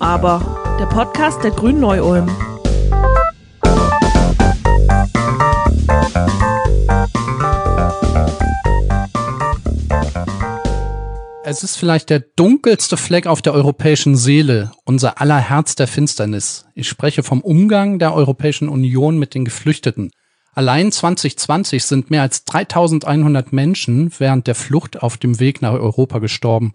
aber, 0.00 0.76
der 0.78 0.86
Podcast 0.86 1.42
der 1.42 1.50
Grünen 1.50 1.80
Neu-Ulm. 1.80 2.28
Es 11.44 11.62
ist 11.62 11.76
vielleicht 11.76 12.10
der 12.10 12.20
dunkelste 12.20 12.96
Fleck 12.96 13.26
auf 13.26 13.40
der 13.40 13.54
europäischen 13.54 14.16
Seele, 14.16 14.70
unser 14.84 15.20
aller 15.20 15.38
Herz 15.38 15.74
der 15.74 15.88
Finsternis. 15.88 16.66
Ich 16.74 16.88
spreche 16.88 17.22
vom 17.22 17.40
Umgang 17.40 17.98
der 17.98 18.14
Europäischen 18.14 18.68
Union 18.68 19.18
mit 19.18 19.34
den 19.34 19.44
Geflüchteten. 19.44 20.10
Allein 20.52 20.92
2020 20.92 21.84
sind 21.84 22.10
mehr 22.10 22.22
als 22.22 22.44
3100 22.44 23.52
Menschen 23.52 24.12
während 24.18 24.46
der 24.46 24.54
Flucht 24.54 25.02
auf 25.02 25.16
dem 25.16 25.40
Weg 25.40 25.62
nach 25.62 25.72
Europa 25.72 26.18
gestorben 26.18 26.74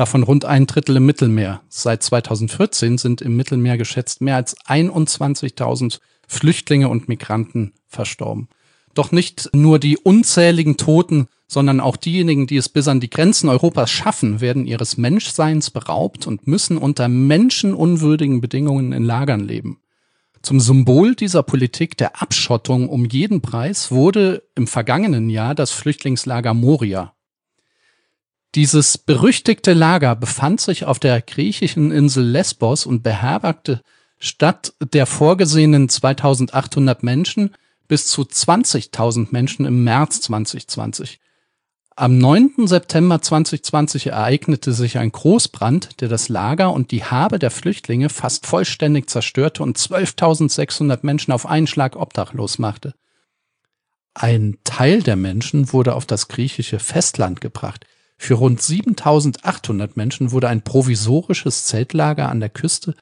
davon 0.00 0.22
rund 0.22 0.46
ein 0.46 0.66
Drittel 0.66 0.96
im 0.96 1.04
Mittelmeer. 1.04 1.60
Seit 1.68 2.02
2014 2.02 2.96
sind 2.96 3.20
im 3.20 3.36
Mittelmeer 3.36 3.76
geschätzt 3.76 4.22
mehr 4.22 4.36
als 4.36 4.56
21.000 4.56 6.00
Flüchtlinge 6.26 6.88
und 6.88 7.08
Migranten 7.08 7.74
verstorben. 7.86 8.48
Doch 8.94 9.12
nicht 9.12 9.50
nur 9.52 9.78
die 9.78 9.98
unzähligen 9.98 10.78
Toten, 10.78 11.28
sondern 11.46 11.80
auch 11.80 11.96
diejenigen, 11.98 12.46
die 12.46 12.56
es 12.56 12.70
bis 12.70 12.88
an 12.88 13.00
die 13.00 13.10
Grenzen 13.10 13.50
Europas 13.50 13.90
schaffen, 13.90 14.40
werden 14.40 14.66
ihres 14.66 14.96
Menschseins 14.96 15.70
beraubt 15.70 16.26
und 16.26 16.46
müssen 16.46 16.78
unter 16.78 17.08
menschenunwürdigen 17.08 18.40
Bedingungen 18.40 18.92
in 18.92 19.04
Lagern 19.04 19.40
leben. 19.40 19.80
Zum 20.40 20.60
Symbol 20.60 21.14
dieser 21.14 21.42
Politik 21.42 21.98
der 21.98 22.22
Abschottung 22.22 22.88
um 22.88 23.04
jeden 23.04 23.42
Preis 23.42 23.90
wurde 23.90 24.44
im 24.54 24.66
vergangenen 24.66 25.28
Jahr 25.28 25.54
das 25.54 25.72
Flüchtlingslager 25.72 26.54
Moria 26.54 27.12
dieses 28.54 28.98
berüchtigte 28.98 29.72
Lager 29.72 30.16
befand 30.16 30.60
sich 30.60 30.84
auf 30.84 30.98
der 30.98 31.20
griechischen 31.22 31.90
Insel 31.90 32.24
Lesbos 32.24 32.86
und 32.86 33.02
beherbergte 33.02 33.80
statt 34.18 34.74
der 34.92 35.06
vorgesehenen 35.06 35.88
2800 35.88 37.02
Menschen 37.02 37.54
bis 37.88 38.06
zu 38.06 38.22
20.000 38.22 39.28
Menschen 39.30 39.66
im 39.66 39.82
März 39.84 40.20
2020. 40.22 41.20
Am 41.96 42.18
9. 42.18 42.66
September 42.66 43.20
2020 43.20 44.06
ereignete 44.08 44.72
sich 44.72 44.98
ein 44.98 45.12
Großbrand, 45.12 46.00
der 46.00 46.08
das 46.08 46.28
Lager 46.28 46.72
und 46.72 46.92
die 46.92 47.04
Habe 47.04 47.38
der 47.38 47.50
Flüchtlinge 47.50 48.08
fast 48.08 48.46
vollständig 48.46 49.10
zerstörte 49.10 49.62
und 49.62 49.76
12.600 49.76 51.00
Menschen 51.02 51.32
auf 51.32 51.46
einen 51.46 51.66
Schlag 51.66 51.96
obdachlos 51.96 52.58
machte. 52.58 52.94
Ein 54.14 54.58
Teil 54.64 55.02
der 55.02 55.16
Menschen 55.16 55.72
wurde 55.72 55.94
auf 55.94 56.06
das 56.06 56.28
griechische 56.28 56.78
Festland 56.78 57.40
gebracht. 57.40 57.86
Für 58.22 58.34
rund 58.34 58.60
7800 58.60 59.96
Menschen 59.96 60.30
wurde 60.30 60.50
ein 60.50 60.60
provisorisches 60.60 61.64
Zeltlager 61.64 62.28
an 62.28 62.38
der 62.38 62.50
Küste 62.50 62.94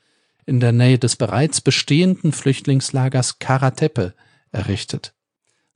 in 0.47 0.61
der 0.61 0.70
Nähe 0.70 0.97
des 0.97 1.16
bereits 1.16 1.61
bestehenden 1.61 2.30
Flüchtlingslagers 2.30 3.41
Karatepe 3.41 4.14
errichtet. 4.52 5.14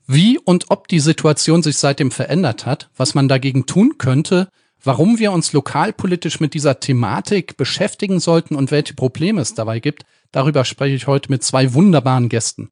Wie 0.06 0.38
und 0.38 0.70
ob 0.70 0.86
die 0.86 1.00
Situation 1.00 1.64
sich 1.64 1.76
seitdem 1.76 2.12
verändert 2.12 2.66
hat, 2.66 2.88
was 2.96 3.16
man 3.16 3.26
dagegen 3.26 3.66
tun 3.66 3.98
könnte, 3.98 4.48
warum 4.80 5.18
wir 5.18 5.32
uns 5.32 5.52
lokalpolitisch 5.52 6.38
mit 6.38 6.54
dieser 6.54 6.78
Thematik 6.78 7.56
beschäftigen 7.56 8.20
sollten 8.20 8.54
und 8.54 8.70
welche 8.70 8.94
Probleme 8.94 9.40
es 9.40 9.54
dabei 9.54 9.80
gibt, 9.80 10.04
darüber 10.30 10.64
spreche 10.64 10.94
ich 10.94 11.08
heute 11.08 11.32
mit 11.32 11.42
zwei 11.42 11.74
wunderbaren 11.74 12.28
Gästen. 12.28 12.70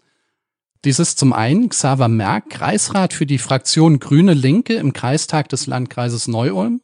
Dies 0.86 0.98
ist 0.98 1.18
zum 1.18 1.34
einen 1.34 1.68
Xaver 1.68 2.08
Merck, 2.08 2.48
Kreisrat 2.48 3.12
für 3.12 3.26
die 3.26 3.36
Fraktion 3.36 3.98
Grüne 4.00 4.32
Linke 4.32 4.74
im 4.74 4.94
Kreistag 4.94 5.50
des 5.50 5.66
Landkreises 5.66 6.26
Neu-Ulm 6.26 6.80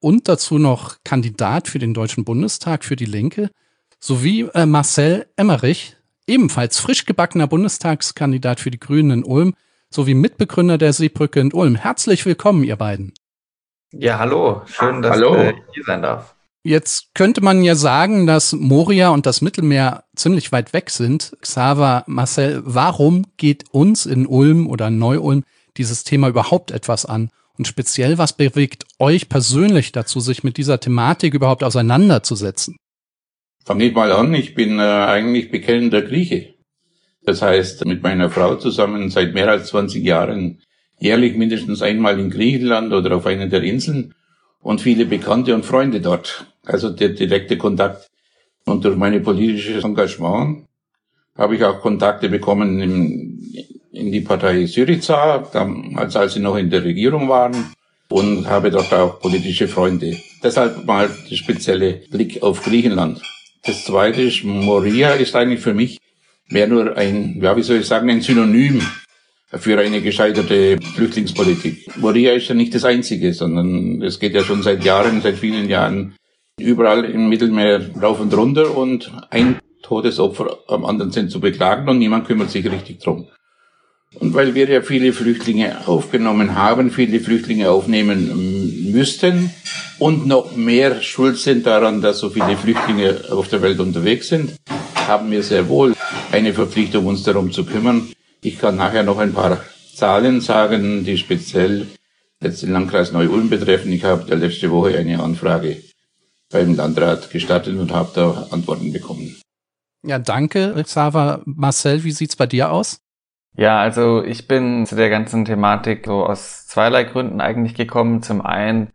und 0.00 0.26
dazu 0.28 0.58
noch 0.58 0.96
Kandidat 1.04 1.68
für 1.68 1.78
den 1.78 1.94
Deutschen 1.94 2.24
Bundestag 2.24 2.84
für 2.84 2.96
die 2.96 3.04
Linke, 3.04 3.50
sowie 4.00 4.48
äh, 4.52 4.66
Marcel 4.66 5.28
Emmerich, 5.36 5.96
ebenfalls 6.26 6.80
frisch 6.80 7.06
gebackener 7.06 7.46
Bundestagskandidat 7.46 8.58
für 8.58 8.72
die 8.72 8.80
Grünen 8.80 9.20
in 9.20 9.24
Ulm, 9.24 9.54
sowie 9.90 10.14
Mitbegründer 10.14 10.76
der 10.76 10.92
Seebrücke 10.92 11.38
in 11.38 11.52
Ulm. 11.52 11.76
Herzlich 11.76 12.26
willkommen, 12.26 12.64
ihr 12.64 12.76
beiden. 12.76 13.14
Ja, 13.92 14.18
hallo. 14.18 14.62
Schön, 14.66 15.02
dass 15.02 15.12
hallo. 15.12 15.36
ich 15.36 15.54
hier 15.72 15.84
sein 15.84 16.02
darf. 16.02 16.34
Jetzt 16.62 17.14
könnte 17.14 17.40
man 17.40 17.62
ja 17.62 17.74
sagen, 17.74 18.26
dass 18.26 18.52
Moria 18.52 19.08
und 19.10 19.24
das 19.24 19.40
Mittelmeer 19.40 20.04
ziemlich 20.14 20.52
weit 20.52 20.74
weg 20.74 20.90
sind. 20.90 21.32
Xaver, 21.40 22.04
Marcel, 22.06 22.60
warum 22.64 23.24
geht 23.38 23.64
uns 23.70 24.04
in 24.04 24.26
Ulm 24.26 24.66
oder 24.66 24.90
Neu-Ulm 24.90 25.44
dieses 25.78 26.04
Thema 26.04 26.28
überhaupt 26.28 26.70
etwas 26.70 27.06
an? 27.06 27.30
Und 27.56 27.66
speziell, 27.66 28.18
was 28.18 28.34
bewegt 28.34 28.84
euch 28.98 29.30
persönlich 29.30 29.92
dazu, 29.92 30.20
sich 30.20 30.44
mit 30.44 30.58
dieser 30.58 30.80
Thematik 30.80 31.32
überhaupt 31.32 31.64
auseinanderzusetzen? 31.64 32.76
Fange 33.64 33.84
ich 33.84 33.94
mal 33.94 34.12
an. 34.12 34.34
Ich 34.34 34.54
bin 34.54 34.78
äh, 34.78 34.82
eigentlich 34.82 35.50
bekennender 35.50 36.02
Grieche. 36.02 36.54
Das 37.22 37.40
heißt, 37.40 37.84
mit 37.86 38.02
meiner 38.02 38.30
Frau 38.30 38.56
zusammen 38.56 39.10
seit 39.10 39.34
mehr 39.34 39.48
als 39.48 39.68
20 39.68 40.02
Jahren 40.04 40.62
jährlich 40.98 41.36
mindestens 41.36 41.80
einmal 41.80 42.18
in 42.18 42.30
Griechenland 42.30 42.92
oder 42.92 43.16
auf 43.16 43.26
einer 43.26 43.46
der 43.46 43.62
Inseln 43.62 44.14
und 44.62 44.80
viele 44.80 45.06
Bekannte 45.06 45.54
und 45.54 45.64
Freunde 45.64 46.00
dort. 46.00 46.46
Also 46.64 46.90
der 46.90 47.10
direkte 47.10 47.56
Kontakt. 47.56 48.08
Und 48.66 48.84
durch 48.84 48.96
mein 48.96 49.22
politisches 49.22 49.84
Engagement 49.84 50.66
habe 51.36 51.56
ich 51.56 51.64
auch 51.64 51.80
Kontakte 51.80 52.28
bekommen 52.28 52.80
in, 52.80 53.54
in 53.92 54.12
die 54.12 54.20
Partei 54.20 54.66
Syriza, 54.66 55.48
als, 55.96 56.16
als 56.16 56.34
sie 56.34 56.40
noch 56.40 56.56
in 56.56 56.70
der 56.70 56.84
Regierung 56.84 57.28
waren 57.28 57.74
und 58.10 58.46
habe 58.48 58.70
dort 58.70 58.92
auch 58.92 59.20
politische 59.20 59.68
Freunde. 59.68 60.16
Deshalb 60.42 60.84
mal 60.84 61.08
der 61.30 61.36
spezielle 61.36 62.02
Blick 62.10 62.42
auf 62.42 62.62
Griechenland. 62.62 63.22
Das 63.64 63.84
zweite 63.84 64.22
ist, 64.22 64.44
Moria 64.44 65.12
ist 65.12 65.34
eigentlich 65.34 65.60
für 65.60 65.74
mich 65.74 65.98
mehr 66.48 66.66
nur 66.66 66.96
ein, 66.96 67.40
ja, 67.40 67.56
wie 67.56 67.62
soll 67.62 67.78
ich 67.78 67.86
sagen, 67.86 68.10
ein 68.10 68.20
Synonym 68.20 68.82
für 69.58 69.78
eine 69.78 70.00
gescheiterte 70.00 70.78
Flüchtlingspolitik. 70.94 71.96
Moria 71.96 72.32
ist 72.32 72.48
ja 72.48 72.54
nicht 72.54 72.74
das 72.74 72.84
Einzige, 72.84 73.34
sondern 73.34 74.02
es 74.02 74.20
geht 74.20 74.34
ja 74.34 74.44
schon 74.44 74.62
seit 74.62 74.84
Jahren, 74.84 75.22
seit 75.22 75.38
vielen 75.38 75.68
Jahren 75.68 76.14
überall 76.58 77.04
im 77.04 77.28
Mittelmeer 77.28 77.90
rauf 78.00 78.20
und 78.20 78.34
runter 78.34 78.76
und 78.76 79.10
ein 79.30 79.58
Todesopfer 79.82 80.58
am 80.68 80.84
anderen 80.84 81.10
sind 81.10 81.30
zu 81.30 81.40
beklagen 81.40 81.88
und 81.88 81.98
niemand 81.98 82.26
kümmert 82.26 82.50
sich 82.50 82.70
richtig 82.70 83.00
drum. 83.00 83.28
Und 84.18 84.34
weil 84.34 84.54
wir 84.54 84.68
ja 84.68 84.82
viele 84.82 85.12
Flüchtlinge 85.12 85.86
aufgenommen 85.86 86.54
haben, 86.56 86.90
viele 86.90 87.20
Flüchtlinge 87.20 87.70
aufnehmen 87.70 88.90
müssten 88.92 89.50
und 89.98 90.26
noch 90.26 90.56
mehr 90.56 91.00
schuld 91.00 91.38
sind 91.38 91.66
daran, 91.66 92.02
dass 92.02 92.18
so 92.18 92.30
viele 92.30 92.56
Flüchtlinge 92.56 93.24
auf 93.30 93.48
der 93.48 93.62
Welt 93.62 93.80
unterwegs 93.80 94.28
sind, 94.28 94.56
haben 94.94 95.30
wir 95.30 95.42
sehr 95.42 95.68
wohl 95.68 95.94
eine 96.32 96.52
Verpflichtung, 96.52 97.06
uns 97.06 97.22
darum 97.22 97.52
zu 97.52 97.64
kümmern, 97.64 98.08
ich 98.42 98.58
kann 98.58 98.76
nachher 98.76 99.02
noch 99.02 99.18
ein 99.18 99.32
paar 99.32 99.60
Zahlen 99.94 100.40
sagen, 100.40 101.04
die 101.04 101.18
speziell 101.18 101.86
jetzt 102.40 102.62
den 102.62 102.72
Landkreis 102.72 103.12
Neu-Ulm 103.12 103.50
betreffen. 103.50 103.92
Ich 103.92 104.04
habe 104.04 104.34
letzte 104.34 104.70
Woche 104.70 104.96
eine 104.96 105.22
Anfrage 105.22 105.82
beim 106.50 106.74
Landrat 106.74 107.30
gestartet 107.30 107.76
und 107.76 107.92
habe 107.92 108.10
da 108.14 108.48
Antworten 108.50 108.92
bekommen. 108.92 109.36
Ja, 110.02 110.18
danke, 110.18 110.74
Xaver. 110.82 111.42
Marcel, 111.44 112.04
wie 112.04 112.12
sieht's 112.12 112.36
bei 112.36 112.46
dir 112.46 112.70
aus? 112.72 113.00
Ja, 113.56 113.80
also 113.80 114.24
ich 114.24 114.48
bin 114.48 114.86
zu 114.86 114.96
der 114.96 115.10
ganzen 115.10 115.44
Thematik 115.44 116.06
so 116.06 116.24
aus 116.24 116.66
zweierlei 116.66 117.04
Gründen 117.04 117.40
eigentlich 117.40 117.74
gekommen. 117.74 118.22
Zum 118.22 118.40
einen 118.40 118.90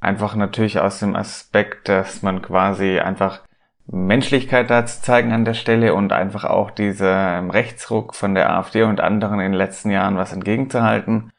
einfach 0.00 0.34
natürlich 0.34 0.80
aus 0.80 0.98
dem 0.98 1.14
Aspekt, 1.14 1.88
dass 1.88 2.22
man 2.22 2.42
quasi 2.42 2.98
einfach 2.98 3.42
Menschlichkeit 3.92 4.70
da 4.70 4.86
zu 4.86 5.02
zeigen 5.02 5.32
an 5.32 5.44
der 5.44 5.54
Stelle 5.54 5.94
und 5.94 6.12
einfach 6.12 6.44
auch 6.44 6.70
dieser 6.70 7.52
Rechtsruck 7.52 8.14
von 8.14 8.34
der 8.34 8.50
AfD 8.50 8.84
und 8.84 9.00
anderen 9.00 9.38
in 9.38 9.52
den 9.52 9.58
letzten 9.58 9.90
Jahren 9.90 10.16
was 10.16 10.32
entgegenzuhalten. 10.32 11.30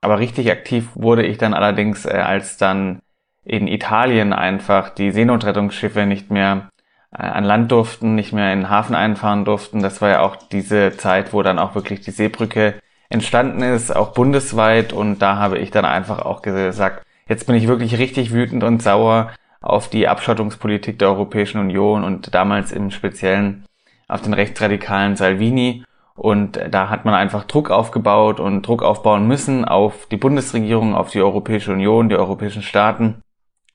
Aber 0.00 0.18
richtig 0.18 0.50
aktiv 0.50 0.88
wurde 0.94 1.26
ich 1.26 1.36
dann 1.36 1.52
allerdings, 1.52 2.06
äh, 2.06 2.12
als 2.12 2.56
dann 2.56 3.00
in 3.44 3.68
Italien 3.68 4.32
einfach 4.32 4.88
die 4.88 5.10
Seenotrettungsschiffe 5.10 6.06
nicht 6.06 6.30
mehr 6.30 6.70
äh, 7.12 7.22
an 7.22 7.44
Land 7.44 7.70
durften, 7.70 8.14
nicht 8.14 8.32
mehr 8.32 8.52
in 8.52 8.60
den 8.60 8.70
Hafen 8.70 8.94
einfahren 8.94 9.44
durften. 9.44 9.82
Das 9.82 10.00
war 10.00 10.08
ja 10.08 10.20
auch 10.20 10.36
diese 10.36 10.96
Zeit, 10.96 11.34
wo 11.34 11.42
dann 11.42 11.58
auch 11.58 11.74
wirklich 11.74 12.00
die 12.00 12.12
Seebrücke 12.12 12.76
entstanden 13.10 13.62
ist, 13.62 13.94
auch 13.94 14.14
bundesweit. 14.14 14.94
Und 14.94 15.18
da 15.18 15.36
habe 15.36 15.58
ich 15.58 15.70
dann 15.70 15.84
einfach 15.84 16.20
auch 16.20 16.40
gesagt, 16.40 17.04
jetzt 17.28 17.46
bin 17.46 17.56
ich 17.56 17.68
wirklich 17.68 17.98
richtig 17.98 18.32
wütend 18.32 18.64
und 18.64 18.82
sauer, 18.82 19.32
auf 19.60 19.88
die 19.88 20.08
Abschottungspolitik 20.08 20.98
der 20.98 21.08
Europäischen 21.08 21.60
Union 21.60 22.04
und 22.04 22.34
damals 22.34 22.72
im 22.72 22.90
Speziellen 22.90 23.64
auf 24.08 24.22
den 24.22 24.34
rechtsradikalen 24.34 25.16
Salvini. 25.16 25.84
Und 26.14 26.60
da 26.70 26.90
hat 26.90 27.04
man 27.04 27.14
einfach 27.14 27.44
Druck 27.44 27.70
aufgebaut 27.70 28.40
und 28.40 28.66
Druck 28.66 28.82
aufbauen 28.82 29.26
müssen 29.26 29.64
auf 29.64 30.06
die 30.06 30.16
Bundesregierung, 30.16 30.94
auf 30.94 31.10
die 31.10 31.22
Europäische 31.22 31.72
Union, 31.72 32.08
die 32.08 32.16
europäischen 32.16 32.62
Staaten. 32.62 33.22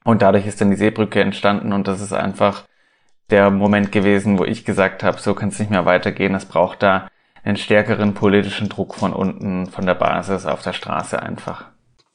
Und 0.04 0.22
dadurch 0.22 0.46
ist 0.46 0.62
dann 0.62 0.70
die 0.70 0.76
Seebrücke 0.76 1.22
entstanden 1.22 1.74
und 1.74 1.88
das 1.88 2.02
ist 2.02 2.14
einfach 2.14 2.66
der 3.32 3.50
Moment 3.50 3.92
gewesen, 3.92 4.38
wo 4.38 4.46
ich 4.46 4.66
gesagt 4.66 5.04
habe, 5.04 5.20
so 5.20 5.34
kann 5.34 5.50
es 5.50 5.60
nicht 5.60 5.72
mehr 5.72 5.86
weitergehen. 5.86 6.36
Es 6.36 6.46
braucht 6.46 6.84
da 6.84 7.08
einen 7.44 7.58
stärkeren 7.58 8.14
politischen 8.14 8.70
Druck 8.70 8.96
von 8.96 9.14
unten, 9.14 9.66
von 9.68 9.86
der 9.86 9.96
Basis 9.96 10.46
auf 10.46 10.62
der 10.62 10.74
Straße 10.74 11.22
einfach. 11.22 11.66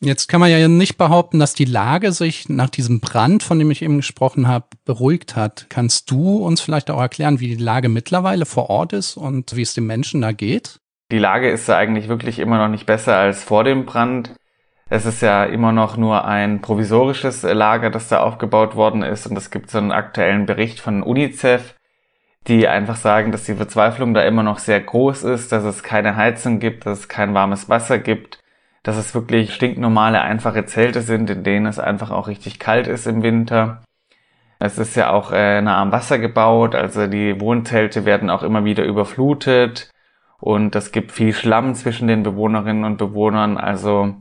Jetzt 0.02 0.28
kann 0.28 0.40
man 0.40 0.50
ja 0.50 0.66
nicht 0.66 0.96
behaupten, 0.96 1.38
dass 1.38 1.52
die 1.52 1.66
Lage 1.66 2.12
sich 2.12 2.48
nach 2.48 2.70
diesem 2.70 3.00
Brand, 3.00 3.42
von 3.42 3.58
dem 3.58 3.70
ich 3.70 3.82
eben 3.82 3.98
gesprochen 3.98 4.48
habe, 4.48 4.64
beruhigt 4.86 5.36
hat. 5.36 5.66
Kannst 5.68 6.10
du 6.10 6.38
uns 6.38 6.62
vielleicht 6.62 6.90
auch 6.90 7.00
erklären, 7.00 7.38
wie 7.38 7.54
die 7.54 7.62
Lage 7.62 7.90
mittlerweile 7.90 8.46
vor 8.46 8.70
Ort 8.70 8.94
ist 8.94 9.18
und 9.18 9.54
wie 9.54 9.60
es 9.60 9.74
den 9.74 9.86
Menschen 9.86 10.22
da 10.22 10.32
geht? 10.32 10.80
Die 11.12 11.18
Lage 11.18 11.50
ist 11.50 11.68
ja 11.68 11.76
eigentlich 11.76 12.08
wirklich 12.08 12.38
immer 12.38 12.56
noch 12.56 12.68
nicht 12.68 12.86
besser 12.86 13.14
als 13.18 13.44
vor 13.44 13.62
dem 13.62 13.84
Brand. 13.84 14.34
Es 14.88 15.04
ist 15.04 15.20
ja 15.20 15.44
immer 15.44 15.70
noch 15.70 15.98
nur 15.98 16.24
ein 16.24 16.62
provisorisches 16.62 17.42
Lager, 17.42 17.90
das 17.90 18.08
da 18.08 18.20
aufgebaut 18.20 18.76
worden 18.76 19.02
ist. 19.02 19.26
Und 19.26 19.36
es 19.36 19.50
gibt 19.50 19.70
so 19.70 19.76
einen 19.76 19.92
aktuellen 19.92 20.46
Bericht 20.46 20.80
von 20.80 21.02
UNICEF, 21.02 21.74
die 22.46 22.66
einfach 22.66 22.96
sagen, 22.96 23.32
dass 23.32 23.44
die 23.44 23.54
Verzweiflung 23.54 24.14
da 24.14 24.22
immer 24.22 24.44
noch 24.44 24.60
sehr 24.60 24.80
groß 24.80 25.24
ist, 25.24 25.52
dass 25.52 25.64
es 25.64 25.82
keine 25.82 26.16
Heizung 26.16 26.58
gibt, 26.58 26.86
dass 26.86 27.00
es 27.00 27.08
kein 27.08 27.34
warmes 27.34 27.68
Wasser 27.68 27.98
gibt 27.98 28.40
dass 28.82 28.96
es 28.96 29.14
wirklich 29.14 29.54
stinknormale, 29.54 30.20
einfache 30.20 30.64
Zelte 30.64 31.02
sind, 31.02 31.28
in 31.30 31.44
denen 31.44 31.66
es 31.66 31.78
einfach 31.78 32.10
auch 32.10 32.28
richtig 32.28 32.58
kalt 32.58 32.86
ist 32.86 33.06
im 33.06 33.22
Winter. 33.22 33.82
Es 34.58 34.78
ist 34.78 34.94
ja 34.96 35.10
auch 35.10 35.32
äh, 35.32 35.60
nah 35.60 35.80
am 35.80 35.92
Wasser 35.92 36.18
gebaut, 36.18 36.74
also 36.74 37.06
die 37.06 37.40
Wohnzelte 37.40 38.04
werden 38.04 38.30
auch 38.30 38.42
immer 38.42 38.64
wieder 38.64 38.84
überflutet 38.84 39.90
und 40.38 40.74
es 40.74 40.92
gibt 40.92 41.12
viel 41.12 41.32
Schlamm 41.32 41.74
zwischen 41.74 42.08
den 42.08 42.22
Bewohnerinnen 42.22 42.84
und 42.84 42.96
Bewohnern. 42.96 43.58
Also 43.58 44.14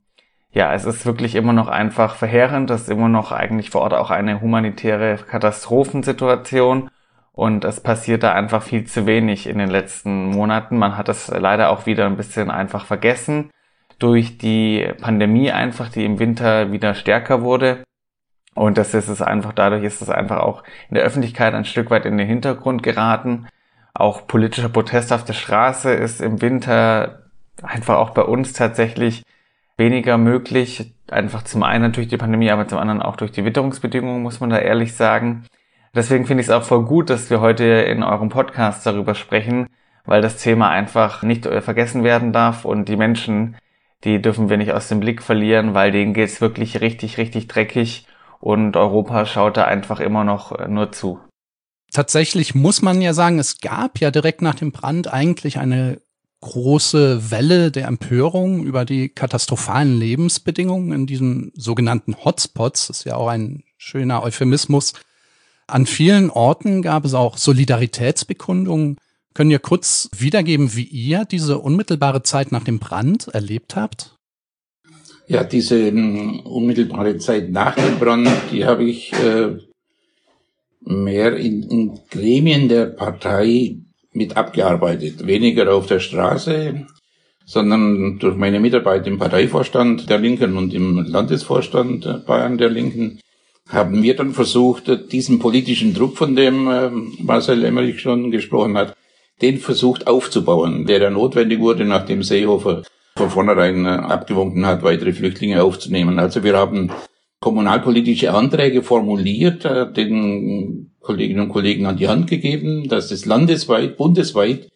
ja, 0.52 0.74
es 0.74 0.86
ist 0.86 1.06
wirklich 1.06 1.36
immer 1.36 1.54
noch 1.54 1.68
einfach 1.68 2.16
verheerend. 2.16 2.70
Das 2.70 2.84
ist 2.84 2.90
immer 2.90 3.08
noch 3.08 3.32
eigentlich 3.32 3.70
vor 3.70 3.82
Ort 3.82 3.94
auch 3.94 4.12
eine 4.12 4.42
humanitäre 4.42 5.18
Katastrophensituation. 5.18 6.90
Und 7.32 7.64
es 7.64 7.80
passiert 7.80 8.24
da 8.24 8.34
einfach 8.34 8.64
viel 8.64 8.86
zu 8.86 9.06
wenig 9.06 9.48
in 9.48 9.60
den 9.60 9.70
letzten 9.70 10.26
Monaten. 10.26 10.78
Man 10.78 10.98
hat 10.98 11.08
das 11.08 11.30
leider 11.30 11.70
auch 11.70 11.86
wieder 11.86 12.06
ein 12.06 12.18
bisschen 12.18 12.52
einfach 12.52 12.86
vergessen 12.86 13.50
durch 14.00 14.38
die 14.38 14.92
Pandemie 15.02 15.52
einfach, 15.52 15.90
die 15.90 16.06
im 16.06 16.20
Winter 16.20 16.72
wieder 16.72 16.96
stärker 16.96 17.42
wurde. 17.42 17.84
Und 18.56 18.78
das 18.78 18.94
ist 18.94 19.10
es 19.10 19.22
einfach, 19.22 19.54
dadurch 19.54 19.84
ist 19.84 20.02
es 20.02 20.10
einfach 20.10 20.40
auch 20.40 20.64
in 20.90 20.96
der 20.96 21.04
Öffentlichkeit 21.04 21.54
ein 21.54 21.66
Stück 21.66 21.92
weit 21.92 22.06
in 22.06 22.18
den 22.18 22.28
Hintergrund 22.28 22.84
geraten. 22.84 23.48
Auch 23.94 24.28
politischer 24.28 24.70
Protest 24.70 25.14
auf 25.14 25.24
der 25.24 25.34
Straße 25.34 25.92
ist 25.92 26.22
im 26.22 26.42
Winter 26.42 27.24
einfach 27.62 27.98
auch 27.98 28.12
bei 28.12 28.24
uns 28.24 28.54
tatsächlich 28.54 29.24
weniger 29.78 30.18
möglich. 30.18 30.94
Einfach 31.10 31.44
zum 31.44 31.64
einen 31.64 31.92
durch 31.92 32.08
die 32.08 32.18
Pandemie, 32.18 32.52
aber 32.52 32.68
zum 32.68 32.80
anderen 32.80 33.02
auch 33.02 33.16
durch 33.16 33.32
die 33.32 33.46
Witterungsbedingungen, 33.46 34.22
muss 34.22 34.40
man 34.40 34.50
da 34.50 34.60
ehrlich 34.60 34.94
sagen. 34.94 35.46
Deswegen 35.96 36.26
finde 36.26 36.42
ich 36.42 36.48
es 36.48 36.54
auch 36.54 36.64
voll 36.64 36.86
gut, 36.86 37.10
dass 37.10 37.30
wir 37.30 37.42
heute 37.42 37.64
in 37.64 38.04
eurem 38.04 38.30
Podcast 38.30 38.86
darüber 38.86 39.16
sprechen, 39.16 39.68
weil 40.06 40.22
das 40.22 40.38
Thema 40.38 40.70
einfach 40.70 41.24
nicht 41.24 41.46
vergessen 41.46 42.04
werden 42.04 42.32
darf 42.32 42.64
und 42.66 42.88
die 42.90 42.98
Menschen, 42.98 43.56
die 44.04 44.22
dürfen 44.22 44.50
wir 44.50 44.58
nicht 44.58 44.72
aus 44.72 44.88
dem 44.88 45.00
Blick 45.00 45.22
verlieren, 45.22 45.74
weil 45.74 45.92
denen 45.92 46.14
geht's 46.14 46.42
wirklich 46.42 46.82
richtig, 46.82 47.18
richtig 47.18 47.48
dreckig 47.48 48.06
und 48.40 48.78
Europa 48.78 49.26
schaut 49.26 49.58
da 49.58 49.66
einfach 49.66 50.00
immer 50.00 50.24
noch 50.24 50.58
äh, 50.58 50.68
nur 50.68 50.92
zu. 50.92 51.20
Tatsächlich 51.92 52.56
muss 52.56 52.82
man 52.82 53.02
ja 53.02 53.14
sagen, 53.14 53.40
es 53.40 53.60
gab 53.62 54.00
ja 54.00 54.12
direkt 54.12 54.42
nach 54.42 54.56
dem 54.56 54.72
Brand 54.72 55.12
eigentlich 55.12 55.58
eine 55.58 56.02
große 56.42 57.32
Welle 57.32 57.72
der 57.72 57.88
Empörung 57.88 58.64
über 58.64 58.86
die 58.86 59.10
katastrophalen 59.10 60.00
Lebensbedingungen 60.00 60.94
in 60.94 61.06
diesen 61.06 61.52
sogenannten 61.56 62.24
Hotspots. 62.24 62.88
Das 62.88 63.00
ist 63.00 63.06
ja 63.06 63.16
auch 63.16 63.28
ein 63.28 63.64
schöner 63.78 64.24
Euphemismus. 64.24 64.94
An 65.68 65.86
vielen 65.86 66.30
Orten 66.30 66.82
gab 66.82 67.06
es 67.06 67.14
auch 67.14 67.38
Solidaritätsbekundungen 67.38 68.98
können 69.40 69.52
ihr 69.52 69.60
kurz 69.60 70.10
wiedergeben, 70.18 70.76
wie 70.76 70.84
ihr 70.84 71.24
diese 71.24 71.60
unmittelbare 71.60 72.24
Zeit 72.24 72.52
nach 72.52 72.66
dem 72.66 72.78
Brand 72.78 73.30
erlebt 73.30 73.78
habt? 73.78 74.18
Ja, 75.28 75.46
diese 75.46 75.92
um, 75.94 76.42
unmittelbare 76.42 77.20
Zeit 77.20 77.50
nach 77.50 77.76
dem 77.76 78.00
Brand, 78.00 78.30
die 78.52 78.66
habe 78.66 78.84
ich 78.84 79.14
äh, 79.14 79.56
mehr 80.82 81.38
in, 81.38 81.98
Gremien 82.12 82.68
der 82.68 82.88
Partei 82.88 83.78
mit 84.12 84.36
abgearbeitet. 84.36 85.26
Weniger 85.26 85.74
auf 85.74 85.88
der 85.88 86.02
Straße, 86.02 86.86
sondern 87.46 88.20
durch 88.20 88.36
meine 88.36 88.60
Mitarbeit 88.60 89.08
im 89.08 89.20
Parteivorstand 89.20 90.10
der 90.10 90.18
Linken 90.18 90.58
und 90.58 90.74
im 90.74 91.06
Landesvorstand 91.06 92.26
Bayern 92.26 92.58
der 92.58 92.72
Linken 92.72 93.22
haben 93.70 94.04
wir 94.04 94.18
dann 94.18 94.34
versucht, 94.34 95.14
diesen 95.14 95.40
politischen 95.40 95.94
Druck, 95.94 96.18
von 96.18 96.36
dem 96.36 96.68
äh, 96.68 96.90
Marcel 97.24 97.64
Emmerich 97.64 98.02
schon 98.02 98.32
gesprochen 98.32 98.78
hat, 98.78 98.98
den 99.42 99.58
versucht 99.58 100.08
aufzubauen, 100.08 100.86
der 100.86 101.02
ja 101.02 101.10
notwendig 101.10 101.60
wurde, 101.60 101.86
nachdem 101.86 102.24
Seehofer 102.24 102.84
von 103.16 103.30
vornherein 103.30 103.86
äh, 103.86 103.90
abgewunken 103.90 104.66
hat, 104.66 104.84
weitere 104.84 105.14
Flüchtlinge 105.14 105.64
aufzunehmen. 105.64 106.20
Also 106.20 106.44
wir 106.44 106.58
haben 106.58 106.92
kommunalpolitische 107.40 108.34
Anträge 108.34 108.84
formuliert, 108.84 109.66
äh, 109.66 109.92
den 109.92 110.92
Kolleginnen 111.00 111.42
und 111.42 111.50
Kollegen 111.50 111.86
an 111.86 111.98
die 111.98 112.08
Hand 112.08 112.28
gegeben, 112.28 112.88
dass 112.88 113.12
es 113.12 113.26
landesweit, 113.26 113.98
bundesweit 113.98 114.70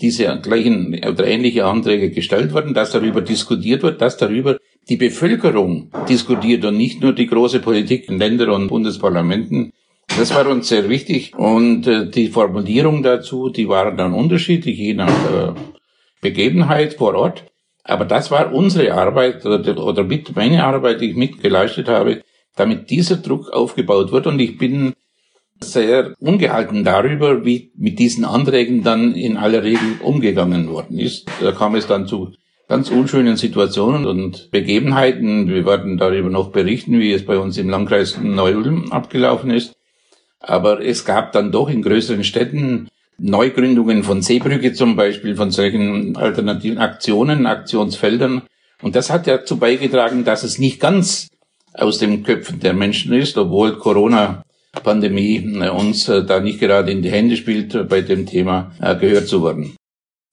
diese 0.00 0.40
gleichen 0.40 0.94
oder 1.06 1.26
ähnliche 1.26 1.66
Anträge 1.66 2.10
gestellt 2.10 2.54
werden, 2.54 2.74
dass 2.74 2.90
darüber 2.90 3.20
diskutiert 3.20 3.82
wird, 3.82 4.00
dass 4.00 4.16
darüber 4.16 4.58
die 4.88 4.96
Bevölkerung 4.96 5.90
diskutiert 6.08 6.64
und 6.64 6.76
nicht 6.76 7.00
nur 7.00 7.12
die 7.12 7.26
große 7.26 7.60
Politik 7.60 8.08
in 8.08 8.18
Ländern 8.18 8.50
und 8.50 8.68
Bundesparlamenten. 8.68 9.72
Das 10.16 10.34
war 10.34 10.46
uns 10.48 10.68
sehr 10.68 10.88
wichtig 10.88 11.34
und 11.36 11.86
äh, 11.86 12.08
die 12.08 12.28
Formulierung 12.28 13.02
dazu, 13.02 13.48
die 13.48 13.68
waren 13.68 13.96
dann 13.96 14.14
unterschiedlich, 14.14 14.78
je 14.78 14.94
nach 14.94 15.08
äh, 15.08 15.52
Begebenheit 16.20 16.94
vor 16.94 17.14
Ort. 17.14 17.44
Aber 17.82 18.04
das 18.04 18.30
war 18.30 18.52
unsere 18.52 18.94
Arbeit 18.94 19.44
oder, 19.44 19.76
oder 19.84 20.04
mit 20.04 20.34
meine 20.34 20.64
Arbeit, 20.64 21.00
die 21.00 21.10
ich 21.10 21.16
mitgeleistet 21.16 21.88
habe, 21.88 22.22
damit 22.56 22.90
dieser 22.90 23.16
Druck 23.16 23.52
aufgebaut 23.52 24.12
wird. 24.12 24.26
Und 24.26 24.40
ich 24.40 24.56
bin 24.56 24.94
sehr 25.60 26.14
ungehalten 26.18 26.84
darüber, 26.84 27.44
wie 27.44 27.72
mit 27.76 27.98
diesen 27.98 28.24
Anträgen 28.24 28.82
dann 28.82 29.14
in 29.14 29.36
aller 29.36 29.62
Regel 29.62 30.00
umgegangen 30.02 30.68
worden 30.68 30.98
ist. 30.98 31.26
Da 31.40 31.52
kam 31.52 31.74
es 31.74 31.86
dann 31.86 32.06
zu 32.06 32.32
ganz 32.68 32.90
unschönen 32.90 33.36
Situationen 33.36 34.06
und 34.06 34.50
Begebenheiten. 34.50 35.48
Wir 35.48 35.66
werden 35.66 35.98
darüber 35.98 36.30
noch 36.30 36.50
berichten, 36.50 36.98
wie 36.98 37.12
es 37.12 37.24
bei 37.26 37.38
uns 37.38 37.58
im 37.58 37.68
Landkreis 37.68 38.18
Neu-Ulm 38.20 38.92
abgelaufen 38.92 39.50
ist. 39.50 39.74
Aber 40.46 40.84
es 40.84 41.04
gab 41.04 41.32
dann 41.32 41.52
doch 41.52 41.68
in 41.68 41.82
größeren 41.82 42.24
Städten 42.24 42.88
Neugründungen 43.18 44.02
von 44.02 44.22
Seebrücke 44.22 44.72
zum 44.72 44.96
Beispiel, 44.96 45.36
von 45.36 45.50
solchen 45.50 46.16
alternativen 46.16 46.78
Aktionen, 46.78 47.46
Aktionsfeldern. 47.46 48.42
Und 48.82 48.96
das 48.96 49.10
hat 49.10 49.26
ja 49.26 49.38
dazu 49.38 49.56
beigetragen, 49.56 50.24
dass 50.24 50.42
es 50.42 50.58
nicht 50.58 50.80
ganz 50.80 51.28
aus 51.72 51.98
den 51.98 52.22
Köpfen 52.22 52.60
der 52.60 52.72
Menschen 52.72 53.12
ist, 53.12 53.36
obwohl 53.36 53.78
Corona-Pandemie 53.78 55.36
äh, 55.60 55.68
uns 55.70 56.08
äh, 56.08 56.24
da 56.24 56.40
nicht 56.40 56.60
gerade 56.60 56.90
in 56.92 57.02
die 57.02 57.10
Hände 57.10 57.36
spielt, 57.36 57.74
äh, 57.74 57.84
bei 57.84 58.00
dem 58.00 58.26
Thema 58.26 58.72
gehört 59.00 59.28
zu 59.28 59.44
werden. 59.44 59.76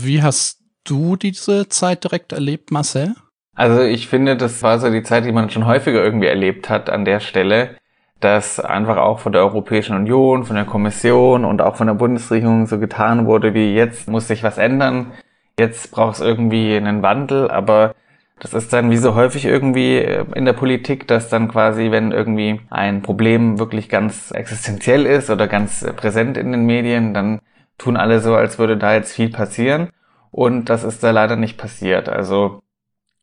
Wie 0.01 0.21
hast 0.21 0.59
du 0.83 1.15
diese 1.15 1.69
Zeit 1.69 2.03
direkt 2.03 2.31
erlebt, 2.31 2.71
Marcel? 2.71 3.15
Also 3.55 3.81
ich 3.81 4.07
finde, 4.07 4.38
das 4.38 4.63
war 4.63 4.79
so 4.79 4.89
die 4.89 5.03
Zeit, 5.03 5.25
die 5.25 5.31
man 5.31 5.50
schon 5.50 5.65
häufiger 5.65 6.03
irgendwie 6.03 6.27
erlebt 6.27 6.69
hat 6.69 6.89
an 6.89 7.05
der 7.05 7.19
Stelle 7.19 7.75
dass 8.21 8.59
einfach 8.59 8.97
auch 8.97 9.19
von 9.19 9.33
der 9.33 9.41
Europäischen 9.41 9.95
Union, 9.95 10.45
von 10.45 10.55
der 10.55 10.65
Kommission 10.65 11.43
und 11.43 11.61
auch 11.61 11.75
von 11.75 11.87
der 11.87 11.95
Bundesregierung 11.95 12.67
so 12.67 12.79
getan 12.79 13.25
wurde, 13.25 13.53
wie 13.53 13.73
jetzt 13.73 14.07
muss 14.07 14.27
sich 14.27 14.43
was 14.43 14.57
ändern, 14.57 15.11
jetzt 15.59 15.91
braucht 15.91 16.15
es 16.15 16.21
irgendwie 16.21 16.75
einen 16.75 17.01
Wandel, 17.01 17.51
aber 17.51 17.93
das 18.39 18.55
ist 18.55 18.73
dann 18.73 18.89
wie 18.89 18.97
so 18.97 19.13
häufig 19.13 19.45
irgendwie 19.45 19.97
äh, 19.97 20.25
in 20.35 20.45
der 20.45 20.53
Politik, 20.53 21.07
dass 21.07 21.29
dann 21.29 21.47
quasi, 21.47 21.91
wenn 21.91 22.11
irgendwie 22.11 22.59
ein 22.71 23.03
Problem 23.03 23.59
wirklich 23.59 23.87
ganz 23.87 24.31
existenziell 24.31 25.05
ist 25.05 25.29
oder 25.29 25.47
ganz 25.47 25.85
präsent 25.95 26.37
in 26.37 26.51
den 26.51 26.65
Medien, 26.65 27.13
dann 27.13 27.39
tun 27.77 27.97
alle 27.97 28.19
so, 28.19 28.35
als 28.35 28.57
würde 28.57 28.77
da 28.77 28.95
jetzt 28.95 29.13
viel 29.13 29.29
passieren. 29.29 29.89
Und 30.31 30.69
das 30.69 30.83
ist 30.83 31.03
da 31.03 31.11
leider 31.11 31.35
nicht 31.35 31.57
passiert. 31.57 32.09
Also 32.09 32.61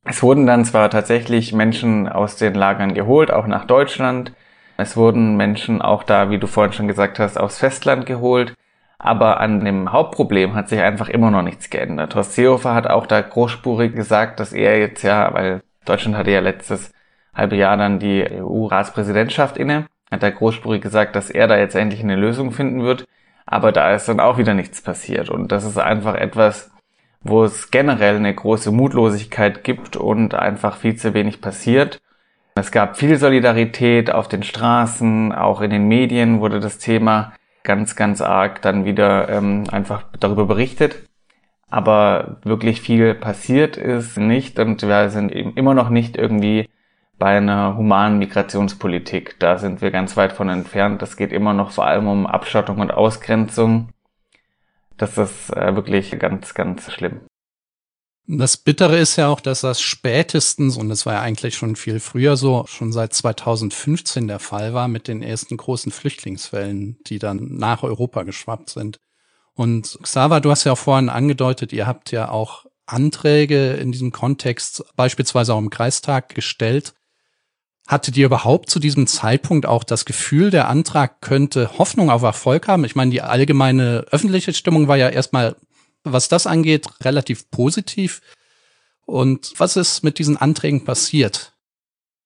es 0.05 0.23
wurden 0.23 0.47
dann 0.47 0.65
zwar 0.65 0.89
tatsächlich 0.91 1.53
Menschen 1.53 2.09
aus 2.09 2.37
den 2.37 2.55
Lagern 2.55 2.95
geholt, 2.95 3.33
auch 3.33 3.47
nach 3.47 3.65
Deutschland, 3.65 4.33
es 4.79 4.97
wurden 4.97 5.37
Menschen 5.37 5.83
auch 5.83 6.05
da, 6.05 6.31
wie 6.31 6.39
du 6.39 6.47
vorhin 6.47 6.73
schon 6.73 6.87
gesagt 6.89 7.19
hast, 7.19 7.39
aufs 7.39 7.59
Festland 7.59 8.07
geholt. 8.07 8.55
Aber 8.99 9.41
an 9.41 9.65
dem 9.65 9.93
Hauptproblem 9.93 10.55
hat 10.55 10.69
sich 10.69 10.81
einfach 10.81 11.09
immer 11.09 11.31
noch 11.31 11.43
nichts 11.43 11.69
geändert. 11.69 12.15
Horst 12.15 12.35
Seehofer 12.35 12.75
hat 12.75 12.87
auch 12.87 13.07
da 13.07 13.21
großspurig 13.21 13.95
gesagt, 13.95 14.41
dass 14.41 14.53
er 14.53 14.79
jetzt 14.79 15.03
ja, 15.03 15.35
weil 15.35 15.63
Deutschland 15.85 16.17
hatte 16.17 16.31
ja 16.31 16.41
letztes 16.41 16.93
halbe 17.35 17.57
Jahr 17.57 17.77
dann 17.77 17.99
die 17.99 18.25
EU-Ratspräsidentschaft 18.25 19.57
inne, 19.57 19.87
hat 20.11 20.23
er 20.23 20.31
großspurig 20.31 20.81
gesagt, 20.81 21.17
dass 21.17 21.31
er 21.31 21.49
da 21.49 21.59
jetzt 21.59 21.75
endlich 21.75 22.03
eine 22.03 22.17
Lösung 22.17 22.53
finden 22.53 22.83
wird. 22.83 23.05
Aber 23.47 23.73
da 23.73 23.93
ist 23.95 24.09
dann 24.09 24.21
auch 24.21 24.39
wieder 24.39 24.55
nichts 24.55 24.81
passiert. 24.81 25.29
Und 25.29 25.51
das 25.51 25.65
ist 25.65 25.79
einfach 25.79 26.15
etwas, 26.15 26.71
wo 27.21 27.43
es 27.43 27.73
generell 27.73 28.17
eine 28.17 28.35
große 28.35 28.71
Mutlosigkeit 28.71 29.65
gibt 29.65 29.97
und 29.97 30.35
einfach 30.35 30.77
viel 30.77 30.95
zu 30.95 31.15
wenig 31.15 31.41
passiert. 31.41 32.01
Es 32.59 32.73
gab 32.73 32.97
viel 32.97 33.17
Solidarität 33.17 34.11
auf 34.11 34.27
den 34.27 34.43
Straßen, 34.43 35.33
auch 35.33 35.61
in 35.61 35.71
den 35.71 35.87
Medien 35.87 36.41
wurde 36.41 36.59
das 36.59 36.79
Thema 36.79 37.33
ganz, 37.63 37.95
ganz 37.95 38.21
arg 38.21 38.63
dann 38.63 38.85
wieder 38.85 39.29
ähm, 39.29 39.65
einfach 39.71 40.03
darüber 40.19 40.47
berichtet. 40.47 41.05
Aber 41.71 42.39
wirklich 42.43 42.81
viel 42.81 43.15
passiert 43.15 43.77
ist 43.77 44.17
nicht 44.17 44.59
und 44.59 44.83
wir 44.83 45.11
sind 45.11 45.31
eben 45.31 45.55
immer 45.55 45.75
noch 45.75 45.89
nicht 45.89 46.17
irgendwie 46.17 46.69
bei 47.19 47.37
einer 47.37 47.77
humanen 47.77 48.19
Migrationspolitik. 48.19 49.39
Da 49.39 49.59
sind 49.59 49.81
wir 49.81 49.91
ganz 49.93 50.17
weit 50.17 50.33
von 50.33 50.49
entfernt. 50.49 51.01
Das 51.01 51.17
geht 51.17 51.33
immer 51.33 51.53
noch 51.53 51.71
vor 51.71 51.87
allem 51.87 52.09
um 52.09 52.27
Abschottung 52.27 52.81
und 52.81 52.91
Ausgrenzung. 52.91 53.91
Das 54.97 55.17
ist 55.17 55.55
äh, 55.57 55.77
wirklich 55.77 56.19
ganz, 56.19 56.55
ganz 56.55 56.91
schlimm. 56.91 57.21
Das 58.31 58.59
Bittere 58.59 58.99
ist 58.99 59.17
ja 59.17 59.29
auch, 59.29 59.41
dass 59.41 59.63
das 59.63 59.81
spätestens, 59.81 60.77
und 60.77 60.91
das 60.91 61.07
war 61.07 61.15
ja 61.15 61.21
eigentlich 61.23 61.55
schon 61.55 61.77
viel 61.77 61.99
früher 61.99 62.37
so, 62.37 62.67
schon 62.69 62.93
seit 62.93 63.15
2015 63.15 64.29
der 64.29 64.39
Fall 64.39 64.75
war 64.75 64.87
mit 64.87 65.09
den 65.09 65.23
ersten 65.23 65.57
großen 65.57 65.91
Flüchtlingswellen, 65.91 66.99
die 67.07 67.19
dann 67.19 67.57
nach 67.57 67.83
Europa 67.83 68.25
geschwappt 68.25 68.69
sind. 68.69 69.01
Und 69.55 69.99
Xaver, 70.03 70.43
du 70.43 70.51
hast 70.51 70.65
ja 70.65 70.73
auch 70.73 70.79
vorhin 70.79 71.09
angedeutet, 71.09 71.73
ihr 71.73 71.87
habt 71.87 72.11
ja 72.13 72.31
auch 72.31 72.67
Anträge 72.85 73.73
in 73.73 73.93
diesem 73.93 74.13
Kontext 74.13 74.85
beispielsweise 74.95 75.55
auch 75.55 75.59
im 75.59 75.71
Kreistag 75.71 76.35
gestellt. 76.35 76.93
Hattet 77.87 78.19
ihr 78.19 78.27
überhaupt 78.27 78.69
zu 78.69 78.79
diesem 78.79 79.07
Zeitpunkt 79.07 79.65
auch 79.65 79.85
das 79.85 80.05
Gefühl, 80.05 80.51
der 80.51 80.69
Antrag 80.69 81.23
könnte 81.23 81.79
Hoffnung 81.79 82.11
auf 82.11 82.23
Erfolg 82.23 82.69
haben? 82.69 82.85
Ich 82.85 82.95
meine, 82.95 83.11
die 83.11 83.23
allgemeine 83.23 84.05
öffentliche 84.11 84.53
Stimmung 84.53 84.87
war 84.87 84.99
ja 84.99 85.09
erstmal 85.09 85.57
was 86.13 86.29
das 86.29 86.47
angeht, 86.47 86.87
relativ 87.03 87.51
positiv. 87.51 88.21
Und 89.07 89.53
was 89.57 89.77
ist 89.77 90.05
mit 90.05 90.19
diesen 90.19 90.37
Anträgen 90.37 90.85
passiert? 90.85 91.53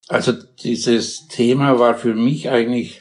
Also 0.08 0.32
dieses 0.32 1.28
Thema 1.28 1.78
war 1.78 1.96
für 1.96 2.14
mich 2.14 2.50
eigentlich, 2.50 3.00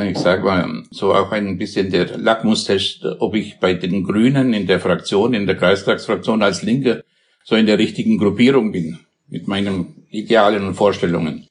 ich 0.00 0.18
sage 0.18 0.44
mal, 0.44 0.84
so 0.90 1.14
auch 1.14 1.30
ein 1.30 1.58
bisschen 1.58 1.90
der 1.90 2.16
Lackmustest, 2.16 3.04
ob 3.18 3.34
ich 3.34 3.60
bei 3.60 3.74
den 3.74 4.02
Grünen 4.04 4.54
in 4.54 4.66
der 4.66 4.80
Fraktion, 4.80 5.34
in 5.34 5.46
der 5.46 5.56
Kreistagsfraktion 5.56 6.42
als 6.42 6.62
Linke 6.62 7.04
so 7.44 7.54
in 7.54 7.66
der 7.66 7.78
richtigen 7.78 8.18
Gruppierung 8.18 8.72
bin, 8.72 8.98
mit 9.28 9.46
meinen 9.46 10.06
Idealen 10.10 10.66
und 10.66 10.74
Vorstellungen. 10.74 11.46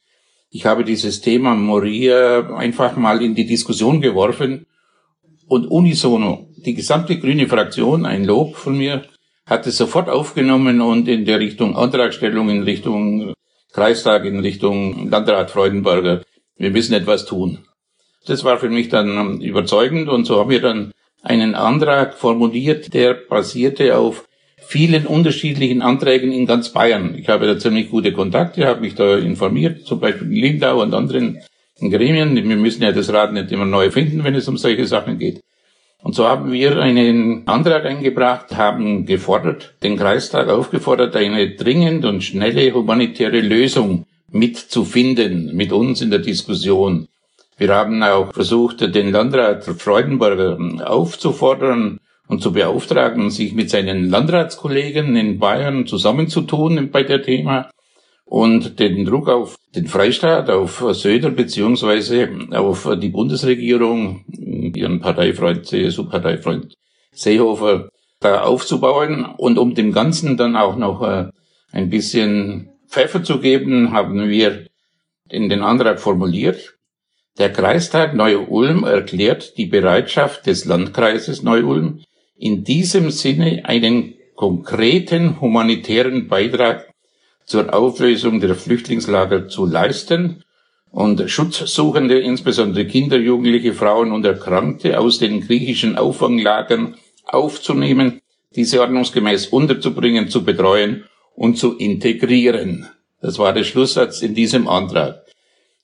Ich 0.50 0.66
habe 0.66 0.84
dieses 0.84 1.22
Thema 1.22 1.56
Moria 1.56 2.56
einfach 2.56 2.98
mal 2.98 3.22
in 3.22 3.36
die 3.36 3.46
Diskussion 3.46 4.02
geworfen 4.02 4.66
und 5.48 5.68
unisono 5.68 6.48
die 6.66 6.74
gesamte 6.74 7.18
grüne 7.20 7.48
Fraktion, 7.48 8.06
ein 8.06 8.26
Lob 8.26 8.56
von 8.56 8.78
mir, 8.78 9.06
hat 9.46 9.68
es 9.68 9.78
sofort 9.78 10.10
aufgenommen 10.10 10.82
und 10.82 11.08
in 11.08 11.26
der 11.26 11.40
Richtung 11.40 11.76
Antragstellung, 11.76 12.50
in 12.50 12.64
Richtung 12.64 13.34
Kreistag, 13.72 14.26
in 14.26 14.40
Richtung 14.40 15.10
Landrat 15.10 15.52
Freudenberger, 15.52 16.24
wir 16.58 16.72
müssen 16.72 16.94
etwas 16.94 17.26
tun. 17.26 17.60
Das 18.26 18.44
war 18.44 18.58
für 18.58 18.70
mich 18.70 18.90
dann 18.90 19.42
überzeugend 19.42 20.10
und 20.10 20.26
so 20.26 20.40
haben 20.40 20.50
wir 20.50 20.62
dann 20.62 20.92
einen 21.22 21.54
Antrag 21.54 22.16
formuliert, 22.16 22.94
der 22.94 23.14
basierte 23.14 23.98
auf 23.98 24.28
vielen 24.58 25.06
unterschiedlichen 25.06 25.84
Anträgen 25.84 26.32
in 26.32 26.48
ganz 26.48 26.70
Bayern. 26.70 27.14
Ich 27.16 27.30
habe 27.30 27.46
da 27.46 27.60
ziemlich 27.60 27.92
gute 27.92 28.14
Kontakte, 28.14 28.66
habe 28.66 28.82
mich 28.82 28.96
da 28.96 29.18
informiert, 29.18 29.86
zum 29.86 30.00
Beispiel 30.00 30.28
in 30.28 30.42
Lindau 30.42 30.82
und 30.82 30.94
anderen 30.96 31.42
Gremien. 31.80 32.36
Wir 32.36 32.56
müssen 32.56 32.84
ja 32.84 32.92
das 32.92 33.12
Rad 33.12 33.34
nicht 33.34 33.52
immer 33.52 33.66
neu 33.66 33.92
finden, 33.92 34.24
wenn 34.24 34.36
es 34.36 34.48
um 34.48 34.58
solche 34.58 34.86
Sachen 34.86 35.20
geht. 35.20 35.42
Und 36.02 36.14
so 36.14 36.28
haben 36.28 36.52
wir 36.52 36.78
einen 36.78 37.48
Antrag 37.48 37.86
eingebracht, 37.86 38.56
haben 38.56 39.06
gefordert, 39.06 39.74
den 39.82 39.98
Kreistag 39.98 40.50
aufgefordert, 40.50 41.16
eine 41.16 41.56
dringend 41.56 42.06
und 42.06 42.24
schnelle 42.24 42.72
humanitäre 42.74 43.42
Lösung 43.42 44.06
mitzufinden, 44.30 45.56
mit 45.56 45.72
uns 45.72 46.02
in 46.02 46.12
der 46.12 46.20
Diskussion. 46.20 47.08
Wir 47.58 47.74
haben 47.74 48.04
auch 48.04 48.34
versucht, 48.34 48.82
den 48.94 49.12
Landrat 49.12 49.64
Freudenberger 49.64 50.60
aufzufordern 50.86 52.00
und 52.28 52.42
zu 52.42 52.52
beauftragen, 52.54 53.32
sich 53.32 53.54
mit 53.54 53.70
seinen 53.70 54.10
Landratskollegen 54.10 55.16
in 55.16 55.40
Bayern 55.40 55.88
zusammenzutun 55.88 56.92
bei 56.92 57.04
der 57.04 57.24
Thema 57.24 57.70
und 58.26 58.80
den 58.80 59.06
Druck 59.06 59.30
auf 59.30 59.56
den 59.76 59.88
Freistaat, 59.88 60.50
auf 60.50 60.84
Söder 60.94 61.30
beziehungsweise 61.30 62.30
auf 62.52 62.90
die 63.02 63.10
Bundesregierung, 63.10 64.26
ihren 64.76 65.00
Parteifreund, 65.00 65.66
CSU-Parteifreund 65.66 66.74
Seehofer, 67.12 67.90
da 68.20 68.42
aufzubauen. 68.42 69.26
Und 69.38 69.58
um 69.58 69.76
dem 69.76 69.92
Ganzen 69.92 70.38
dann 70.38 70.56
auch 70.56 70.76
noch 70.76 71.02
äh, 71.04 71.30
ein 71.72 71.90
bisschen 71.90 72.70
Pfeffer 72.90 73.24
zu 73.24 73.40
geben, 73.40 73.92
haben 73.92 74.28
wir 74.28 74.68
in 75.30 75.50
den 75.50 75.62
Antrag 75.62 76.00
formuliert, 76.00 76.76
der 77.38 77.52
Kreistag 77.52 78.14
Neu-Ulm 78.14 78.84
erklärt 78.84 79.58
die 79.58 79.66
Bereitschaft 79.66 80.46
des 80.46 80.64
Landkreises 80.66 81.44
Neu-Ulm, 81.44 82.02
in 82.38 82.64
diesem 82.64 83.12
Sinne 83.12 83.66
einen 83.66 84.14
konkreten 84.36 85.42
humanitären 85.42 86.28
Beitrag 86.28 86.90
zur 87.46 87.74
Auflösung 87.74 88.40
der 88.40 88.56
Flüchtlingslager 88.56 89.48
zu 89.48 89.66
leisten 89.66 90.44
und 90.92 91.30
Schutzsuchende, 91.30 92.20
insbesondere 92.20 92.86
Kinder, 92.86 93.18
Jugendliche, 93.18 93.74
Frauen 93.74 94.12
und 94.12 94.26
Erkrankte 94.26 95.00
aus 95.00 95.20
den 95.20 95.42
griechischen 95.42 95.98
Auffanglagern 95.98 96.96
aufzunehmen, 97.26 98.22
diese 98.56 98.82
ordnungsgemäß 98.82 99.48
unterzubringen, 99.48 100.30
zu 100.30 100.44
betreuen 100.44 101.04
und 101.36 101.58
zu 101.58 101.78
integrieren. 101.78 102.88
Das 103.22 103.40
war 103.40 103.54
der 103.54 103.64
Schlusssatz 103.64 104.22
in 104.22 104.36
diesem 104.36 104.68
Antrag. 104.68 105.26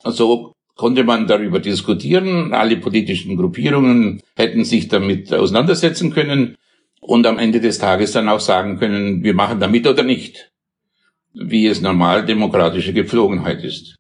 Also 0.03 0.53
konnte 0.75 1.03
man 1.03 1.27
darüber 1.27 1.59
diskutieren. 1.59 2.53
Alle 2.53 2.77
politischen 2.77 3.37
Gruppierungen 3.37 4.21
hätten 4.35 4.63
sich 4.63 4.87
damit 4.87 5.33
auseinandersetzen 5.33 6.13
können 6.13 6.57
und 7.01 7.27
am 7.27 7.37
Ende 7.37 7.59
des 7.59 7.79
Tages 7.79 8.13
dann 8.13 8.29
auch 8.29 8.39
sagen 8.39 8.79
können, 8.79 9.23
wir 9.23 9.33
machen 9.33 9.59
damit 9.59 9.87
oder 9.87 10.03
nicht 10.03 10.50
wie 11.33 11.67
es 11.67 11.81
normal 11.81 12.25
demokratische 12.25 12.93
Gepflogenheit 12.93 13.63
ist. 13.63 13.95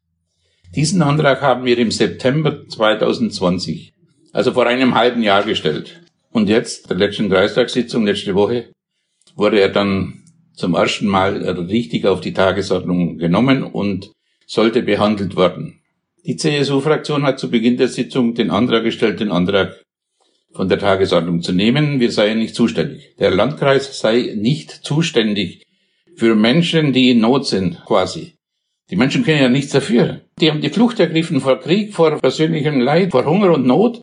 Diesen 0.75 1.01
Antrag 1.01 1.41
haben 1.41 1.65
wir 1.65 1.77
im 1.77 1.91
September 1.91 2.67
2020, 2.67 3.93
also 4.31 4.53
vor 4.53 4.67
einem 4.67 4.95
halben 4.95 5.21
Jahr 5.23 5.43
gestellt. 5.43 6.01
Und 6.31 6.47
jetzt, 6.47 6.89
der 6.89 6.97
letzten 6.97 7.29
Kreistagssitzung 7.29 8.05
letzte 8.05 8.35
Woche, 8.35 8.71
wurde 9.35 9.59
er 9.59 9.69
dann 9.69 10.23
zum 10.53 10.75
ersten 10.75 11.07
Mal 11.07 11.43
richtig 11.43 12.05
auf 12.05 12.21
die 12.21 12.33
Tagesordnung 12.33 13.17
genommen 13.17 13.63
und 13.63 14.11
sollte 14.45 14.81
behandelt 14.81 15.35
werden. 15.35 15.81
Die 16.25 16.35
CSU-Fraktion 16.35 17.23
hat 17.23 17.39
zu 17.39 17.49
Beginn 17.49 17.77
der 17.77 17.87
Sitzung 17.87 18.35
den 18.35 18.51
Antrag 18.51 18.83
gestellt, 18.83 19.19
den 19.19 19.31
Antrag 19.31 19.81
von 20.53 20.69
der 20.69 20.79
Tagesordnung 20.79 21.41
zu 21.41 21.51
nehmen. 21.51 21.99
Wir 21.99 22.11
seien 22.11 22.39
nicht 22.39 22.55
zuständig. 22.55 23.15
Der 23.17 23.31
Landkreis 23.31 23.99
sei 23.99 24.33
nicht 24.37 24.69
zuständig 24.69 25.63
für 26.15 26.35
Menschen, 26.35 26.93
die 26.93 27.11
in 27.11 27.19
Not 27.19 27.47
sind, 27.47 27.83
quasi. 27.85 28.35
Die 28.89 28.95
Menschen 28.95 29.23
können 29.23 29.41
ja 29.41 29.49
nichts 29.49 29.71
dafür. 29.71 30.21
Die 30.39 30.51
haben 30.51 30.61
die 30.61 30.69
Flucht 30.69 30.99
ergriffen 30.99 31.39
vor 31.39 31.59
Krieg, 31.59 31.93
vor 31.93 32.19
persönlichem 32.19 32.81
Leid, 32.81 33.11
vor 33.11 33.25
Hunger 33.25 33.51
und 33.51 33.65
Not. 33.65 34.01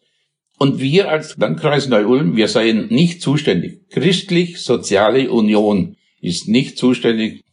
Und 0.58 0.80
wir 0.80 1.10
als 1.10 1.36
Landkreis 1.36 1.88
Neu-Ulm, 1.88 2.36
wir 2.36 2.48
seien 2.48 2.88
nicht 2.88 3.22
zuständig. 3.22 3.88
Christlich-Soziale 3.90 5.30
Union 5.30 5.96
ist 6.20 6.48
nicht 6.48 6.78
zuständig 6.78 7.44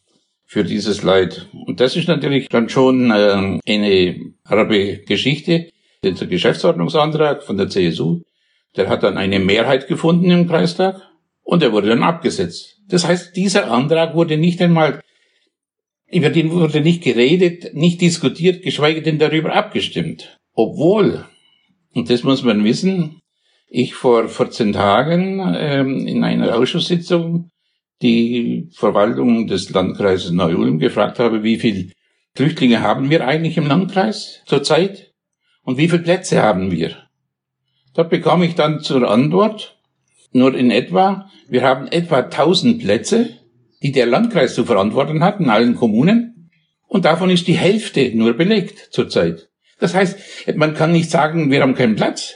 für 0.45 0.63
dieses 0.63 1.03
Leid. 1.03 1.47
Und 1.65 1.81
das 1.81 1.95
ist 1.95 2.07
natürlich 2.07 2.47
dann 2.50 2.69
schon 2.69 3.12
äh, 3.12 3.59
eine 3.67 4.33
arabe 4.43 5.00
Geschichte. 5.05 5.69
Der 6.03 6.13
Geschäftsordnungsantrag 6.13 7.43
von 7.43 7.57
der 7.57 7.69
CSU, 7.69 8.21
der 8.77 8.89
hat 8.89 9.03
dann 9.03 9.17
eine 9.17 9.39
Mehrheit 9.39 9.88
gefunden 9.88 10.29
im 10.31 10.47
Kreistag 10.47 11.01
und 11.43 11.63
er 11.63 11.71
wurde 11.71 11.89
dann 11.89 12.03
abgesetzt. 12.03 12.75
Das 12.88 13.08
heißt, 13.08 13.36
dieser 13.36 13.72
Antrag 13.72 14.15
wurde 14.15 14.38
nicht 14.38 14.62
einmal, 14.62 15.01
über 16.12 16.30
den 16.30 16.51
wurde 16.51 16.82
nicht 16.82 17.04
geredet, 17.04 17.74
nicht 17.74 18.01
diskutiert, 18.01 18.63
geschweige 18.63 19.01
denn 19.01 19.20
darüber 19.20 19.54
abgestimmt. 19.54 20.38
Obwohl, 20.54 21.25
und 21.94 22.10
das 22.10 22.24
muss 22.24 22.44
man 22.44 22.63
wissen, 22.63 23.22
ich 23.68 23.96
vor 23.96 24.30
14 24.30 24.74
Tagen 24.74 25.42
ähm, 25.58 26.08
in 26.08 26.24
einer 26.24 26.56
Ausschusssitzung 26.56 27.50
die 28.01 28.70
Verwaltung 28.74 29.48
des 29.48 29.70
Landkreises 29.70 30.32
Neu-Ulm 30.32 30.80
gefragt 30.80 31.20
habe, 31.20 31.44
wie 31.44 31.58
viel 31.58 31.92
Flüchtlinge 32.36 32.82
haben 32.82 33.10
wir 33.10 33.27
eigentlich 33.27 33.58
im 33.58 33.68
Landkreis 33.68 34.42
zurzeit 34.46 35.13
und 35.63 35.77
wie 35.77 35.89
viele 35.89 36.04
Plätze 36.04 36.42
haben 36.42 36.72
wir. 36.72 36.98
Dort 37.94 38.10
bekam 38.10 38.44
ich 38.44 38.56
dann 38.56 38.82
zur 38.82 39.10
Antwort, 39.10 39.75
nur 40.36 40.56
in 40.56 40.70
etwa, 40.70 41.30
wir 41.50 41.63
haben 41.63 41.88
etwa 41.88 42.20
1000 42.20 42.82
Plätze, 42.82 43.30
die 43.82 43.92
der 43.92 44.06
Landkreis 44.06 44.54
zu 44.54 44.65
verantworten 44.65 45.24
hat 45.24 45.39
in 45.39 45.50
allen 45.50 45.75
Kommunen. 45.75 46.50
Und 46.88 47.06
davon 47.06 47.30
ist 47.30 47.48
die 47.48 47.54
Hälfte 47.54 48.12
nur 48.13 48.34
belegt 48.34 48.89
zurzeit. 48.92 49.50
Das 49.80 49.96
heißt, 49.96 50.56
man 50.56 50.74
kann 50.74 50.92
nicht 50.92 51.10
sagen, 51.10 51.51
wir 51.51 51.62
haben 51.62 51.75
keinen 51.75 51.96
Platz, 51.96 52.36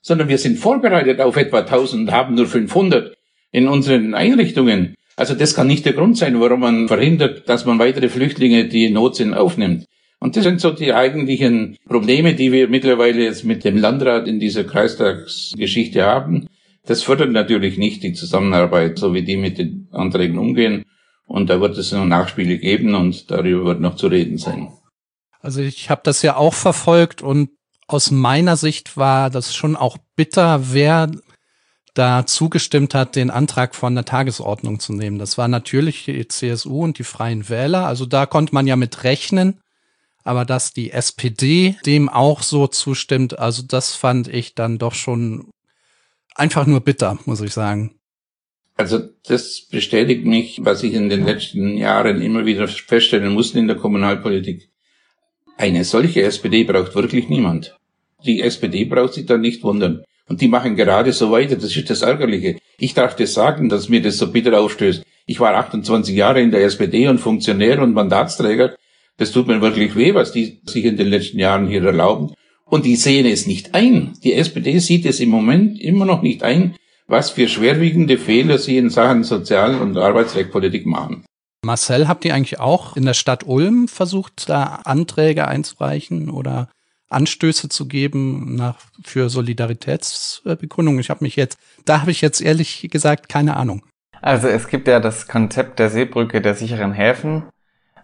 sondern 0.00 0.28
wir 0.28 0.38
sind 0.38 0.58
vorbereitet 0.58 1.20
auf 1.20 1.36
etwa 1.36 1.60
1000 1.60 2.02
und 2.02 2.12
haben 2.12 2.34
nur 2.34 2.46
500 2.46 3.16
in 3.52 3.68
unseren 3.68 4.14
Einrichtungen. 4.14 4.94
Also 5.16 5.34
das 5.34 5.54
kann 5.54 5.66
nicht 5.66 5.84
der 5.84 5.92
Grund 5.92 6.16
sein, 6.16 6.40
warum 6.40 6.60
man 6.60 6.88
verhindert, 6.88 7.48
dass 7.48 7.66
man 7.66 7.78
weitere 7.78 8.08
Flüchtlinge, 8.08 8.68
die 8.68 8.86
in 8.86 8.94
Not 8.94 9.16
sind, 9.16 9.34
aufnimmt. 9.34 9.86
Und 10.18 10.36
das 10.36 10.44
sind 10.44 10.60
so 10.60 10.70
die 10.70 10.92
eigentlichen 10.92 11.78
Probleme, 11.86 12.34
die 12.34 12.52
wir 12.52 12.68
mittlerweile 12.68 13.24
jetzt 13.24 13.44
mit 13.44 13.64
dem 13.64 13.76
Landrat 13.78 14.28
in 14.28 14.38
dieser 14.38 14.64
Kreistagsgeschichte 14.64 16.02
haben. 16.02 16.46
Das 16.90 17.04
fördert 17.04 17.30
natürlich 17.30 17.78
nicht 17.78 18.02
die 18.02 18.14
Zusammenarbeit, 18.14 18.98
so 18.98 19.14
wie 19.14 19.22
die 19.22 19.36
mit 19.36 19.58
den 19.58 19.86
Anträgen 19.92 20.38
umgehen. 20.38 20.84
Und 21.24 21.48
da 21.48 21.60
wird 21.60 21.78
es 21.78 21.92
noch 21.92 22.04
Nachspiele 22.04 22.58
geben 22.58 22.96
und 22.96 23.30
darüber 23.30 23.64
wird 23.66 23.80
noch 23.80 23.94
zu 23.94 24.08
reden 24.08 24.38
sein. 24.38 24.72
Also 25.38 25.60
ich 25.60 25.88
habe 25.88 26.00
das 26.02 26.22
ja 26.22 26.34
auch 26.34 26.52
verfolgt 26.52 27.22
und 27.22 27.50
aus 27.86 28.10
meiner 28.10 28.56
Sicht 28.56 28.96
war 28.96 29.30
das 29.30 29.54
schon 29.54 29.76
auch 29.76 29.98
bitter, 30.16 30.72
wer 30.72 31.12
da 31.94 32.26
zugestimmt 32.26 32.92
hat, 32.92 33.14
den 33.14 33.30
Antrag 33.30 33.76
von 33.76 33.94
der 33.94 34.04
Tagesordnung 34.04 34.80
zu 34.80 34.92
nehmen. 34.92 35.20
Das 35.20 35.38
war 35.38 35.46
natürlich 35.46 36.06
die 36.06 36.26
CSU 36.26 36.82
und 36.82 36.98
die 36.98 37.04
Freien 37.04 37.48
Wähler. 37.48 37.86
Also 37.86 38.04
da 38.04 38.26
konnte 38.26 38.52
man 38.52 38.66
ja 38.66 38.74
mit 38.74 39.04
rechnen. 39.04 39.60
Aber 40.24 40.44
dass 40.44 40.72
die 40.72 40.90
SPD 40.90 41.76
dem 41.86 42.08
auch 42.08 42.42
so 42.42 42.66
zustimmt, 42.66 43.38
also 43.38 43.62
das 43.62 43.94
fand 43.94 44.26
ich 44.26 44.56
dann 44.56 44.78
doch 44.78 44.94
schon 44.94 45.52
einfach 46.40 46.66
nur 46.66 46.80
bitter, 46.80 47.18
muss 47.26 47.40
ich 47.40 47.52
sagen. 47.52 47.94
Also 48.76 48.98
das 49.28 49.68
bestätigt 49.70 50.24
mich, 50.24 50.60
was 50.62 50.82
ich 50.82 50.94
in 50.94 51.10
den 51.10 51.24
letzten 51.26 51.76
Jahren 51.76 52.22
immer 52.22 52.46
wieder 52.46 52.66
feststellen 52.66 53.34
musste 53.34 53.58
in 53.58 53.68
der 53.68 53.76
Kommunalpolitik. 53.76 54.70
Eine 55.58 55.84
solche 55.84 56.22
SPD 56.22 56.64
braucht 56.64 56.94
wirklich 56.94 57.28
niemand. 57.28 57.76
Die 58.24 58.40
SPD 58.40 58.86
braucht 58.86 59.14
sich 59.14 59.26
da 59.26 59.36
nicht 59.36 59.62
wundern. 59.62 60.04
Und 60.28 60.40
die 60.40 60.48
machen 60.48 60.76
gerade 60.76 61.12
so 61.12 61.30
weiter. 61.30 61.56
Das 61.56 61.76
ist 61.76 61.90
das 61.90 62.02
Ärgerliche. 62.02 62.58
Ich 62.78 62.94
darf 62.94 63.16
das 63.16 63.34
sagen, 63.34 63.68
dass 63.68 63.90
mir 63.90 64.00
das 64.00 64.16
so 64.16 64.32
bitter 64.32 64.58
aufstößt. 64.58 65.02
Ich 65.26 65.40
war 65.40 65.54
28 65.54 66.14
Jahre 66.16 66.40
in 66.40 66.50
der 66.50 66.64
SPD 66.64 67.08
und 67.08 67.18
Funktionär 67.18 67.82
und 67.82 67.92
Mandatsträger. 67.92 68.76
Das 69.18 69.32
tut 69.32 69.46
mir 69.46 69.60
wirklich 69.60 69.94
weh, 69.96 70.14
was 70.14 70.32
die 70.32 70.62
sich 70.64 70.86
in 70.86 70.96
den 70.96 71.08
letzten 71.08 71.38
Jahren 71.38 71.66
hier 71.66 71.84
erlauben. 71.84 72.32
Und 72.70 72.84
die 72.84 72.94
sehen 72.94 73.26
es 73.26 73.46
nicht 73.46 73.74
ein. 73.74 74.12
Die 74.22 74.32
SPD 74.32 74.78
sieht 74.78 75.04
es 75.04 75.18
im 75.18 75.28
Moment 75.28 75.80
immer 75.80 76.04
noch 76.06 76.22
nicht 76.22 76.44
ein, 76.44 76.76
was 77.08 77.30
für 77.30 77.48
schwerwiegende 77.48 78.16
Fehler 78.16 78.58
sie 78.58 78.78
in 78.78 78.90
Sachen 78.90 79.24
Sozial- 79.24 79.74
und 79.74 79.98
Arbeitsrechtpolitik 79.98 80.86
machen. 80.86 81.24
Marcel, 81.66 82.06
habt 82.06 82.24
ihr 82.24 82.32
eigentlich 82.32 82.60
auch 82.60 82.96
in 82.96 83.04
der 83.04 83.14
Stadt 83.14 83.44
Ulm 83.44 83.88
versucht, 83.88 84.48
da 84.48 84.80
Anträge 84.84 85.48
einzureichen 85.48 86.30
oder 86.30 86.70
Anstöße 87.08 87.68
zu 87.68 87.88
geben 87.88 88.54
nach, 88.54 88.78
für 89.02 89.28
Solidaritätsbegründung? 89.28 91.00
Ich 91.00 91.10
habe 91.10 91.24
mich 91.24 91.34
jetzt, 91.34 91.58
da 91.84 92.02
habe 92.02 92.12
ich 92.12 92.20
jetzt 92.20 92.40
ehrlich 92.40 92.88
gesagt 92.90 93.28
keine 93.28 93.56
Ahnung. 93.56 93.84
Also 94.22 94.46
es 94.46 94.68
gibt 94.68 94.86
ja 94.86 95.00
das 95.00 95.26
Konzept 95.26 95.80
der 95.80 95.90
Seebrücke 95.90 96.40
der 96.40 96.54
sicheren 96.54 96.92
Häfen 96.92 97.42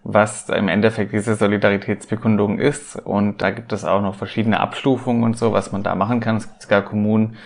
was 0.08 0.48
im 0.48 0.68
Endeffekt 0.68 1.12
diese 1.12 1.34
Solidaritätsbekundung 1.34 2.58
ist. 2.58 2.96
Und 2.96 3.42
da 3.42 3.50
gibt 3.50 3.72
es 3.72 3.84
auch 3.84 4.00
noch 4.00 4.14
verschiedene 4.14 4.60
Abstufungen 4.60 5.25
und 5.25 5.36
so, 5.36 5.52
was 5.52 5.72
man 5.72 5.82
da 5.82 5.94
machen 5.94 6.20
kann. 6.20 6.36
Es 6.36 6.48
gibt 6.48 6.68
gar 6.68 6.82
Kommunen, 6.82 7.36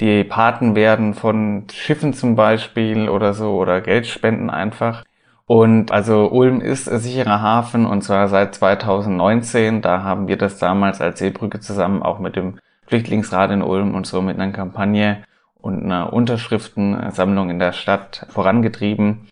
die 0.00 0.22
Paten 0.22 0.76
werden 0.76 1.14
von 1.14 1.66
Schiffen 1.72 2.12
zum 2.12 2.36
Beispiel 2.36 3.08
oder 3.08 3.34
so 3.34 3.56
oder 3.56 3.80
Geld 3.80 4.06
spenden 4.06 4.48
einfach. 4.48 5.04
Und 5.46 5.90
also 5.92 6.30
Ulm 6.30 6.60
ist 6.60 6.88
ein 6.88 6.98
sicherer 6.98 7.40
Hafen 7.40 7.86
und 7.86 8.02
zwar 8.02 8.28
seit 8.28 8.54
2019. 8.54 9.82
Da 9.82 10.02
haben 10.02 10.28
wir 10.28 10.36
das 10.36 10.58
damals 10.58 11.00
als 11.00 11.18
Seebrücke 11.18 11.60
zusammen 11.60 12.02
auch 12.02 12.18
mit 12.18 12.36
dem 12.36 12.58
Flüchtlingsrat 12.86 13.50
in 13.50 13.62
Ulm 13.62 13.94
und 13.94 14.06
so 14.06 14.22
mit 14.22 14.38
einer 14.38 14.52
Kampagne 14.52 15.24
und 15.60 15.82
einer 15.82 16.12
Unterschriftensammlung 16.12 17.50
in 17.50 17.58
der 17.58 17.72
Stadt 17.72 18.26
vorangetrieben. 18.28 19.28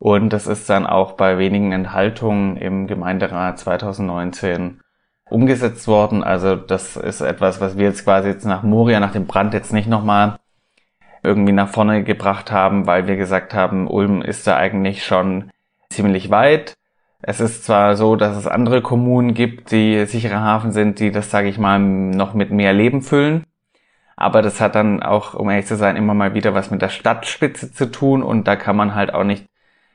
Und 0.00 0.32
das 0.32 0.46
ist 0.46 0.70
dann 0.70 0.86
auch 0.86 1.12
bei 1.12 1.36
wenigen 1.36 1.72
Enthaltungen 1.72 2.56
im 2.56 2.86
Gemeinderat 2.86 3.58
2019 3.58 4.80
umgesetzt 5.28 5.86
worden. 5.88 6.24
Also 6.24 6.56
das 6.56 6.96
ist 6.96 7.20
etwas, 7.20 7.60
was 7.60 7.76
wir 7.76 7.84
jetzt 7.84 8.04
quasi 8.04 8.28
jetzt 8.28 8.46
nach 8.46 8.62
Moria, 8.62 8.98
nach 8.98 9.12
dem 9.12 9.26
Brand 9.26 9.52
jetzt 9.52 9.74
nicht 9.74 9.88
nochmal 9.88 10.38
irgendwie 11.22 11.52
nach 11.52 11.68
vorne 11.68 12.02
gebracht 12.02 12.50
haben, 12.50 12.86
weil 12.86 13.06
wir 13.06 13.16
gesagt 13.16 13.52
haben, 13.52 13.88
Ulm 13.88 14.22
ist 14.22 14.46
da 14.46 14.56
eigentlich 14.56 15.04
schon 15.04 15.50
ziemlich 15.90 16.30
weit. 16.30 16.72
Es 17.20 17.38
ist 17.40 17.64
zwar 17.64 17.94
so, 17.94 18.16
dass 18.16 18.38
es 18.38 18.46
andere 18.46 18.80
Kommunen 18.80 19.34
gibt, 19.34 19.70
die 19.70 20.06
sichere 20.06 20.40
Hafen 20.40 20.72
sind, 20.72 20.98
die 20.98 21.10
das, 21.10 21.30
sage 21.30 21.48
ich 21.48 21.58
mal, 21.58 21.78
noch 21.78 22.32
mit 22.32 22.50
mehr 22.50 22.72
Leben 22.72 23.02
füllen. 23.02 23.44
Aber 24.16 24.40
das 24.40 24.62
hat 24.62 24.76
dann 24.76 25.02
auch, 25.02 25.34
um 25.34 25.50
ehrlich 25.50 25.66
zu 25.66 25.76
sein, 25.76 25.96
immer 25.96 26.14
mal 26.14 26.32
wieder 26.32 26.54
was 26.54 26.70
mit 26.70 26.80
der 26.80 26.88
Stadtspitze 26.88 27.70
zu 27.70 27.90
tun 27.90 28.22
und 28.22 28.48
da 28.48 28.56
kann 28.56 28.76
man 28.76 28.94
halt 28.94 29.12
auch 29.12 29.24
nicht 29.24 29.49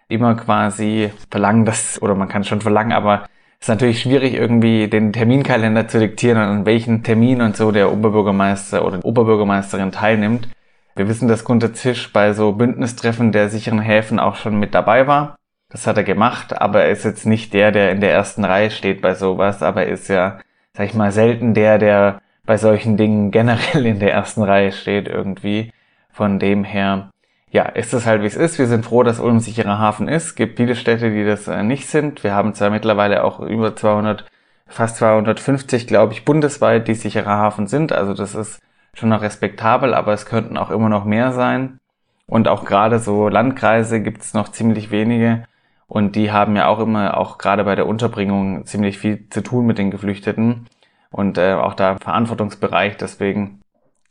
immer 0.07 0.35
quasi 0.35 1.11
verlangen, 1.29 1.65
dass, 1.65 2.01
oder 2.01 2.15
man 2.15 2.27
kann 2.27 2.43
schon 2.43 2.61
verlangen, 2.61 2.93
aber 2.93 3.25
es 3.59 3.65
ist 3.65 3.69
natürlich 3.69 4.01
schwierig, 4.01 4.33
irgendwie 4.33 4.87
den 4.87 5.13
Terminkalender 5.13 5.87
zu 5.87 5.99
diktieren, 5.99 6.37
an 6.37 6.65
welchen 6.65 7.03
Termin 7.03 7.41
und 7.41 7.57
so 7.57 7.71
der 7.71 7.91
Oberbürgermeister 7.91 8.85
oder 8.85 9.03
Oberbürgermeisterin 9.03 9.91
teilnimmt. 9.91 10.49
Wir 10.95 11.07
wissen, 11.07 11.27
dass 11.27 11.43
Gunter 11.43 11.73
Zisch 11.73 12.13
bei 12.13 12.33
so 12.33 12.53
Bündnistreffen 12.53 13.31
der 13.31 13.49
sicheren 13.49 13.79
Häfen 13.79 14.19
auch 14.19 14.35
schon 14.35 14.59
mit 14.59 14.75
dabei 14.75 15.07
war. 15.07 15.35
Das 15.69 15.87
hat 15.87 15.97
er 15.97 16.03
gemacht, 16.03 16.61
aber 16.61 16.83
er 16.83 16.91
ist 16.91 17.03
jetzt 17.03 17.25
nicht 17.25 17.53
der, 17.53 17.71
der 17.71 17.91
in 17.91 18.01
der 18.01 18.11
ersten 18.11 18.45
Reihe 18.45 18.71
steht 18.71 19.01
bei 19.01 19.13
sowas, 19.13 19.63
aber 19.63 19.83
er 19.85 19.93
ist 19.93 20.07
ja, 20.07 20.39
sag 20.73 20.85
ich 20.85 20.93
mal, 20.93 21.11
selten 21.11 21.53
der, 21.53 21.79
der 21.79 22.21
bei 22.45 22.57
solchen 22.57 22.97
Dingen 22.97 23.31
generell 23.31 23.85
in 23.85 23.99
der 23.99 24.13
ersten 24.13 24.43
Reihe 24.43 24.71
steht 24.71 25.07
irgendwie. 25.07 25.71
Von 26.11 26.39
dem 26.39 26.63
her 26.63 27.09
ja, 27.55 27.63
ist 27.63 27.93
es 27.93 28.05
halt 28.05 28.21
wie 28.21 28.27
es 28.27 28.35
ist. 28.35 28.59
Wir 28.59 28.67
sind 28.67 28.83
froh, 28.83 29.03
dass 29.03 29.21
Ulm 29.21 29.39
sicherer 29.39 29.79
Hafen 29.79 30.09
ist. 30.09 30.25
Es 30.25 30.35
gibt 30.35 30.57
viele 30.57 30.75
Städte, 30.75 31.09
die 31.09 31.23
das 31.23 31.47
äh, 31.47 31.63
nicht 31.63 31.87
sind. 31.87 32.21
Wir 32.21 32.33
haben 32.33 32.53
zwar 32.53 32.69
mittlerweile 32.69 33.23
auch 33.23 33.39
über 33.39 33.73
200, 33.73 34.25
fast 34.67 34.97
250, 34.97 35.87
glaube 35.87 36.11
ich, 36.11 36.25
bundesweit, 36.25 36.89
die 36.89 36.95
sicherer 36.95 37.37
Hafen 37.37 37.67
sind. 37.67 37.93
Also 37.93 38.13
das 38.13 38.35
ist 38.35 38.61
schon 38.93 39.07
noch 39.07 39.21
respektabel, 39.21 39.93
aber 39.93 40.11
es 40.11 40.25
könnten 40.25 40.57
auch 40.57 40.69
immer 40.69 40.89
noch 40.89 41.05
mehr 41.05 41.31
sein. 41.31 41.79
Und 42.27 42.49
auch 42.49 42.65
gerade 42.65 42.99
so 42.99 43.29
Landkreise 43.29 44.01
gibt 44.01 44.21
es 44.23 44.33
noch 44.33 44.49
ziemlich 44.49 44.91
wenige. 44.91 45.45
Und 45.87 46.17
die 46.17 46.33
haben 46.33 46.57
ja 46.57 46.67
auch 46.67 46.79
immer, 46.79 47.15
auch 47.15 47.37
gerade 47.37 47.63
bei 47.63 47.75
der 47.75 47.87
Unterbringung, 47.87 48.65
ziemlich 48.65 48.97
viel 48.97 49.29
zu 49.29 49.41
tun 49.41 49.65
mit 49.65 49.77
den 49.77 49.91
Geflüchteten. 49.91 50.67
Und 51.09 51.37
äh, 51.37 51.53
auch 51.53 51.73
da 51.73 51.95
Verantwortungsbereich. 51.99 52.97
Deswegen 52.97 53.61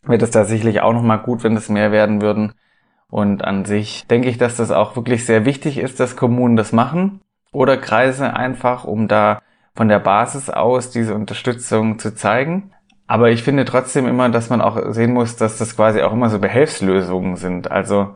wird 0.03 0.23
es 0.23 0.31
da 0.31 0.47
sicherlich 0.47 0.81
auch 0.81 0.95
nochmal 0.95 1.19
gut, 1.19 1.45
wenn 1.45 1.57
es 1.59 1.69
mehr 1.69 1.93
werden 1.93 2.23
würden. 2.23 2.55
Und 3.11 3.45
an 3.45 3.65
sich 3.65 4.07
denke 4.07 4.29
ich, 4.29 4.39
dass 4.39 4.57
das 4.57 4.71
auch 4.71 4.97
wirklich 4.97 5.25
sehr 5.25 5.45
wichtig 5.45 5.79
ist, 5.79 6.01
dass 6.01 6.17
Kommunen 6.17 6.57
das 6.57 6.73
machen 6.73 7.21
oder 7.53 7.77
Kreise 7.77 8.35
einfach, 8.35 8.85
um 8.85 9.09
da 9.09 9.41
von 9.75 9.89
der 9.89 10.01
Basis 10.01 10.51
aus 10.51 10.91
diese 10.91 11.15
Unterstützung 11.15 11.99
zu 11.99 12.15
zeigen. 12.15 12.73
Aber 13.07 13.31
ich 13.31 13.43
finde 13.43 13.65
trotzdem 13.65 14.07
immer, 14.07 14.29
dass 14.29 14.51
man 14.51 14.61
auch 14.61 14.93
sehen 14.93 15.13
muss, 15.13 15.37
dass 15.37 15.59
das 15.59 15.77
quasi 15.77 16.03
auch 16.03 16.13
immer 16.13 16.31
so 16.31 16.39
Behelfslösungen 16.39 17.37
sind. 17.37 17.71
Also 17.71 18.15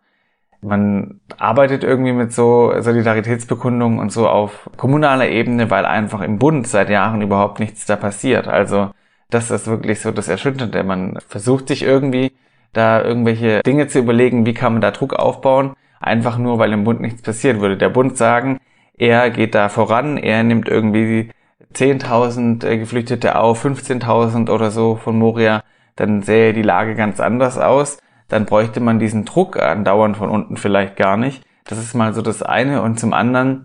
man 0.61 1.21
arbeitet 1.39 1.85
irgendwie 1.85 2.13
mit 2.13 2.33
so 2.33 2.73
Solidaritätsbekundungen 2.81 3.99
und 3.99 4.11
so 4.11 4.29
auf 4.29 4.69
kommunaler 4.77 5.29
Ebene, 5.29 5.71
weil 5.71 5.85
einfach 5.85 6.21
im 6.21 6.39
Bund 6.39 6.67
seit 6.67 6.91
Jahren 6.91 7.23
überhaupt 7.23 7.61
nichts 7.61 7.87
da 7.87 7.97
passiert. 7.97 8.49
Also 8.49 8.91
das 9.31 9.51
ist 9.51 9.67
wirklich 9.67 10.01
so 10.01 10.11
das 10.11 10.29
Erschütternde. 10.29 10.83
Man 10.83 11.19
versucht 11.29 11.69
sich 11.69 11.83
irgendwie 11.83 12.33
da 12.73 13.03
irgendwelche 13.03 13.63
Dinge 13.63 13.89
zu 13.89 13.99
überlegen, 13.99 14.47
wie 14.47 14.55
kann 14.55 14.73
man 14.75 14.83
da 14.83 14.91
Druck 14.91 15.15
aufbauen, 15.15 15.75
einfach 16.01 16.39
nur, 16.39 16.59
weil 16.59 16.73
im 16.73 16.85
Bund 16.85 17.01
nichts 17.01 17.23
passiert 17.23 17.61
würde. 17.61 17.77
Der 17.77 17.89
Bund 17.89 18.17
sagen, 18.17 18.59
er 18.97 19.31
geht 19.31 19.55
da 19.55 19.69
voran, 19.69 20.17
er 20.17 20.43
nimmt 20.43 20.69
irgendwie 20.69 21.31
10.000 21.75 22.67
äh, 22.67 22.79
Geflüchtete 22.79 23.39
auf, 23.39 23.65
15.000 23.65 24.51
oder 24.51 24.71
so 24.71 24.97
von 24.97 25.19
Moria, 25.19 25.63
dann 25.97 26.23
sähe 26.23 26.53
die 26.53 26.63
Lage 26.63 26.95
ganz 26.95 27.21
anders 27.21 27.59
aus. 27.59 27.99
Dann 28.29 28.45
bräuchte 28.45 28.81
man 28.81 28.99
diesen 28.99 29.25
Druck 29.25 29.61
andauernd 29.61 30.17
von 30.17 30.29
unten 30.29 30.57
vielleicht 30.57 30.97
gar 30.97 31.17
nicht. 31.17 31.43
Das 31.65 31.79
ist 31.79 31.95
mal 31.95 32.15
so 32.15 32.23
das 32.23 32.43
eine. 32.43 32.83
Und 32.83 33.01
zum 33.01 33.13
anderen, 33.13 33.65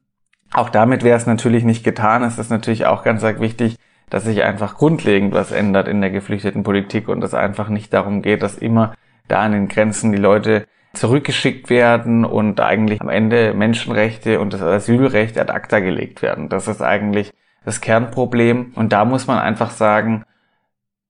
auch 0.53 0.69
damit 0.69 1.03
wäre 1.03 1.17
es 1.17 1.25
natürlich 1.25 1.63
nicht 1.63 1.83
getan. 1.83 2.23
Es 2.23 2.39
ist 2.39 2.49
natürlich 2.49 2.85
auch 2.85 3.03
ganz 3.03 3.23
wichtig, 3.23 3.77
dass 4.09 4.23
sich 4.23 4.43
einfach 4.43 4.75
grundlegend 4.77 5.33
was 5.33 5.51
ändert 5.51 5.87
in 5.87 6.01
der 6.01 6.11
geflüchteten 6.11 6.63
Politik 6.63 7.07
und 7.07 7.23
es 7.23 7.33
einfach 7.33 7.69
nicht 7.69 7.93
darum 7.93 8.21
geht, 8.21 8.43
dass 8.43 8.57
immer 8.57 8.93
da 9.27 9.41
an 9.41 9.53
den 9.53 9.67
Grenzen 9.67 10.11
die 10.11 10.17
Leute 10.17 10.67
zurückgeschickt 10.93 11.69
werden 11.69 12.23
und 12.23 12.59
eigentlich 12.59 13.01
am 13.01 13.09
Ende 13.09 13.53
Menschenrechte 13.53 14.39
und 14.39 14.53
das 14.53 14.61
Asylrecht 14.61 15.39
ad 15.39 15.51
acta 15.51 15.79
gelegt 15.79 16.21
werden. 16.21 16.49
Das 16.49 16.67
ist 16.67 16.81
eigentlich 16.81 17.31
das 17.65 17.81
Kernproblem. 17.81 18.73
Und 18.75 18.93
da 18.93 19.05
muss 19.05 19.25
man 19.25 19.39
einfach 19.39 19.71
sagen, 19.71 20.23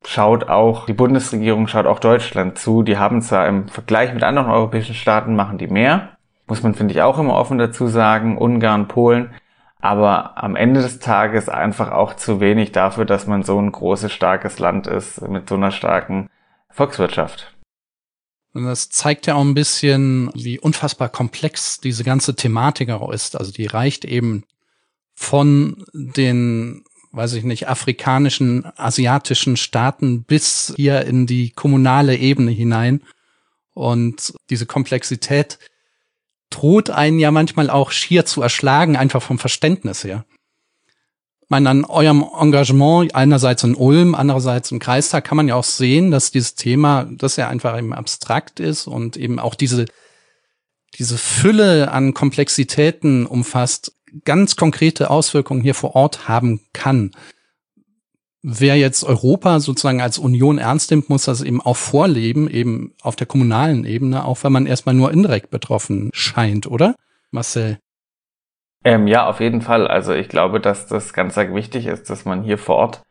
schaut 0.06 0.47
auch, 0.49 0.86
die 0.86 0.93
Bundesregierung 0.93 1.67
schaut 1.67 1.86
auch 1.86 1.99
Deutschland 1.99 2.58
zu. 2.58 2.84
Die 2.84 2.97
haben 2.97 3.21
zwar 3.21 3.47
im 3.47 3.67
Vergleich 3.67 4.13
mit 4.13 4.23
anderen 4.23 4.49
europäischen 4.49 4.95
Staaten 4.95 5.36
machen 5.36 5.58
die 5.58 5.67
mehr. 5.67 6.17
Muss 6.47 6.63
man, 6.63 6.75
finde 6.75 6.93
ich, 6.93 7.01
auch 7.01 7.19
immer 7.19 7.36
offen 7.36 7.58
dazu 7.58 7.88
sagen. 7.88 8.38
Ungarn, 8.38 8.88
Polen 8.88 9.32
aber 9.84 10.41
am 10.41 10.56
Ende 10.56 10.82
des 10.82 11.00
Tages 11.00 11.50
einfach 11.50 11.91
auch 11.91 12.15
zu 12.15 12.39
wenig 12.39 12.72
dafür, 12.72 13.04
dass 13.04 13.28
man 13.28 13.43
so 13.43 13.60
ein 13.60 13.69
großes, 13.69 14.13
starkes 14.13 14.58
Land 14.58 14.88
ist 14.88 15.22
mit 15.28 15.50
so 15.50 15.56
einer 15.56 15.72
starken 15.72 16.30
Volkswirtschaft. 16.69 17.54
Und 18.54 18.63
das 18.63 18.89
zeigt 18.89 19.28
ja 19.28 19.36
auch 19.36 19.41
ein 19.41 19.56
bisschen, 19.56 20.32
wie 20.36 20.58
unfassbar 20.58 21.10
komplex 21.10 21.82
diese 21.82 22.06
ganze 22.06 22.34
Thematik 22.34 22.91
auch 22.91 23.12
ist. 23.12 23.38
Also 23.38 23.52
die 23.52 23.65
reicht 23.65 24.06
eben 24.06 24.46
von 25.15 25.84
den, 25.91 26.86
weiß 27.12 27.34
ich 27.34 27.43
nicht, 27.43 27.67
afrikanischen, 27.67 28.65
asiatischen 28.78 29.58
Staaten 29.58 30.24
bis 30.24 30.74
hier 30.78 31.02
in 31.02 31.28
die 31.28 31.50
kommunale 31.50 32.15
Ebene 32.15 32.52
hinein. 32.52 33.02
Und 33.74 34.34
diese 34.50 34.65
Komplexität 34.65 35.60
droht 36.53 36.89
einen 36.89 37.19
ja 37.19 37.31
manchmal 37.31 37.69
auch 37.69 37.91
schier 37.91 38.25
zu 38.25 38.41
erschlagen, 38.41 38.95
einfach 38.95 39.21
vom 39.21 39.39
Verständnis 39.39 40.03
her. 40.03 40.25
meine, 41.49 41.69
an 41.69 41.85
eurem 41.85 42.25
Engagement 42.39 43.15
einerseits 43.15 43.63
in 43.63 43.75
Ulm, 43.75 44.15
andererseits 44.15 44.71
im 44.71 44.79
Kreistag 44.79 45.25
kann 45.25 45.37
man 45.37 45.47
ja 45.47 45.55
auch 45.55 45.63
sehen, 45.63 46.11
dass 46.11 46.31
dieses 46.31 46.55
Thema, 46.55 47.05
das 47.09 47.35
ja 47.35 47.47
einfach 47.47 47.77
eben 47.77 47.93
abstrakt 47.93 48.59
ist 48.59 48.87
und 48.87 49.17
eben 49.17 49.39
auch 49.39 49.55
diese, 49.55 49.85
diese 50.97 51.17
Fülle 51.17 51.91
an 51.91 52.13
Komplexitäten 52.13 53.25
umfasst, 53.25 53.93
ganz 54.25 54.55
konkrete 54.55 55.09
Auswirkungen 55.09 55.61
hier 55.61 55.75
vor 55.75 55.95
Ort 55.95 56.27
haben 56.27 56.61
kann. 56.73 57.11
Wer 58.45 58.75
jetzt 58.75 59.06
Europa 59.06 59.62
sozusagen 59.62 60.01
als 60.01 60.19
Union 60.19 60.58
ernst 60.58 60.91
nimmt, 60.91 61.10
muss 61.10 61.23
das 61.23 61.41
eben 61.41 61.62
auch 61.62 61.77
vorleben, 61.77 62.49
eben 62.49 62.93
auf 63.01 63.15
der 63.15 63.25
kommunalen 63.25 63.86
Ebene, 63.86 64.25
auch 64.25 64.43
wenn 64.43 64.51
man 64.51 64.65
erstmal 64.65 64.93
nur 64.93 65.13
indirekt 65.13 65.49
betroffen 65.49 66.10
scheint, 66.13 66.67
oder? 66.67 66.95
Marcel. 67.32 67.79
Ähm, 68.84 69.08
ja, 69.08 69.27
auf 69.27 69.39
jeden 69.39 69.62
Fall. 69.62 69.88
Also 69.88 70.13
ich 70.13 70.27
glaube, 70.27 70.60
dass 70.60 70.88
das 70.88 71.13
ganz 71.13 71.38
wichtig 71.38 71.86
ist, 71.86 72.10
dass 72.10 72.25
man 72.25 72.43
hier 72.43 72.58
vor 72.58 72.75
Ort 72.75 73.03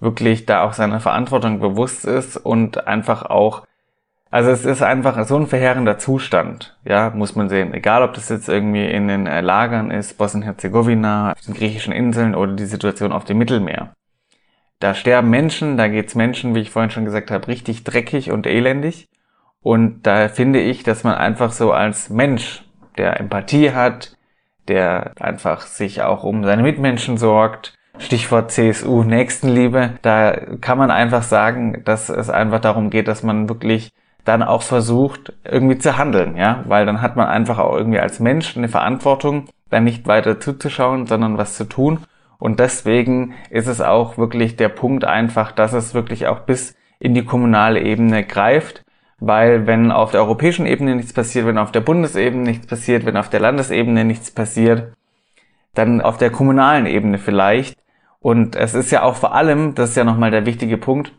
wirklich 0.00 0.46
da 0.46 0.62
auch 0.62 0.72
seiner 0.72 1.00
Verantwortung 1.00 1.60
bewusst 1.60 2.06
ist 2.06 2.38
und 2.38 2.86
einfach 2.86 3.26
auch, 3.26 3.66
also 4.30 4.50
es 4.50 4.64
ist 4.64 4.82
einfach 4.82 5.22
so 5.28 5.36
ein 5.36 5.48
verheerender 5.48 5.98
Zustand, 5.98 6.78
ja, 6.86 7.10
muss 7.10 7.36
man 7.36 7.50
sehen. 7.50 7.74
Egal, 7.74 8.02
ob 8.02 8.14
das 8.14 8.30
jetzt 8.30 8.48
irgendwie 8.48 8.86
in 8.86 9.06
den 9.08 9.26
äh, 9.26 9.42
Lagern 9.42 9.90
ist, 9.90 10.16
Bosnien-Herzegowina, 10.16 11.34
den 11.46 11.52
griechischen 11.52 11.92
Inseln 11.92 12.34
oder 12.34 12.54
die 12.54 12.64
Situation 12.64 13.12
auf 13.12 13.24
dem 13.24 13.36
Mittelmeer. 13.36 13.92
Da 14.82 14.94
sterben 14.94 15.30
Menschen, 15.30 15.76
da 15.76 15.86
geht's 15.86 16.16
Menschen, 16.16 16.56
wie 16.56 16.58
ich 16.58 16.72
vorhin 16.72 16.90
schon 16.90 17.04
gesagt 17.04 17.30
habe, 17.30 17.46
richtig 17.46 17.84
dreckig 17.84 18.32
und 18.32 18.48
elendig. 18.48 19.08
Und 19.62 20.08
da 20.08 20.26
finde 20.26 20.58
ich, 20.58 20.82
dass 20.82 21.04
man 21.04 21.14
einfach 21.14 21.52
so 21.52 21.70
als 21.70 22.10
Mensch, 22.10 22.64
der 22.98 23.20
Empathie 23.20 23.70
hat, 23.70 24.16
der 24.66 25.12
einfach 25.20 25.60
sich 25.60 26.02
auch 26.02 26.24
um 26.24 26.42
seine 26.42 26.64
Mitmenschen 26.64 27.16
sorgt. 27.16 27.78
Stichwort 27.98 28.50
CSU 28.50 29.04
Nächstenliebe. 29.04 29.90
Da 30.02 30.32
kann 30.60 30.78
man 30.78 30.90
einfach 30.90 31.22
sagen, 31.22 31.82
dass 31.84 32.08
es 32.08 32.28
einfach 32.28 32.60
darum 32.60 32.90
geht, 32.90 33.06
dass 33.06 33.22
man 33.22 33.48
wirklich 33.48 33.92
dann 34.24 34.42
auch 34.42 34.62
versucht, 34.62 35.32
irgendwie 35.44 35.78
zu 35.78 35.96
handeln, 35.96 36.36
ja, 36.36 36.64
weil 36.66 36.86
dann 36.86 37.02
hat 37.02 37.14
man 37.14 37.28
einfach 37.28 37.60
auch 37.60 37.76
irgendwie 37.76 38.00
als 38.00 38.18
Mensch 38.18 38.56
eine 38.56 38.68
Verantwortung, 38.68 39.46
dann 39.70 39.84
nicht 39.84 40.08
weiter 40.08 40.40
zuzuschauen, 40.40 41.06
sondern 41.06 41.38
was 41.38 41.56
zu 41.56 41.68
tun. 41.68 42.00
Und 42.42 42.58
deswegen 42.58 43.34
ist 43.50 43.68
es 43.68 43.80
auch 43.80 44.18
wirklich 44.18 44.56
der 44.56 44.68
Punkt 44.68 45.04
einfach, 45.04 45.52
dass 45.52 45.72
es 45.72 45.94
wirklich 45.94 46.26
auch 46.26 46.40
bis 46.40 46.74
in 46.98 47.14
die 47.14 47.24
kommunale 47.24 47.80
Ebene 47.80 48.24
greift 48.24 48.84
weil 49.24 49.68
wenn 49.68 49.92
auf 49.92 50.10
der 50.10 50.20
europäischen 50.20 50.66
Ebene 50.66 50.96
nichts 50.96 51.12
passiert, 51.12 51.46
wenn 51.46 51.56
auf 51.56 51.70
der 51.70 51.80
Bundesebene 51.80 52.42
nichts 52.42 52.66
passiert, 52.66 53.06
wenn 53.06 53.16
auf 53.16 53.30
der 53.30 53.38
Landesebene 53.38 54.04
nichts 54.04 54.32
passiert, 54.32 54.94
dann 55.74 56.00
auf 56.00 56.18
der 56.18 56.30
kommunalen 56.30 56.86
Ebene 56.86 57.18
vielleicht. 57.18 57.78
Und 58.18 58.56
es 58.56 58.74
ist 58.74 58.90
ja 58.90 59.04
auch 59.04 59.14
vor 59.14 59.32
allem, 59.32 59.76
das 59.76 59.90
ist 59.90 59.96
ja 59.96 60.02
nochmal 60.02 60.32
der 60.32 60.44
wichtige 60.44 60.76
Punkt, 60.76 61.12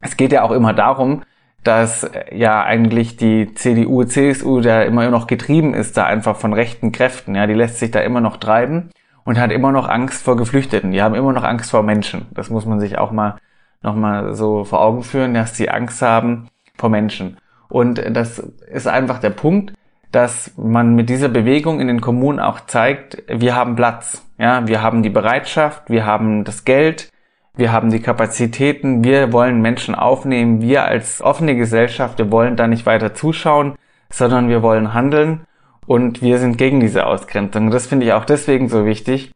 es 0.00 0.18
geht 0.18 0.32
ja 0.32 0.42
auch 0.42 0.50
immer 0.50 0.74
darum, 0.74 1.22
dass 1.64 2.10
ja 2.30 2.62
eigentlich 2.62 3.16
die 3.16 3.54
CDU, 3.54 4.04
CSU 4.04 4.60
da 4.60 4.82
immer 4.82 5.08
noch 5.10 5.26
getrieben 5.26 5.72
ist, 5.72 5.96
da 5.96 6.04
einfach 6.04 6.36
von 6.36 6.52
rechten 6.52 6.92
Kräften. 6.92 7.34
Ja, 7.34 7.46
die 7.46 7.54
lässt 7.54 7.78
sich 7.78 7.90
da 7.90 8.00
immer 8.00 8.20
noch 8.20 8.36
treiben 8.36 8.90
und 9.24 9.38
hat 9.38 9.52
immer 9.52 9.72
noch 9.72 9.88
Angst 9.88 10.22
vor 10.22 10.36
Geflüchteten. 10.36 10.92
Die 10.92 11.02
haben 11.02 11.14
immer 11.14 11.32
noch 11.32 11.44
Angst 11.44 11.70
vor 11.70 11.82
Menschen. 11.82 12.26
Das 12.32 12.50
muss 12.50 12.66
man 12.66 12.80
sich 12.80 12.98
auch 12.98 13.12
mal 13.12 13.36
nochmal 13.82 14.34
so 14.34 14.64
vor 14.64 14.80
Augen 14.80 15.02
führen, 15.02 15.34
dass 15.34 15.56
sie 15.56 15.70
Angst 15.70 16.02
haben, 16.02 16.48
vor 16.76 16.90
Menschen. 16.90 17.36
Und 17.68 18.02
das 18.14 18.38
ist 18.38 18.88
einfach 18.88 19.18
der 19.18 19.30
Punkt, 19.30 19.72
dass 20.12 20.52
man 20.56 20.94
mit 20.94 21.08
dieser 21.08 21.28
Bewegung 21.28 21.80
in 21.80 21.86
den 21.86 22.00
Kommunen 22.00 22.40
auch 22.40 22.60
zeigt, 22.60 23.22
wir 23.28 23.54
haben 23.54 23.76
Platz. 23.76 24.26
Ja, 24.38 24.66
wir 24.66 24.82
haben 24.82 25.02
die 25.02 25.10
Bereitschaft, 25.10 25.88
wir 25.88 26.04
haben 26.04 26.44
das 26.44 26.64
Geld, 26.64 27.12
wir 27.54 27.72
haben 27.72 27.90
die 27.90 28.00
Kapazitäten, 28.00 29.04
wir 29.04 29.32
wollen 29.32 29.60
Menschen 29.60 29.94
aufnehmen, 29.94 30.62
wir 30.62 30.84
als 30.84 31.22
offene 31.22 31.54
Gesellschaft, 31.54 32.18
wir 32.18 32.32
wollen 32.32 32.56
da 32.56 32.66
nicht 32.66 32.86
weiter 32.86 33.14
zuschauen, 33.14 33.74
sondern 34.08 34.48
wir 34.48 34.62
wollen 34.62 34.94
handeln 34.94 35.46
und 35.86 36.22
wir 36.22 36.38
sind 36.38 36.58
gegen 36.58 36.80
diese 36.80 37.06
Ausgrenzung. 37.06 37.70
Das 37.70 37.86
finde 37.86 38.06
ich 38.06 38.12
auch 38.12 38.24
deswegen 38.24 38.68
so 38.68 38.84
wichtig, 38.84 39.32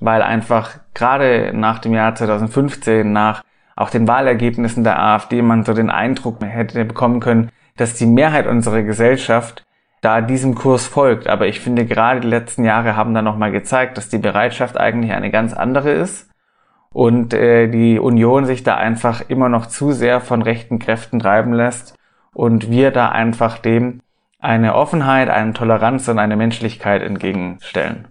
weil 0.00 0.22
einfach 0.22 0.78
gerade 0.94 1.52
nach 1.54 1.78
dem 1.78 1.94
Jahr 1.94 2.14
2015, 2.14 3.10
nach 3.10 3.42
auch 3.76 3.90
den 3.90 4.06
Wahlergebnissen 4.06 4.84
der 4.84 5.00
AfD 5.00 5.42
man 5.42 5.64
so 5.64 5.72
den 5.72 5.90
Eindruck 5.90 6.42
hätte 6.44 6.84
bekommen 6.84 7.20
können, 7.20 7.50
dass 7.76 7.94
die 7.94 8.06
Mehrheit 8.06 8.46
unserer 8.46 8.82
Gesellschaft 8.82 9.64
da 10.00 10.20
diesem 10.20 10.54
Kurs 10.54 10.86
folgt. 10.86 11.26
Aber 11.26 11.46
ich 11.48 11.60
finde, 11.60 11.86
gerade 11.86 12.20
die 12.20 12.28
letzten 12.28 12.64
Jahre 12.64 12.96
haben 12.96 13.14
da 13.14 13.22
nochmal 13.22 13.50
gezeigt, 13.50 13.96
dass 13.96 14.08
die 14.08 14.18
Bereitschaft 14.18 14.76
eigentlich 14.76 15.12
eine 15.12 15.30
ganz 15.30 15.52
andere 15.54 15.90
ist 15.90 16.30
und 16.92 17.34
äh, 17.34 17.68
die 17.68 17.98
Union 17.98 18.44
sich 18.44 18.62
da 18.62 18.76
einfach 18.76 19.22
immer 19.28 19.48
noch 19.48 19.66
zu 19.66 19.92
sehr 19.92 20.20
von 20.20 20.42
rechten 20.42 20.78
Kräften 20.78 21.18
treiben 21.18 21.52
lässt 21.52 21.96
und 22.32 22.70
wir 22.70 22.90
da 22.92 23.08
einfach 23.08 23.58
dem 23.58 24.00
eine 24.44 24.74
Offenheit, 24.74 25.30
eine 25.30 25.54
Toleranz 25.54 26.06
und 26.08 26.18
eine 26.18 26.36
Menschlichkeit 26.36 27.02
entgegenstellen. 27.02 28.06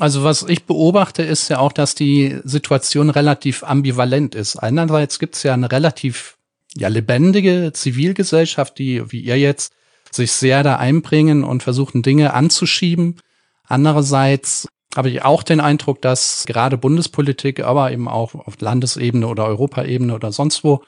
Also 0.00 0.24
was 0.24 0.42
ich 0.42 0.64
beobachte, 0.64 1.22
ist 1.22 1.48
ja 1.50 1.58
auch, 1.58 1.72
dass 1.72 1.94
die 1.94 2.40
Situation 2.44 3.10
relativ 3.10 3.62
ambivalent 3.62 4.34
ist. 4.34 4.56
Einerseits 4.56 5.18
gibt 5.18 5.36
es 5.36 5.42
ja 5.44 5.54
eine 5.54 5.70
relativ 5.70 6.36
ja, 6.74 6.88
lebendige 6.88 7.72
Zivilgesellschaft, 7.72 8.78
die, 8.78 9.12
wie 9.12 9.20
ihr 9.20 9.38
jetzt, 9.38 9.72
sich 10.10 10.32
sehr 10.32 10.62
da 10.62 10.76
einbringen 10.76 11.44
und 11.44 11.62
versuchen, 11.62 12.02
Dinge 12.02 12.34
anzuschieben. 12.34 13.20
Andererseits 13.66 14.68
habe 14.96 15.10
ich 15.10 15.24
auch 15.24 15.42
den 15.42 15.60
Eindruck, 15.60 16.00
dass 16.02 16.44
gerade 16.46 16.78
Bundespolitik, 16.78 17.64
aber 17.64 17.92
eben 17.92 18.08
auch 18.08 18.34
auf 18.34 18.60
Landesebene 18.60 19.26
oder 19.26 19.44
Europaebene 19.46 20.14
oder 20.14 20.32
sonst 20.32 20.64
wo 20.64 20.82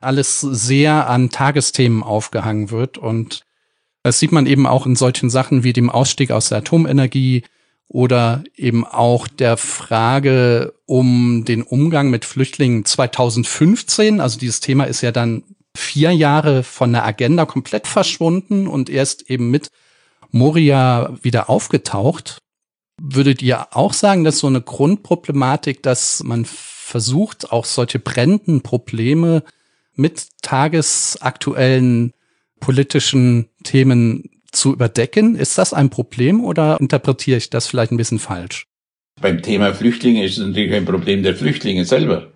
alles 0.00 0.40
sehr 0.40 1.08
an 1.08 1.30
Tagesthemen 1.30 2.02
aufgehangen 2.02 2.70
wird. 2.70 2.98
Und 2.98 3.45
das 4.06 4.18
sieht 4.20 4.32
man 4.32 4.46
eben 4.46 4.66
auch 4.66 4.86
in 4.86 4.94
solchen 4.94 5.30
Sachen 5.30 5.64
wie 5.64 5.72
dem 5.72 5.90
Ausstieg 5.90 6.30
aus 6.30 6.48
der 6.48 6.58
Atomenergie, 6.58 7.42
oder 7.88 8.42
eben 8.56 8.84
auch 8.84 9.28
der 9.28 9.56
Frage 9.56 10.74
um 10.86 11.44
den 11.44 11.62
Umgang 11.62 12.10
mit 12.10 12.24
Flüchtlingen 12.24 12.84
2015. 12.84 14.20
Also 14.20 14.38
dieses 14.38 14.60
Thema 14.60 14.84
ist 14.84 15.02
ja 15.02 15.12
dann 15.12 15.44
vier 15.76 16.12
Jahre 16.12 16.62
von 16.62 16.92
der 16.92 17.04
Agenda 17.04 17.46
komplett 17.46 17.86
verschwunden 17.86 18.66
und 18.66 18.90
erst 18.90 19.30
eben 19.30 19.50
mit 19.50 19.70
Moria 20.30 21.16
wieder 21.22 21.48
aufgetaucht. 21.48 22.38
Würdet 23.00 23.42
ihr 23.42 23.76
auch 23.76 23.92
sagen, 23.92 24.24
dass 24.24 24.38
so 24.38 24.46
eine 24.46 24.62
Grundproblematik, 24.62 25.82
dass 25.82 26.22
man 26.24 26.44
versucht, 26.44 27.52
auch 27.52 27.64
solche 27.64 27.98
brennenden 27.98 28.62
Probleme 28.62 29.42
mit 29.94 30.28
tagesaktuellen 30.42 32.12
politischen 32.60 33.48
Themen 33.64 34.30
zu 34.52 34.72
überdecken. 34.72 35.36
Ist 35.36 35.58
das 35.58 35.72
ein 35.72 35.90
Problem 35.90 36.44
oder 36.44 36.78
interpretiere 36.80 37.38
ich 37.38 37.50
das 37.50 37.66
vielleicht 37.66 37.92
ein 37.92 37.96
bisschen 37.96 38.18
falsch? 38.18 38.66
Beim 39.20 39.42
Thema 39.42 39.72
Flüchtlinge 39.72 40.24
ist 40.24 40.38
es 40.38 40.46
natürlich 40.46 40.74
ein 40.74 40.84
Problem 40.84 41.22
der 41.22 41.34
Flüchtlinge 41.34 41.84
selber, 41.84 42.32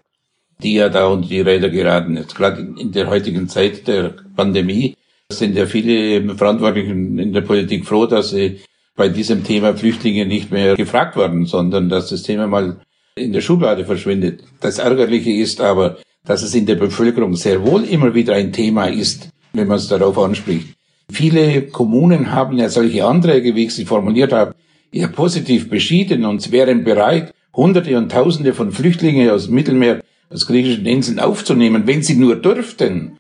die 0.63 0.75
ja 0.75 0.89
da 0.89 1.07
unter 1.07 1.29
die 1.29 1.41
Räder 1.41 1.69
geraten. 1.69 2.17
Jetzt 2.17 2.35
gerade 2.35 2.75
in 2.79 2.93
der 2.93 3.09
heutigen 3.09 3.49
Zeit 3.49 3.87
der 3.87 4.15
Pandemie 4.35 4.97
sind 5.31 5.57
ja 5.57 5.67
viele 5.67 6.35
Verantwortlichen 6.37 7.19
in 7.19 7.33
der 7.33 7.43
Politik 7.43 7.87
froh, 7.87 8.07
dass 8.07 8.31
sie 8.31 8.61
bei 8.97 9.09
diesem 9.09 9.45
Thema 9.45 9.77
Flüchtlinge 9.77 10.27
nicht 10.27 10.51
mehr 10.51 10.75
gefragt 10.75 11.17
werden, 11.17 11.47
sondern 11.47 11.89
dass 11.89 12.09
das 12.09 12.23
Thema 12.23 12.47
mal 12.47 12.81
in 13.15 13.33
der 13.33 13.41
Schublade 13.41 13.85
verschwindet. 13.85 14.43
Das 14.61 14.79
Ärgerliche 14.79 15.31
ist 15.31 15.61
aber, 15.61 15.99
dass 16.25 16.43
es 16.43 16.55
in 16.55 16.67
der 16.67 16.75
Bevölkerung 16.75 17.35
sehr 17.35 17.65
wohl 17.65 17.85
immer 17.85 18.15
wieder 18.15 18.35
ein 18.35 18.53
Thema 18.53 18.87
ist, 18.87 19.31
wenn 19.53 19.69
man 19.69 19.79
es 19.79 19.89
darauf 19.89 20.19
anspricht. 20.19 20.75
Viele 21.11 21.63
Kommunen 21.63 22.33
haben 22.33 22.57
ja 22.57 22.69
solche 22.69 23.05
Anträge, 23.05 23.55
wie 23.55 23.65
ich 23.65 23.75
sie 23.75 23.85
formuliert 23.85 24.33
habe, 24.33 24.55
ja 24.93 25.09
positiv 25.09 25.69
beschieden 25.69 26.25
und 26.25 26.53
wären 26.53 26.85
bereit, 26.85 27.35
Hunderte 27.55 27.97
und 27.99 28.13
Tausende 28.13 28.55
von 28.55 28.71
Flüchtlingen 28.71 29.31
aus 29.31 29.47
dem 29.47 29.55
Mittelmeer, 29.55 30.03
aus 30.31 30.47
griechischen 30.47 30.87
Inseln 30.87 31.19
aufzunehmen, 31.19 31.87
wenn 31.87 32.03
sie 32.03 32.15
nur 32.15 32.37
dürften. 32.37 33.19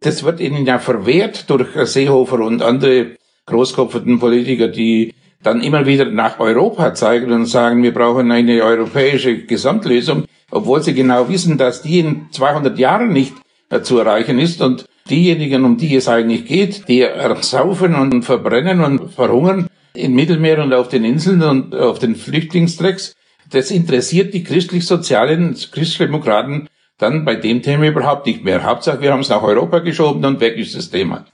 Das 0.00 0.24
wird 0.24 0.40
ihnen 0.40 0.66
ja 0.66 0.78
verwehrt 0.78 1.48
durch 1.48 1.68
Seehofer 1.88 2.40
und 2.40 2.60
andere 2.60 3.16
großkopferten 3.46 4.18
Politiker, 4.18 4.68
die 4.68 5.14
dann 5.42 5.62
immer 5.62 5.86
wieder 5.86 6.04
nach 6.04 6.38
Europa 6.38 6.94
zeigen 6.94 7.32
und 7.32 7.46
sagen, 7.46 7.82
wir 7.82 7.94
brauchen 7.94 8.30
eine 8.30 8.62
europäische 8.62 9.38
Gesamtlösung, 9.38 10.26
obwohl 10.50 10.82
sie 10.82 10.94
genau 10.94 11.28
wissen, 11.28 11.58
dass 11.58 11.82
die 11.82 12.00
in 12.00 12.26
200 12.30 12.78
Jahren 12.78 13.12
nicht 13.12 13.34
zu 13.82 13.98
erreichen 13.98 14.38
ist 14.38 14.60
und 14.60 14.84
diejenigen, 15.08 15.64
um 15.64 15.76
die 15.76 15.96
es 15.96 16.08
eigentlich 16.08 16.46
geht, 16.46 16.88
die 16.88 17.00
ersaufen 17.00 17.94
und 17.94 18.22
verbrennen 18.24 18.80
und 18.80 19.12
verhungern 19.12 19.68
im 19.94 20.14
Mittelmeer 20.14 20.62
und 20.62 20.72
auf 20.72 20.88
den 20.88 21.04
Inseln 21.04 21.42
und 21.42 21.74
auf 21.74 21.98
den 21.98 22.16
Flüchtlingstrecks, 22.16 23.14
das 23.50 23.70
interessiert 23.70 24.32
die 24.32 24.44
christlich-sozialen 24.44 25.56
Christdemokraten 25.70 26.68
dann 26.98 27.24
bei 27.24 27.34
dem 27.34 27.62
Thema 27.62 27.88
überhaupt 27.88 28.26
nicht 28.26 28.44
mehr. 28.44 28.62
Hauptsache, 28.62 29.00
wir 29.00 29.12
haben 29.12 29.20
es 29.20 29.28
nach 29.28 29.42
Europa 29.42 29.80
geschoben 29.80 30.24
und 30.24 30.40
weg 30.40 30.56
ist 30.56 30.74
das 30.74 30.90
Thema. 30.90 31.26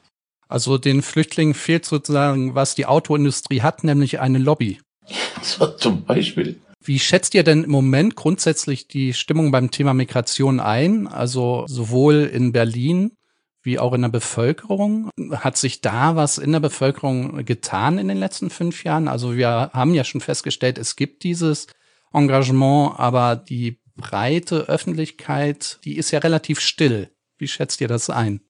Also 0.48 0.78
den 0.78 1.02
Flüchtlingen 1.02 1.54
fehlt 1.54 1.84
sozusagen, 1.84 2.54
was 2.54 2.74
die 2.74 2.86
Autoindustrie 2.86 3.60
hat, 3.60 3.84
nämlich 3.84 4.20
eine 4.20 4.38
Lobby. 4.38 4.80
So 5.40 5.68
zum 5.68 6.04
Beispiel. 6.04 6.60
Wie 6.82 6.98
schätzt 6.98 7.34
ihr 7.34 7.44
denn 7.44 7.64
im 7.64 7.70
Moment 7.70 8.16
grundsätzlich 8.16 8.88
die 8.88 9.12
Stimmung 9.12 9.52
beim 9.52 9.70
Thema 9.70 9.94
Migration 9.94 10.58
ein? 10.58 11.06
Also 11.06 11.64
sowohl 11.68 12.28
in 12.32 12.50
Berlin 12.50 13.12
wie 13.68 13.78
auch 13.78 13.92
in 13.92 14.00
der 14.00 14.08
Bevölkerung. 14.08 15.10
Hat 15.30 15.58
sich 15.58 15.82
da 15.82 16.16
was 16.16 16.38
in 16.38 16.52
der 16.52 16.60
Bevölkerung 16.60 17.44
getan 17.44 17.98
in 17.98 18.08
den 18.08 18.16
letzten 18.16 18.48
fünf 18.48 18.82
Jahren? 18.82 19.08
Also 19.08 19.36
wir 19.36 19.70
haben 19.74 19.92
ja 19.92 20.04
schon 20.04 20.22
festgestellt, 20.22 20.78
es 20.78 20.96
gibt 20.96 21.22
dieses 21.22 21.66
Engagement, 22.14 22.98
aber 22.98 23.36
die 23.36 23.78
breite 23.94 24.68
Öffentlichkeit, 24.68 25.80
die 25.84 25.98
ist 25.98 26.10
ja 26.12 26.20
relativ 26.20 26.60
still. 26.60 27.10
Wie 27.36 27.46
schätzt 27.46 27.82
ihr 27.82 27.88
das 27.88 28.08
ein? 28.08 28.40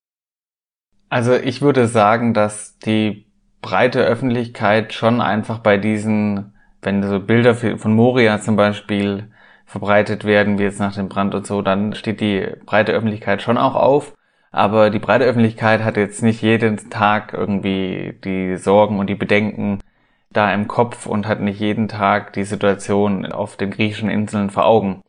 Also 1.08 1.34
ich 1.34 1.62
würde 1.62 1.88
sagen, 1.88 2.32
dass 2.32 2.78
die 2.78 3.26
breite 3.60 4.04
Öffentlichkeit 4.04 4.94
schon 4.94 5.20
einfach 5.20 5.58
bei 5.58 5.78
diesen, 5.78 6.54
wenn 6.80 7.02
so 7.02 7.18
Bilder 7.18 7.56
von 7.56 7.92
Moria 7.92 8.40
zum 8.40 8.54
Beispiel 8.54 9.32
verbreitet 9.66 10.24
werden, 10.24 10.60
wie 10.60 10.62
jetzt 10.62 10.78
nach 10.78 10.94
dem 10.94 11.08
Brand 11.08 11.34
und 11.34 11.44
so, 11.44 11.60
dann 11.60 11.94
steht 11.94 12.20
die 12.20 12.46
breite 12.64 12.92
Öffentlichkeit 12.92 13.42
schon 13.42 13.58
auch 13.58 13.74
auf. 13.74 14.14
Aber 14.50 14.90
die 14.90 14.98
breite 14.98 15.24
Öffentlichkeit 15.24 15.84
hat 15.84 15.96
jetzt 15.96 16.22
nicht 16.22 16.42
jeden 16.42 16.90
Tag 16.90 17.32
irgendwie 17.34 18.18
die 18.24 18.56
Sorgen 18.56 18.98
und 18.98 19.08
die 19.08 19.14
Bedenken 19.14 19.80
da 20.30 20.52
im 20.52 20.68
Kopf 20.68 21.06
und 21.06 21.26
hat 21.26 21.40
nicht 21.40 21.60
jeden 21.60 21.88
Tag 21.88 22.32
die 22.32 22.44
Situation 22.44 23.26
auf 23.26 23.56
den 23.56 23.70
griechischen 23.70 24.10
Inseln 24.10 24.50
vor 24.50 24.66
Augen. 24.66 25.02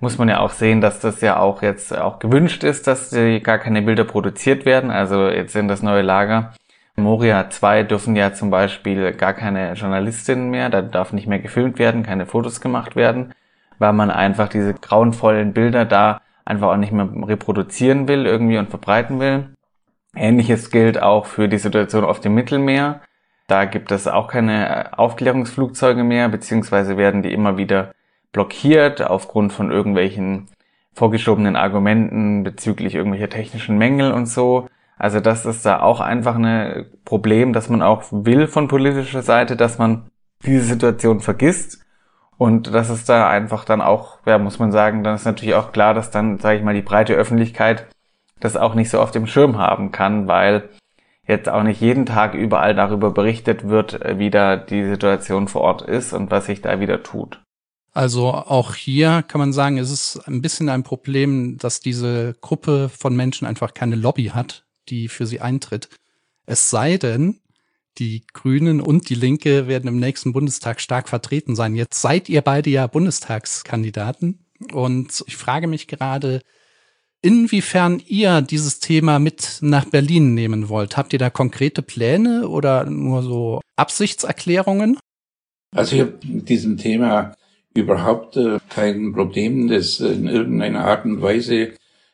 Muss 0.00 0.18
man 0.18 0.28
ja 0.28 0.40
auch 0.40 0.50
sehen, 0.50 0.80
dass 0.80 0.98
das 0.98 1.20
ja 1.20 1.38
auch 1.38 1.62
jetzt 1.62 1.96
auch 1.96 2.18
gewünscht 2.18 2.64
ist, 2.64 2.86
dass 2.88 3.14
gar 3.42 3.58
keine 3.58 3.82
Bilder 3.82 4.04
produziert 4.04 4.66
werden. 4.66 4.90
Also 4.90 5.28
jetzt 5.28 5.54
in 5.54 5.68
das 5.68 5.82
neue 5.82 6.02
Lager. 6.02 6.52
Moria 6.96 7.48
2 7.48 7.84
dürfen 7.84 8.16
ja 8.16 8.32
zum 8.34 8.50
Beispiel 8.50 9.12
gar 9.12 9.32
keine 9.32 9.72
Journalistinnen 9.72 10.50
mehr, 10.50 10.68
da 10.68 10.82
darf 10.82 11.12
nicht 11.12 11.26
mehr 11.26 11.38
gefilmt 11.38 11.78
werden, 11.78 12.02
keine 12.02 12.26
Fotos 12.26 12.60
gemacht 12.60 12.96
werden, 12.96 13.32
weil 13.78 13.94
man 13.94 14.10
einfach 14.10 14.48
diese 14.48 14.74
grauenvollen 14.74 15.54
Bilder 15.54 15.86
da 15.86 16.20
einfach 16.44 16.68
auch 16.68 16.76
nicht 16.76 16.92
mehr 16.92 17.08
reproduzieren 17.26 18.08
will 18.08 18.26
irgendwie 18.26 18.58
und 18.58 18.70
verbreiten 18.70 19.20
will. 19.20 19.54
Ähnliches 20.14 20.70
gilt 20.70 21.00
auch 21.00 21.26
für 21.26 21.48
die 21.48 21.58
Situation 21.58 22.04
auf 22.04 22.20
dem 22.20 22.34
Mittelmeer. 22.34 23.00
Da 23.46 23.64
gibt 23.64 23.92
es 23.92 24.06
auch 24.06 24.28
keine 24.28 24.98
Aufklärungsflugzeuge 24.98 26.04
mehr, 26.04 26.28
beziehungsweise 26.28 26.96
werden 26.96 27.22
die 27.22 27.32
immer 27.32 27.56
wieder 27.56 27.92
blockiert 28.32 29.02
aufgrund 29.02 29.52
von 29.52 29.70
irgendwelchen 29.70 30.48
vorgeschobenen 30.94 31.56
Argumenten 31.56 32.44
bezüglich 32.44 32.94
irgendwelcher 32.94 33.30
technischen 33.30 33.78
Mängel 33.78 34.12
und 34.12 34.26
so. 34.26 34.68
Also 34.98 35.20
das 35.20 35.46
ist 35.46 35.64
da 35.64 35.80
auch 35.80 36.00
einfach 36.00 36.36
ein 36.36 36.86
Problem, 37.04 37.52
dass 37.52 37.68
man 37.68 37.82
auch 37.82 38.04
will 38.10 38.46
von 38.46 38.68
politischer 38.68 39.22
Seite, 39.22 39.56
dass 39.56 39.78
man 39.78 40.10
diese 40.44 40.64
Situation 40.64 41.20
vergisst 41.20 41.81
und 42.42 42.74
das 42.74 42.90
ist 42.90 43.08
da 43.08 43.28
einfach 43.28 43.64
dann 43.64 43.80
auch, 43.80 44.18
ja, 44.26 44.36
muss 44.36 44.58
man 44.58 44.72
sagen, 44.72 45.04
dann 45.04 45.14
ist 45.14 45.24
natürlich 45.24 45.54
auch 45.54 45.70
klar, 45.70 45.94
dass 45.94 46.10
dann, 46.10 46.40
sage 46.40 46.58
ich 46.58 46.64
mal, 46.64 46.74
die 46.74 46.82
breite 46.82 47.14
Öffentlichkeit 47.14 47.86
das 48.40 48.56
auch 48.56 48.74
nicht 48.74 48.90
so 48.90 49.00
auf 49.00 49.12
dem 49.12 49.28
Schirm 49.28 49.58
haben 49.58 49.92
kann, 49.92 50.26
weil 50.26 50.68
jetzt 51.24 51.48
auch 51.48 51.62
nicht 51.62 51.80
jeden 51.80 52.04
Tag 52.04 52.34
überall 52.34 52.74
darüber 52.74 53.12
berichtet 53.12 53.68
wird, 53.68 54.02
äh, 54.02 54.18
wie 54.18 54.30
da 54.30 54.56
die 54.56 54.84
Situation 54.88 55.46
vor 55.46 55.60
Ort 55.60 55.82
ist 55.82 56.12
und 56.12 56.32
was 56.32 56.46
sich 56.46 56.60
da 56.60 56.80
wieder 56.80 57.04
tut. 57.04 57.40
Also 57.92 58.32
auch 58.32 58.74
hier 58.74 59.22
kann 59.22 59.38
man 59.38 59.52
sagen, 59.52 59.78
es 59.78 59.92
ist 59.92 60.26
ein 60.26 60.42
bisschen 60.42 60.68
ein 60.68 60.82
Problem, 60.82 61.58
dass 61.58 61.78
diese 61.78 62.34
Gruppe 62.40 62.88
von 62.88 63.14
Menschen 63.14 63.46
einfach 63.46 63.72
keine 63.72 63.94
Lobby 63.94 64.32
hat, 64.34 64.64
die 64.88 65.06
für 65.06 65.26
sie 65.26 65.40
eintritt. 65.40 65.90
Es 66.44 66.70
sei 66.70 66.96
denn, 66.96 67.38
die 67.98 68.24
Grünen 68.32 68.80
und 68.80 69.08
die 69.08 69.14
Linke 69.14 69.68
werden 69.68 69.88
im 69.88 69.98
nächsten 69.98 70.32
Bundestag 70.32 70.80
stark 70.80 71.08
vertreten 71.08 71.54
sein. 71.54 71.74
Jetzt 71.74 72.00
seid 72.00 72.28
ihr 72.28 72.42
beide 72.42 72.70
ja 72.70 72.86
Bundestagskandidaten 72.86 74.46
und 74.72 75.24
ich 75.26 75.36
frage 75.36 75.66
mich 75.66 75.88
gerade, 75.88 76.40
inwiefern 77.22 78.02
ihr 78.06 78.42
dieses 78.42 78.80
Thema 78.80 79.18
mit 79.18 79.58
nach 79.60 79.84
Berlin 79.84 80.34
nehmen 80.34 80.68
wollt. 80.68 80.96
Habt 80.96 81.12
ihr 81.12 81.18
da 81.18 81.30
konkrete 81.30 81.82
Pläne 81.82 82.48
oder 82.48 82.84
nur 82.84 83.22
so 83.22 83.60
Absichtserklärungen? 83.76 84.98
Also 85.74 85.96
ich 85.96 86.02
habe 86.02 86.18
mit 86.24 86.48
diesem 86.48 86.76
Thema 86.76 87.34
überhaupt 87.74 88.36
äh, 88.36 88.58
kein 88.68 89.12
Problem, 89.12 89.68
das 89.68 90.00
in 90.00 90.26
irgendeiner 90.26 90.84
Art 90.84 91.04
und 91.04 91.22
Weise 91.22 91.72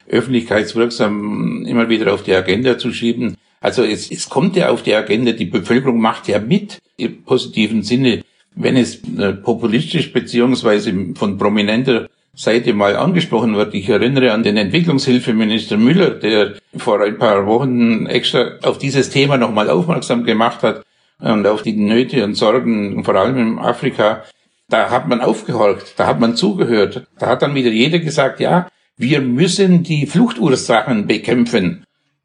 öffentlichkeitswirksam 0.08 1.64
immer 1.66 1.88
wieder 1.88 2.12
auf 2.12 2.22
die 2.22 2.34
Agenda 2.34 2.78
zu 2.78 2.92
schieben. 2.92 3.36
Also 3.60 3.82
es, 3.82 4.10
es 4.10 4.28
kommt 4.28 4.56
ja 4.56 4.70
auf 4.70 4.82
die 4.82 4.94
Agenda, 4.94 5.32
die 5.32 5.46
Bevölkerung 5.46 6.00
macht 6.00 6.28
ja 6.28 6.38
mit 6.38 6.78
im 6.96 7.22
positiven 7.24 7.82
Sinne, 7.82 8.22
wenn 8.54 8.76
es 8.76 9.00
äh, 9.18 9.32
populistisch 9.32 10.12
beziehungsweise 10.12 10.92
von 11.14 11.38
prominenter 11.38 12.08
Seite 12.34 12.72
mal 12.72 12.96
angesprochen 12.96 13.56
wird. 13.56 13.74
Ich 13.74 13.88
erinnere 13.88 14.32
an 14.32 14.44
den 14.44 14.56
Entwicklungshilfeminister 14.56 15.76
Müller, 15.76 16.10
der 16.10 16.54
vor 16.76 17.00
ein 17.00 17.18
paar 17.18 17.46
Wochen 17.46 18.06
extra 18.06 18.52
auf 18.62 18.78
dieses 18.78 19.10
Thema 19.10 19.36
nochmal 19.36 19.68
aufmerksam 19.68 20.24
gemacht 20.24 20.62
hat 20.62 20.84
und 21.18 21.46
auf 21.46 21.62
die 21.62 21.72
Nöte 21.72 22.24
und 22.24 22.34
Sorgen, 22.34 23.02
vor 23.02 23.16
allem 23.16 23.38
in 23.38 23.58
Afrika. 23.58 24.22
Da 24.68 24.90
hat 24.90 25.08
man 25.08 25.20
aufgehorcht, 25.20 25.94
da 25.96 26.06
hat 26.06 26.20
man 26.20 26.36
zugehört. 26.36 27.06
Da 27.18 27.26
hat 27.26 27.42
dann 27.42 27.56
wieder 27.56 27.70
jeder 27.70 27.98
gesagt, 27.98 28.38
ja, 28.38 28.68
wir 28.98 29.20
müssen 29.20 29.84
die 29.84 30.06
Fluchtursachen 30.06 31.06
bekämpfen. 31.06 31.84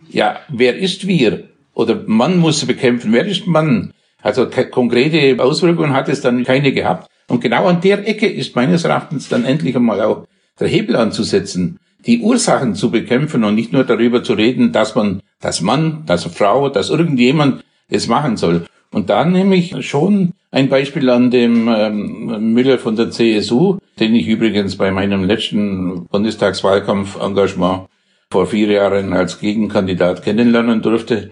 Ja, 0.10 0.40
wer 0.50 0.76
ist 0.76 1.08
wir? 1.08 1.44
Oder 1.76 2.04
man 2.08 2.40
muss 2.40 2.66
bekämpfen. 2.66 3.14
Wer 3.14 3.26
ist 3.26 3.48
man? 3.48 3.94
Also 4.22 4.48
konkrete 4.72 5.42
Auswirkungen 5.42 5.94
hat 5.94 6.10
es 6.10 6.22
dann 6.22 6.44
keine 6.44 6.72
gehabt. 6.74 7.10
Und 7.28 7.42
genau 7.42 7.68
an 7.68 7.82
der 7.82 8.08
Ecke 8.08 8.28
ist 8.28 8.56
meines 8.56 8.84
Erachtens 8.84 9.30
dann 9.30 9.46
endlich 9.46 9.76
einmal 9.76 10.02
auch 10.02 10.28
der 10.60 10.68
Hebel 10.68 10.96
anzusetzen, 10.96 11.80
die 12.06 12.20
Ursachen 12.20 12.76
zu 12.76 12.92
bekämpfen 12.92 13.44
und 13.44 13.56
nicht 13.56 13.72
nur 13.72 13.84
darüber 13.84 14.24
zu 14.24 14.34
reden, 14.34 14.72
dass 14.72 14.96
man, 14.96 15.22
dass 15.40 15.62
Mann, 15.62 16.04
dass 16.06 16.26
Frau, 16.26 16.70
dass 16.70 16.90
irgendjemand 16.90 17.64
es 17.88 18.08
machen 18.08 18.38
soll. 18.38 18.66
Und 18.94 19.10
da 19.10 19.26
nehme 19.26 19.56
ich 19.56 19.86
schon 19.86 20.34
ein 20.52 20.70
Beispiel 20.70 21.10
an 21.10 21.32
dem 21.32 21.68
ähm, 21.68 22.54
Müller 22.54 22.78
von 22.78 22.96
der 22.96 23.10
CSU, 23.10 23.80
den 24.00 24.14
ich 24.16 24.28
übrigens 24.28 24.78
bei 24.78 24.92
meinem 24.92 25.24
letzten 25.24 26.06
Bundestagswahlkampf-Engagement 26.06 27.88
vor 28.30 28.46
vier 28.46 28.68
Jahren 28.68 29.14
als 29.14 29.40
Gegenkandidat 29.40 30.24
kennenlernen 30.24 30.84
durfte 30.84 31.32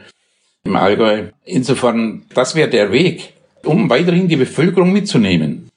im 0.63 0.75
Allgäu. 0.75 1.25
Insofern, 1.45 2.23
das 2.33 2.55
wäre 2.55 2.69
der 2.69 2.91
Weg, 2.91 3.33
um 3.63 3.89
weiterhin 3.89 4.27
die 4.27 4.35
Bevölkerung 4.37 4.91
mitzunehmen. 4.91 5.69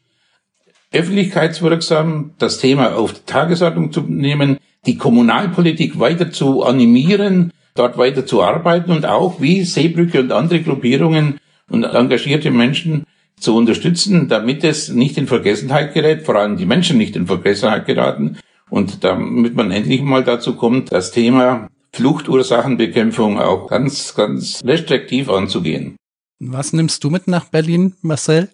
Öffentlichkeitswirksam 0.90 2.32
das 2.38 2.58
Thema 2.58 2.94
auf 2.96 3.12
die 3.12 3.26
Tagesordnung 3.26 3.92
zu 3.92 4.00
nehmen, 4.02 4.58
die 4.86 4.96
Kommunalpolitik 4.96 5.98
weiter 5.98 6.30
zu 6.30 6.62
animieren, 6.62 7.52
dort 7.74 7.98
weiter 7.98 8.24
zu 8.24 8.42
arbeiten 8.42 8.92
und 8.92 9.04
auch 9.04 9.40
wie 9.40 9.64
Seebrücke 9.64 10.20
und 10.20 10.32
andere 10.32 10.60
Gruppierungen 10.62 11.40
und 11.74 11.84
engagierte 11.84 12.50
Menschen 12.50 13.04
zu 13.38 13.56
unterstützen, 13.56 14.28
damit 14.28 14.62
es 14.64 14.88
nicht 14.88 15.18
in 15.18 15.26
Vergessenheit 15.26 15.92
gerät, 15.92 16.22
vor 16.22 16.36
allem 16.36 16.56
die 16.56 16.66
Menschen 16.66 16.96
nicht 16.96 17.16
in 17.16 17.26
Vergessenheit 17.26 17.84
geraten 17.84 18.38
und 18.70 19.02
damit 19.02 19.54
man 19.56 19.70
endlich 19.72 20.00
mal 20.00 20.24
dazu 20.24 20.54
kommt, 20.56 20.92
das 20.92 21.10
Thema 21.10 21.68
Fluchtursachenbekämpfung 21.92 23.38
auch 23.38 23.68
ganz, 23.68 24.14
ganz 24.14 24.62
restriktiv 24.64 25.28
anzugehen. 25.28 25.96
Was 26.40 26.72
nimmst 26.72 27.02
du 27.04 27.10
mit 27.10 27.26
nach 27.28 27.46
Berlin, 27.46 27.94
Marcel? 28.02 28.50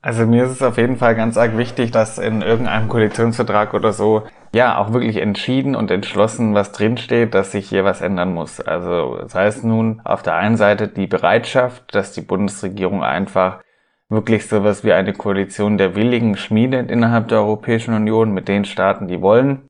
Also 0.00 0.26
mir 0.26 0.44
ist 0.44 0.52
es 0.52 0.62
auf 0.62 0.76
jeden 0.76 0.96
Fall 0.96 1.16
ganz 1.16 1.36
arg 1.36 1.56
wichtig, 1.56 1.90
dass 1.90 2.18
in 2.18 2.42
irgendeinem 2.42 2.88
Koalitionsvertrag 2.88 3.74
oder 3.74 3.92
so 3.92 4.22
ja 4.54 4.78
auch 4.78 4.92
wirklich 4.92 5.16
entschieden 5.16 5.74
und 5.74 5.90
entschlossen 5.90 6.54
was 6.54 6.72
drinsteht, 6.72 7.34
dass 7.34 7.52
sich 7.52 7.68
hier 7.68 7.84
was 7.84 8.00
ändern 8.00 8.32
muss. 8.32 8.60
Also 8.60 9.18
das 9.20 9.34
heißt 9.34 9.64
nun 9.64 10.00
auf 10.04 10.22
der 10.22 10.34
einen 10.34 10.56
Seite 10.56 10.88
die 10.88 11.06
Bereitschaft, 11.06 11.94
dass 11.94 12.12
die 12.12 12.22
Bundesregierung 12.22 13.02
einfach 13.02 13.60
wirklich 14.08 14.46
sowas 14.46 14.84
wie 14.84 14.92
eine 14.92 15.12
Koalition 15.12 15.76
der 15.76 15.94
Willigen 15.94 16.36
schmiedet 16.36 16.90
innerhalb 16.90 17.28
der 17.28 17.38
Europäischen 17.38 17.94
Union 17.94 18.32
mit 18.32 18.48
den 18.48 18.64
Staaten, 18.64 19.06
die 19.06 19.20
wollen, 19.20 19.68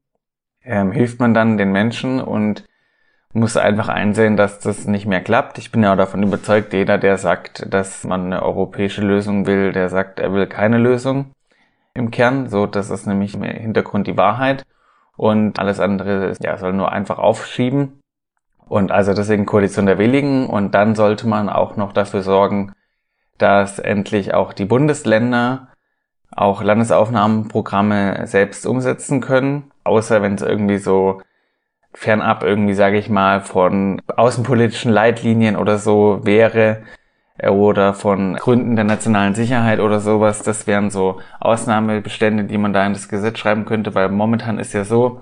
ähm, 0.63 0.93
hilft 0.93 1.19
man 1.19 1.35
dann 1.35 1.59
den 1.59 1.73
Menschen 1.73 2.21
und 2.21 2.65
muss 3.33 3.57
einfach 3.57 3.89
einsehen, 3.89 4.37
dass 4.37 4.61
das 4.61 4.87
nicht 4.87 5.07
mehr 5.07 5.21
klappt. 5.21 5.59
Ich 5.59 5.73
bin 5.73 5.83
ja 5.83 5.93
auch 5.93 5.97
davon 5.97 6.23
überzeugt, 6.23 6.73
jeder, 6.73 6.99
der 6.99 7.19
sagt, 7.19 7.73
dass 7.73 8.05
man 8.05 8.27
eine 8.27 8.43
europäische 8.43 9.03
Lösung 9.03 9.47
will, 9.47 9.73
der 9.73 9.89
sagt, 9.89 10.21
er 10.21 10.33
will 10.33 10.47
keine 10.47 10.79
Lösung 10.79 11.33
im 11.99 12.11
Kern. 12.11 12.49
So, 12.49 12.67
das 12.67 12.91
ist 12.91 13.07
nämlich 13.07 13.35
im 13.35 13.43
Hintergrund 13.43 14.07
die 14.07 14.17
Wahrheit. 14.17 14.65
Und 15.17 15.59
alles 15.59 15.81
andere 15.81 16.35
ja, 16.41 16.57
soll 16.57 16.73
nur 16.73 16.93
einfach 16.93 17.19
aufschieben. 17.19 18.01
Und 18.69 18.93
also 18.93 19.15
deswegen 19.15 19.47
Koalition 19.47 19.87
der 19.87 19.99
Willigen. 19.99 20.47
Und 20.47 20.75
dann 20.75 20.95
sollte 20.95 21.27
man 21.27 21.49
auch 21.49 21.77
noch 21.77 21.93
dafür 21.93 22.23
sorgen, 22.23 22.73
dass 23.39 23.79
endlich 23.79 24.35
auch 24.35 24.53
die 24.53 24.65
Bundesländer 24.65 25.69
auch 26.31 26.63
Landesaufnahmenprogramme 26.63 28.27
selbst 28.27 28.67
umsetzen 28.67 29.21
können, 29.21 29.71
außer 29.85 30.23
wenn 30.23 30.35
es 30.35 30.43
irgendwie 30.43 30.79
so 30.79 31.23
fernab 31.95 32.45
irgendwie, 32.45 32.75
sage 32.75 32.99
ich 32.99 33.09
mal, 33.09 33.41
von 33.41 34.03
außenpolitischen 34.07 34.93
Leitlinien 34.93 35.57
oder 35.57 35.79
so 35.79 36.21
wäre, 36.25 36.83
oder 37.43 37.95
von 37.95 38.35
Gründen 38.35 38.75
der 38.75 38.85
nationalen 38.85 39.35
Sicherheit 39.35 39.81
oder 39.81 40.01
sowas. 40.01 40.43
Das 40.43 40.67
wären 40.67 40.91
so 40.91 41.21
Ausnahmebestände, 41.41 42.45
die 42.45 42.59
man 42.59 42.73
da 42.73 42.85
in 42.87 42.93
das 42.93 43.09
Gesetz 43.09 43.39
schreiben 43.39 43.65
könnte, 43.65 43.95
weil 43.95 44.09
momentan 44.09 44.59
ist 44.59 44.73
ja 44.73 44.85
so, 44.85 45.21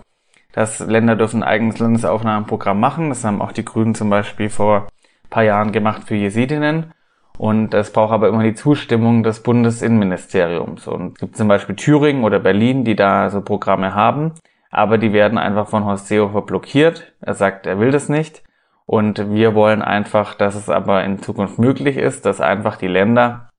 dass 0.52 0.78
Länder 0.80 1.16
dürfen 1.16 1.42
ein 1.42 1.48
eigenes 1.48 1.78
Landesaufnahmeprogramm 1.78 2.80
machen. 2.80 3.10
Das 3.10 3.24
haben 3.24 3.42
auch 3.42 3.52
die 3.52 3.64
Grünen 3.64 3.94
zum 3.94 4.08
Beispiel 4.08 4.48
vor 4.48 4.86
ein 5.24 5.30
paar 5.30 5.44
Jahren 5.44 5.72
gemacht 5.72 6.04
für 6.06 6.14
Jesidinnen. 6.14 6.92
Und 7.36 7.74
es 7.74 7.92
braucht 7.92 8.12
aber 8.12 8.28
immer 8.28 8.42
die 8.42 8.54
Zustimmung 8.54 9.22
des 9.22 9.42
Bundesinnenministeriums. 9.42 10.86
Und 10.88 11.12
es 11.12 11.20
gibt 11.20 11.36
zum 11.36 11.48
Beispiel 11.48 11.76
Thüringen 11.76 12.24
oder 12.24 12.38
Berlin, 12.38 12.84
die 12.84 12.96
da 12.96 13.28
so 13.28 13.42
Programme 13.42 13.94
haben, 13.94 14.32
aber 14.70 14.96
die 14.96 15.12
werden 15.12 15.36
einfach 15.36 15.68
von 15.68 15.84
Horst 15.84 16.08
Seehofer 16.08 16.42
blockiert. 16.42 17.12
Er 17.20 17.34
sagt, 17.34 17.66
er 17.66 17.78
will 17.78 17.90
das 17.90 18.08
nicht. 18.08 18.42
Und 18.86 19.32
wir 19.32 19.54
wollen 19.54 19.82
einfach, 19.82 20.34
dass 20.34 20.54
es 20.54 20.70
aber 20.70 21.02
in 21.04 21.20
Zukunft 21.20 21.58
möglich 21.58 21.96
ist, 21.96 22.24
dass 22.24 22.40
einfach 22.40 22.76
die 22.76 22.86
Länder, 22.86 23.50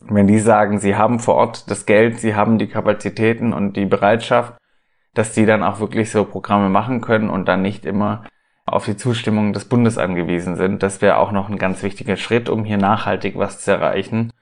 wenn 0.00 0.26
die 0.26 0.38
sagen, 0.38 0.78
sie 0.78 0.96
haben 0.96 1.18
vor 1.18 1.36
Ort 1.36 1.70
das 1.70 1.86
Geld, 1.86 2.20
sie 2.20 2.34
haben 2.34 2.58
die 2.58 2.68
Kapazitäten 2.68 3.54
und 3.54 3.76
die 3.76 3.86
Bereitschaft, 3.86 4.54
dass 5.14 5.32
die 5.32 5.46
dann 5.46 5.62
auch 5.62 5.80
wirklich 5.80 6.10
so 6.10 6.24
Programme 6.24 6.68
machen 6.68 7.00
können 7.00 7.30
und 7.30 7.48
dann 7.48 7.62
nicht 7.62 7.86
immer 7.86 8.24
auf 8.66 8.84
die 8.84 8.96
Zustimmung 8.96 9.54
des 9.54 9.64
Bundes 9.64 9.96
angewiesen 9.96 10.56
sind. 10.56 10.82
Das 10.82 11.00
wäre 11.00 11.16
auch 11.16 11.32
noch 11.32 11.48
ein 11.48 11.56
ganz 11.56 11.82
wichtiger 11.82 12.16
Schritt, 12.16 12.50
um 12.50 12.64
hier 12.64 12.78
nachhaltig 12.78 13.38
was 13.38 13.60
zu 13.60 13.70
erreichen. 13.70 14.32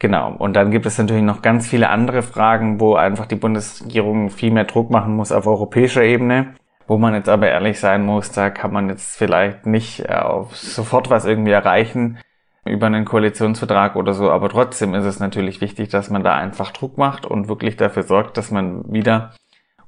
Genau. 0.00 0.34
Und 0.34 0.54
dann 0.54 0.72
gibt 0.72 0.86
es 0.86 0.98
natürlich 0.98 1.22
noch 1.22 1.42
ganz 1.42 1.68
viele 1.68 1.88
andere 1.88 2.22
Fragen, 2.22 2.80
wo 2.80 2.96
einfach 2.96 3.26
die 3.26 3.36
Bundesregierung 3.36 4.30
viel 4.30 4.50
mehr 4.50 4.64
Druck 4.64 4.90
machen 4.90 5.14
muss 5.14 5.30
auf 5.30 5.46
europäischer 5.46 6.02
Ebene. 6.02 6.54
Wo 6.86 6.98
man 6.98 7.14
jetzt 7.14 7.28
aber 7.28 7.48
ehrlich 7.48 7.78
sein 7.78 8.04
muss, 8.04 8.32
da 8.32 8.50
kann 8.50 8.72
man 8.72 8.88
jetzt 8.88 9.16
vielleicht 9.16 9.66
nicht 9.66 10.00
äh, 10.00 10.24
sofort 10.52 11.10
was 11.10 11.24
irgendwie 11.24 11.52
erreichen 11.52 12.18
über 12.64 12.86
einen 12.86 13.04
Koalitionsvertrag 13.04 13.96
oder 13.96 14.14
so, 14.14 14.30
aber 14.30 14.48
trotzdem 14.48 14.94
ist 14.94 15.04
es 15.04 15.18
natürlich 15.18 15.60
wichtig, 15.60 15.88
dass 15.88 16.10
man 16.10 16.22
da 16.22 16.34
einfach 16.34 16.70
Druck 16.70 16.96
macht 16.96 17.26
und 17.26 17.48
wirklich 17.48 17.76
dafür 17.76 18.04
sorgt, 18.04 18.36
dass 18.36 18.52
man 18.52 18.92
wieder 18.92 19.34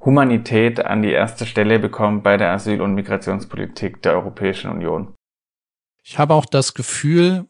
Humanität 0.00 0.84
an 0.84 1.02
die 1.02 1.12
erste 1.12 1.46
Stelle 1.46 1.78
bekommt 1.78 2.24
bei 2.24 2.36
der 2.36 2.52
Asyl- 2.52 2.82
und 2.82 2.94
Migrationspolitik 2.94 4.02
der 4.02 4.14
Europäischen 4.14 4.70
Union. 4.70 5.14
Ich 6.02 6.18
habe 6.18 6.34
auch 6.34 6.46
das 6.46 6.74
Gefühl, 6.74 7.46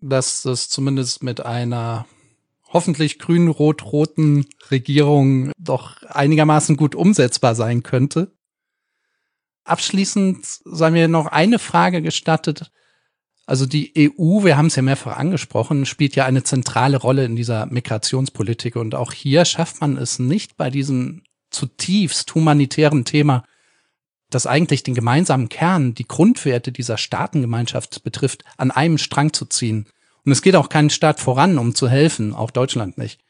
dass 0.00 0.42
das 0.42 0.68
zumindest 0.68 1.22
mit 1.22 1.44
einer 1.44 2.06
hoffentlich 2.72 3.18
grün-rot-roten 3.18 4.46
Regierung 4.70 5.52
doch 5.58 6.02
einigermaßen 6.02 6.76
gut 6.76 6.94
umsetzbar 6.94 7.54
sein 7.54 7.82
könnte. 7.82 8.32
Abschließend 9.68 10.44
sei 10.64 10.90
mir 10.90 11.08
noch 11.08 11.26
eine 11.26 11.58
Frage 11.58 12.02
gestattet. 12.02 12.70
Also 13.46 13.66
die 13.66 13.92
EU, 13.96 14.44
wir 14.44 14.56
haben 14.56 14.66
es 14.66 14.76
ja 14.76 14.82
mehrfach 14.82 15.16
angesprochen, 15.16 15.86
spielt 15.86 16.16
ja 16.16 16.26
eine 16.26 16.42
zentrale 16.42 16.98
Rolle 16.98 17.24
in 17.24 17.36
dieser 17.36 17.66
Migrationspolitik. 17.66 18.76
Und 18.76 18.94
auch 18.94 19.12
hier 19.12 19.44
schafft 19.44 19.80
man 19.80 19.96
es 19.96 20.18
nicht 20.18 20.56
bei 20.56 20.70
diesem 20.70 21.22
zutiefst 21.50 22.34
humanitären 22.34 23.04
Thema, 23.04 23.44
das 24.30 24.46
eigentlich 24.46 24.82
den 24.82 24.94
gemeinsamen 24.94 25.48
Kern, 25.48 25.94
die 25.94 26.06
Grundwerte 26.06 26.72
dieser 26.72 26.98
Staatengemeinschaft 26.98 28.02
betrifft, 28.02 28.44
an 28.58 28.70
einem 28.70 28.98
Strang 28.98 29.32
zu 29.32 29.46
ziehen. 29.46 29.86
Und 30.24 30.32
es 30.32 30.42
geht 30.42 30.56
auch 30.56 30.68
keinen 30.68 30.90
Staat 30.90 31.20
voran, 31.20 31.58
um 31.58 31.74
zu 31.74 31.88
helfen, 31.88 32.34
auch 32.34 32.50
Deutschland 32.50 32.98
nicht. 32.98 33.20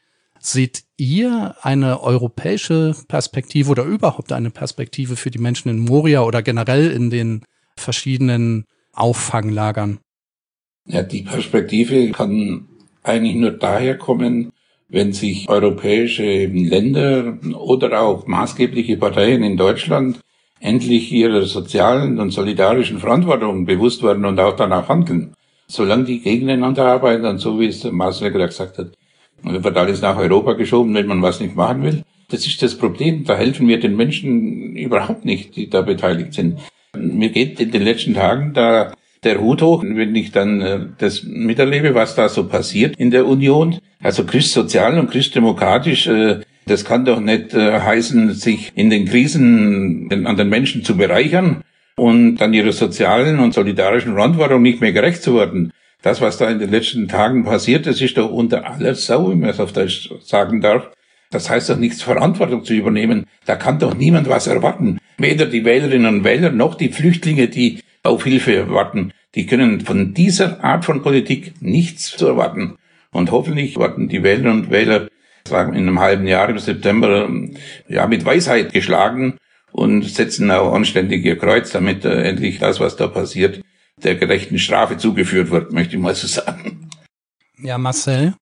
Seht 0.41 0.83
ihr 0.97 1.55
eine 1.61 2.01
europäische 2.01 2.95
Perspektive 3.07 3.71
oder 3.71 3.83
überhaupt 3.83 4.31
eine 4.31 4.49
Perspektive 4.49 5.15
für 5.15 5.31
die 5.31 5.39
Menschen 5.39 5.69
in 5.69 5.79
Moria 5.79 6.23
oder 6.23 6.41
generell 6.41 6.91
in 6.91 7.09
den 7.09 7.43
verschiedenen 7.75 8.65
Auffanglagern? 8.93 9.99
Ja, 10.85 11.03
die 11.03 11.23
Perspektive 11.23 12.11
kann 12.11 12.67
eigentlich 13.03 13.35
nur 13.35 13.51
daher 13.51 13.97
kommen, 13.97 14.51
wenn 14.87 15.13
sich 15.13 15.47
europäische 15.47 16.45
Länder 16.47 17.37
oder 17.55 18.01
auch 18.01 18.25
maßgebliche 18.25 18.97
Parteien 18.97 19.43
in 19.43 19.55
Deutschland 19.55 20.19
endlich 20.59 21.11
ihrer 21.11 21.43
sozialen 21.43 22.19
und 22.19 22.31
solidarischen 22.31 22.99
Verantwortung 22.99 23.65
bewusst 23.65 24.03
werden 24.03 24.25
und 24.25 24.39
auch 24.39 24.55
danach 24.55 24.89
handeln. 24.89 25.33
Solange 25.67 26.05
die 26.05 26.19
gegeneinander 26.21 26.85
arbeiten 26.85 27.25
und 27.25 27.37
so 27.37 27.59
wie 27.59 27.67
es 27.67 27.83
Marcel 27.83 28.31
gerade 28.31 28.47
gesagt 28.47 28.77
hat, 28.79 28.97
wird 29.43 29.77
alles 29.77 30.01
nach 30.01 30.17
Europa 30.17 30.53
geschoben, 30.53 30.93
wenn 30.93 31.07
man 31.07 31.21
was 31.21 31.39
nicht 31.39 31.55
machen 31.55 31.83
will. 31.83 32.03
Das 32.29 32.45
ist 32.45 32.61
das 32.61 32.75
Problem. 32.75 33.23
Da 33.25 33.35
helfen 33.35 33.67
wir 33.67 33.79
den 33.79 33.95
Menschen 33.95 34.75
überhaupt 34.75 35.25
nicht, 35.25 35.55
die 35.55 35.69
da 35.69 35.81
beteiligt 35.81 36.33
sind. 36.33 36.59
Mir 36.97 37.29
geht 37.29 37.59
in 37.59 37.71
den 37.71 37.83
letzten 37.83 38.13
Tagen 38.13 38.53
da 38.53 38.93
der 39.23 39.41
Hut 39.41 39.61
hoch, 39.61 39.83
wenn 39.83 40.15
ich 40.15 40.31
dann 40.31 40.61
äh, 40.61 40.79
das 40.97 41.23
miterlebe, 41.23 41.93
was 41.93 42.15
da 42.15 42.29
so 42.29 42.47
passiert 42.47 42.95
in 42.97 43.11
der 43.11 43.27
Union. 43.27 43.79
Also 44.01 44.23
christsozial 44.23 44.97
und 44.97 45.11
christdemokratisch, 45.11 46.07
äh, 46.07 46.39
das 46.65 46.85
kann 46.85 47.03
doch 47.03 47.19
nicht 47.19 47.53
äh, 47.53 47.79
heißen, 47.79 48.33
sich 48.33 48.71
in 48.75 48.89
den 48.89 49.05
Krisen 49.05 50.09
an 50.25 50.37
den 50.37 50.49
Menschen 50.49 50.83
zu 50.83 50.95
bereichern 50.95 51.63
und 51.97 52.37
dann 52.37 52.53
ihrer 52.53 52.71
sozialen 52.71 53.39
und 53.39 53.53
solidarischen 53.53 54.13
Verantwortung 54.13 54.61
nicht 54.61 54.79
mehr 54.79 54.93
gerecht 54.93 55.21
zu 55.21 55.35
werden. 55.35 55.73
Das, 56.01 56.21
was 56.21 56.37
da 56.37 56.49
in 56.49 56.59
den 56.59 56.71
letzten 56.71 57.07
Tagen 57.07 57.43
passiert, 57.43 57.85
das 57.85 57.99
ist 57.99 58.17
doch 58.17 58.31
unter 58.31 58.65
aller 58.65 58.95
Sau, 58.95 59.29
wenn 59.29 59.39
man 59.41 59.49
es 59.49 59.59
auf 59.59 59.73
Deutsch 59.73 60.09
sagen 60.21 60.61
darf. 60.61 60.91
Das 61.31 61.49
heißt 61.49 61.69
doch 61.69 61.77
nichts, 61.77 62.01
Verantwortung 62.01 62.63
zu 62.63 62.73
übernehmen. 62.73 63.25
Da 63.45 63.55
kann 63.55 63.79
doch 63.79 63.93
niemand 63.95 64.29
was 64.29 64.47
erwarten. 64.47 64.99
Weder 65.17 65.45
die 65.45 65.65
Wählerinnen 65.65 66.15
und 66.15 66.23
Wähler 66.23 66.51
noch 66.51 66.75
die 66.75 66.89
Flüchtlinge, 66.89 67.49
die 67.49 67.81
auf 68.03 68.23
Hilfe 68.23 68.69
warten. 68.71 69.11
Die 69.35 69.45
können 69.45 69.81
von 69.81 70.13
dieser 70.13 70.63
Art 70.63 70.85
von 70.85 71.01
Politik 71.01 71.53
nichts 71.61 72.15
zu 72.17 72.27
erwarten. 72.27 72.77
Und 73.11 73.31
hoffentlich 73.31 73.77
warten 73.77 74.07
die 74.07 74.23
Wählerinnen 74.23 74.63
und 74.63 74.71
Wähler 74.71 75.07
sagen 75.47 75.73
in 75.73 75.87
einem 75.87 75.99
halben 75.99 76.27
Jahr 76.27 76.49
im 76.49 76.59
September 76.59 77.29
ja 77.87 78.07
mit 78.07 78.25
Weisheit 78.25 78.71
geschlagen 78.71 79.37
und 79.71 80.03
setzen 80.03 80.49
auch 80.51 80.73
anständig 80.73 81.25
ihr 81.25 81.37
Kreuz, 81.37 81.71
damit 81.71 82.05
äh, 82.05 82.23
endlich 82.23 82.59
das, 82.59 82.79
was 82.79 82.95
da 82.95 83.07
passiert, 83.07 83.61
der 84.03 84.15
gerechten 84.15 84.59
Strafe 84.59 84.97
zugeführt 84.97 85.51
wird, 85.51 85.71
möchte 85.71 85.95
ich 85.95 86.01
mal 86.01 86.15
so 86.15 86.27
sagen. 86.27 86.89
Ja, 87.57 87.77
Marcel? 87.77 88.33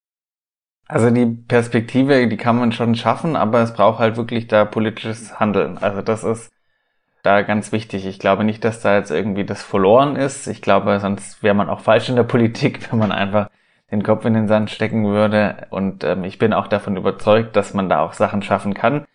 Also 0.87 1.09
die 1.09 1.25
Perspektive, 1.25 2.27
die 2.27 2.37
kann 2.37 2.57
man 2.57 2.71
schon 2.71 2.95
schaffen, 2.95 3.35
aber 3.35 3.61
es 3.61 3.73
braucht 3.73 3.99
halt 3.99 4.15
wirklich 4.15 4.47
da 4.47 4.63
politisches 4.63 5.39
Handeln. 5.39 5.77
Also 5.77 6.01
das 6.01 6.23
ist 6.23 6.49
da 7.23 7.41
ganz 7.41 7.71
wichtig. 7.73 8.05
Ich 8.05 8.19
glaube 8.19 8.45
nicht, 8.45 8.63
dass 8.63 8.81
da 8.81 8.95
jetzt 8.95 9.11
irgendwie 9.11 9.43
das 9.43 9.61
verloren 9.61 10.15
ist. 10.15 10.47
Ich 10.47 10.61
glaube, 10.61 10.99
sonst 10.99 11.43
wäre 11.43 11.55
man 11.55 11.69
auch 11.69 11.81
falsch 11.81 12.07
in 12.07 12.15
der 12.15 12.23
Politik, 12.23 12.91
wenn 12.91 12.99
man 12.99 13.11
einfach 13.11 13.49
den 13.91 14.03
Kopf 14.03 14.25
in 14.25 14.33
den 14.33 14.47
Sand 14.47 14.69
stecken 14.69 15.05
würde. 15.05 15.67
Und 15.69 16.03
ähm, 16.03 16.23
ich 16.23 16.37
bin 16.39 16.53
auch 16.53 16.67
davon 16.67 16.95
überzeugt, 16.95 17.55
dass 17.55 17.73
man 17.73 17.89
da 17.89 18.01
auch 18.01 18.13
Sachen 18.13 18.41
schaffen 18.41 18.73
kann. 18.73 19.05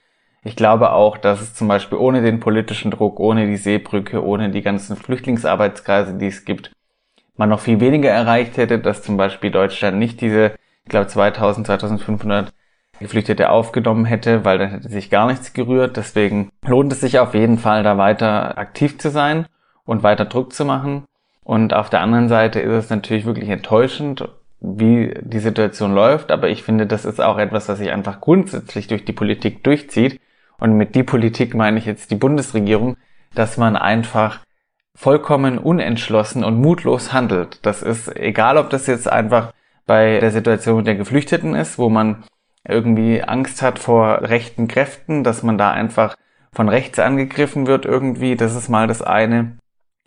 Ich 0.45 0.57
glaube 0.57 0.93
auch, 0.93 1.19
dass 1.19 1.41
es 1.41 1.55
zum 1.55 1.69
Beispiel 1.69 1.99
ohne 1.99 2.21
den 2.23 2.41
politischen 2.41 2.91
Druck, 2.91 3.21
ohne 3.21 3.47
die 3.47 3.57
Seebrücke, 3.57 4.25
ohne 4.25 4.51
die 4.51 4.63
ganzen 4.63 4.97
Flüchtlingsarbeitskreise, 4.97 6.15
die 6.15 6.27
es 6.27 6.45
gibt, 6.45 6.73
man 7.37 7.49
noch 7.49 7.61
viel 7.61 7.81
weniger 7.81 8.11
erreicht 8.11 8.57
hätte, 8.57 8.79
dass 8.79 9.03
zum 9.03 9.17
Beispiel 9.17 9.51
Deutschland 9.51 9.99
nicht 9.99 10.21
diese, 10.21 10.53
ich 10.85 10.91
glaube 10.91 11.07
2000, 11.07 11.67
2500 11.67 12.53
Geflüchtete 12.99 13.51
aufgenommen 13.51 14.05
hätte, 14.05 14.45
weil 14.45 14.59
dann 14.59 14.71
hätte 14.71 14.89
sich 14.89 15.11
gar 15.11 15.27
nichts 15.27 15.53
gerührt. 15.53 15.97
Deswegen 15.97 16.51
lohnt 16.67 16.93
es 16.93 17.01
sich 17.01 17.19
auf 17.19 17.35
jeden 17.35 17.59
Fall, 17.59 17.83
da 17.83 17.99
weiter 17.99 18.59
aktiv 18.59 18.99
zu 18.99 19.11
sein 19.11 19.47
und 19.85 20.03
weiter 20.03 20.25
Druck 20.25 20.53
zu 20.53 20.65
machen. 20.65 21.05
Und 21.45 21.75
auf 21.75 21.91
der 21.91 22.01
anderen 22.01 22.29
Seite 22.29 22.61
ist 22.61 22.85
es 22.85 22.91
natürlich 22.91 23.25
wirklich 23.25 23.49
enttäuschend, 23.49 24.29
wie 24.61 25.15
die 25.21 25.41
Situation 25.41 25.95
läuft. 25.95 26.31
Aber 26.31 26.49
ich 26.49 26.63
finde, 26.63 26.87
das 26.87 27.05
ist 27.05 27.21
auch 27.21 27.39
etwas, 27.39 27.69
was 27.69 27.79
sich 27.79 27.91
einfach 27.91 28.21
grundsätzlich 28.21 28.87
durch 28.87 29.05
die 29.05 29.13
Politik 29.13 29.65
durchzieht. 29.65 30.21
Und 30.63 30.77
mit 30.77 30.95
die 30.95 31.03
Politik 31.03 31.57
meine 31.57 31.77
ich 31.81 31.87
jetzt 31.87 32.13
die 32.13 32.15
Bundesregierung, 32.15 32.97
dass 33.35 33.57
man 33.57 33.75
einfach 33.75 34.45
vollkommen 34.95 35.59
unentschlossen 35.59 36.45
und 36.45 36.61
mutlos 36.61 37.13
handelt. 37.13 37.59
Das 37.67 37.83
ist 37.83 38.15
egal, 38.15 38.57
ob 38.57 38.71
das 38.71 38.87
jetzt 38.87 39.11
einfach 39.11 39.53
bei 39.87 40.21
der 40.21 40.31
Situation 40.31 40.85
der 40.85 40.95
Geflüchteten 40.95 41.57
ist, 41.57 41.79
wo 41.79 41.89
man 41.89 42.23
irgendwie 42.65 43.25
Angst 43.25 43.61
hat 43.61 43.81
vor 43.81 44.23
rechten 44.23 44.69
Kräften, 44.69 45.25
dass 45.25 45.43
man 45.43 45.59
da 45.59 45.73
einfach 45.73 46.15
von 46.53 46.69
rechts 46.69 47.01
angegriffen 47.01 47.67
wird 47.67 47.85
irgendwie. 47.85 48.37
Das 48.37 48.55
ist 48.55 48.69
mal 48.69 48.87
das 48.87 49.03
eine. 49.03 49.57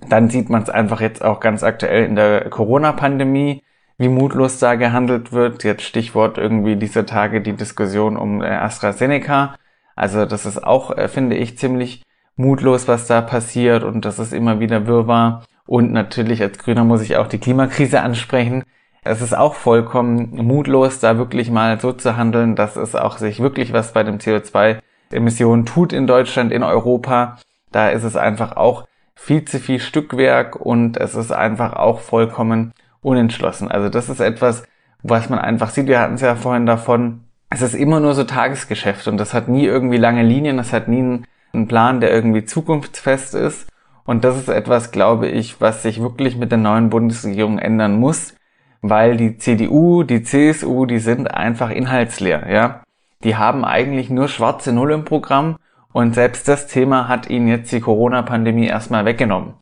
Dann 0.08 0.30
sieht 0.30 0.50
man 0.50 0.64
es 0.64 0.70
einfach 0.70 1.02
jetzt 1.02 1.22
auch 1.22 1.42
ganz 1.42 1.64
aktuell 1.64 2.06
in 2.06 2.16
der 2.16 2.50
Corona-Pandemie, 2.50 3.62
wie 3.98 4.08
mutlos 4.08 4.60
da 4.60 4.76
gehandelt 4.76 5.34
wird. 5.34 5.66
Jetzt 5.66 5.84
Stichwort 5.84 6.38
irgendwie 6.38 6.78
dieser 6.78 7.06
Tage 7.06 7.42
die 7.42 7.58
Diskussion 7.58 8.16
um 8.16 8.42
äh, 8.42 8.48
AstraZeneca. 8.48 9.56
Also 9.96 10.26
das 10.26 10.46
ist 10.46 10.64
auch, 10.64 10.96
äh, 10.98 11.08
finde 11.08 11.36
ich, 11.36 11.58
ziemlich 11.58 12.04
mutlos, 12.36 12.88
was 12.88 13.08
da 13.08 13.22
passiert 13.22 13.84
und 13.84 14.06
das 14.06 14.20
ist 14.20 14.34
immer 14.34 14.60
wieder 14.60 14.88
Wirrwarr. 14.88 15.46
Und 15.66 15.92
natürlich 15.92 16.42
als 16.42 16.60
Grüner 16.60 16.84
muss 16.84 17.02
ich 17.02 17.18
auch 17.18 17.28
die 17.28 17.40
Klimakrise 17.40 18.02
ansprechen 18.02 18.64
es 19.06 19.22
ist 19.22 19.38
auch 19.38 19.54
vollkommen 19.54 20.32
mutlos, 20.36 21.00
da 21.00 21.18
wirklich 21.20 21.52
mal 21.52 21.80
so 21.80 21.94
zu 21.94 22.18
handeln, 22.18 22.56
dass 22.56 22.76
es 22.76 22.96
auch 22.96 23.20
sich 23.20 23.40
wirklich 23.40 23.72
was 23.72 23.94
bei 23.94 24.04
dem 24.04 24.18
CO2-Emissionen 24.18 25.66
tut 25.66 25.94
in 25.94 26.08
Deutschland, 26.08 26.52
in 26.52 26.64
Europa. 26.64 27.38
Da 27.72 27.90
ist 27.90 28.04
es 28.04 28.16
einfach 28.16 28.58
auch 28.58 28.88
viel 29.14 29.46
zu 29.46 29.60
viel 29.60 29.80
Stückwerk 29.80 30.56
und 30.56 30.98
es 30.98 31.14
ist 31.14 31.32
einfach 31.32 31.74
auch 31.74 32.00
vollkommen 32.00 32.74
unentschlossen. 33.02 33.70
Also 33.70 33.90
das 33.90 34.10
ist 34.10 34.22
etwas, 34.22 34.64
was 35.04 35.30
man 35.30 35.38
einfach 35.38 35.70
sieht. 35.70 35.86
Wir 35.86 36.00
hatten 36.00 36.16
es 36.16 36.22
ja 36.22 36.36
vorhin 36.36 36.66
davon, 36.66 37.25
es 37.50 37.62
ist 37.62 37.76
immer 37.76 38.00
nur 38.00 38.14
so 38.14 38.24
Tagesgeschäft 38.24 39.08
und 39.08 39.18
das 39.18 39.34
hat 39.34 39.48
nie 39.48 39.66
irgendwie 39.66 39.98
lange 39.98 40.24
Linien, 40.24 40.58
das 40.58 40.74
hat 40.74 40.88
nie 40.88 41.24
einen 41.54 41.68
Plan, 41.68 42.02
der 42.02 42.12
irgendwie 42.12 42.46
zukunftsfest 42.46 43.36
ist. 43.36 43.68
Und 44.04 44.24
das 44.24 44.38
ist 44.38 44.50
etwas, 44.50 44.92
glaube 44.92 45.28
ich, 45.28 45.60
was 45.62 45.82
sich 45.82 46.02
wirklich 46.02 46.38
mit 46.38 46.52
der 46.52 46.60
neuen 46.60 46.90
Bundesregierung 46.90 47.58
ändern 47.58 48.00
muss, 48.00 48.36
weil 48.82 49.18
die 49.18 49.38
CDU, 49.38 50.04
die 50.04 50.22
CSU, 50.22 50.86
die 50.86 51.00
sind 51.00 51.34
einfach 51.34 51.72
inhaltsleer, 51.72 52.52
ja. 52.52 52.84
Die 53.24 53.36
haben 53.36 53.66
eigentlich 53.66 54.12
nur 54.12 54.28
schwarze 54.28 54.72
Null 54.72 54.92
im 54.92 55.06
Programm 55.06 55.58
und 55.92 56.14
selbst 56.14 56.48
das 56.48 56.68
Thema 56.68 57.08
hat 57.08 57.30
ihnen 57.30 57.48
jetzt 57.48 57.72
die 57.72 57.80
Corona-Pandemie 57.80 58.68
erstmal 58.68 59.06
weggenommen. 59.06 59.54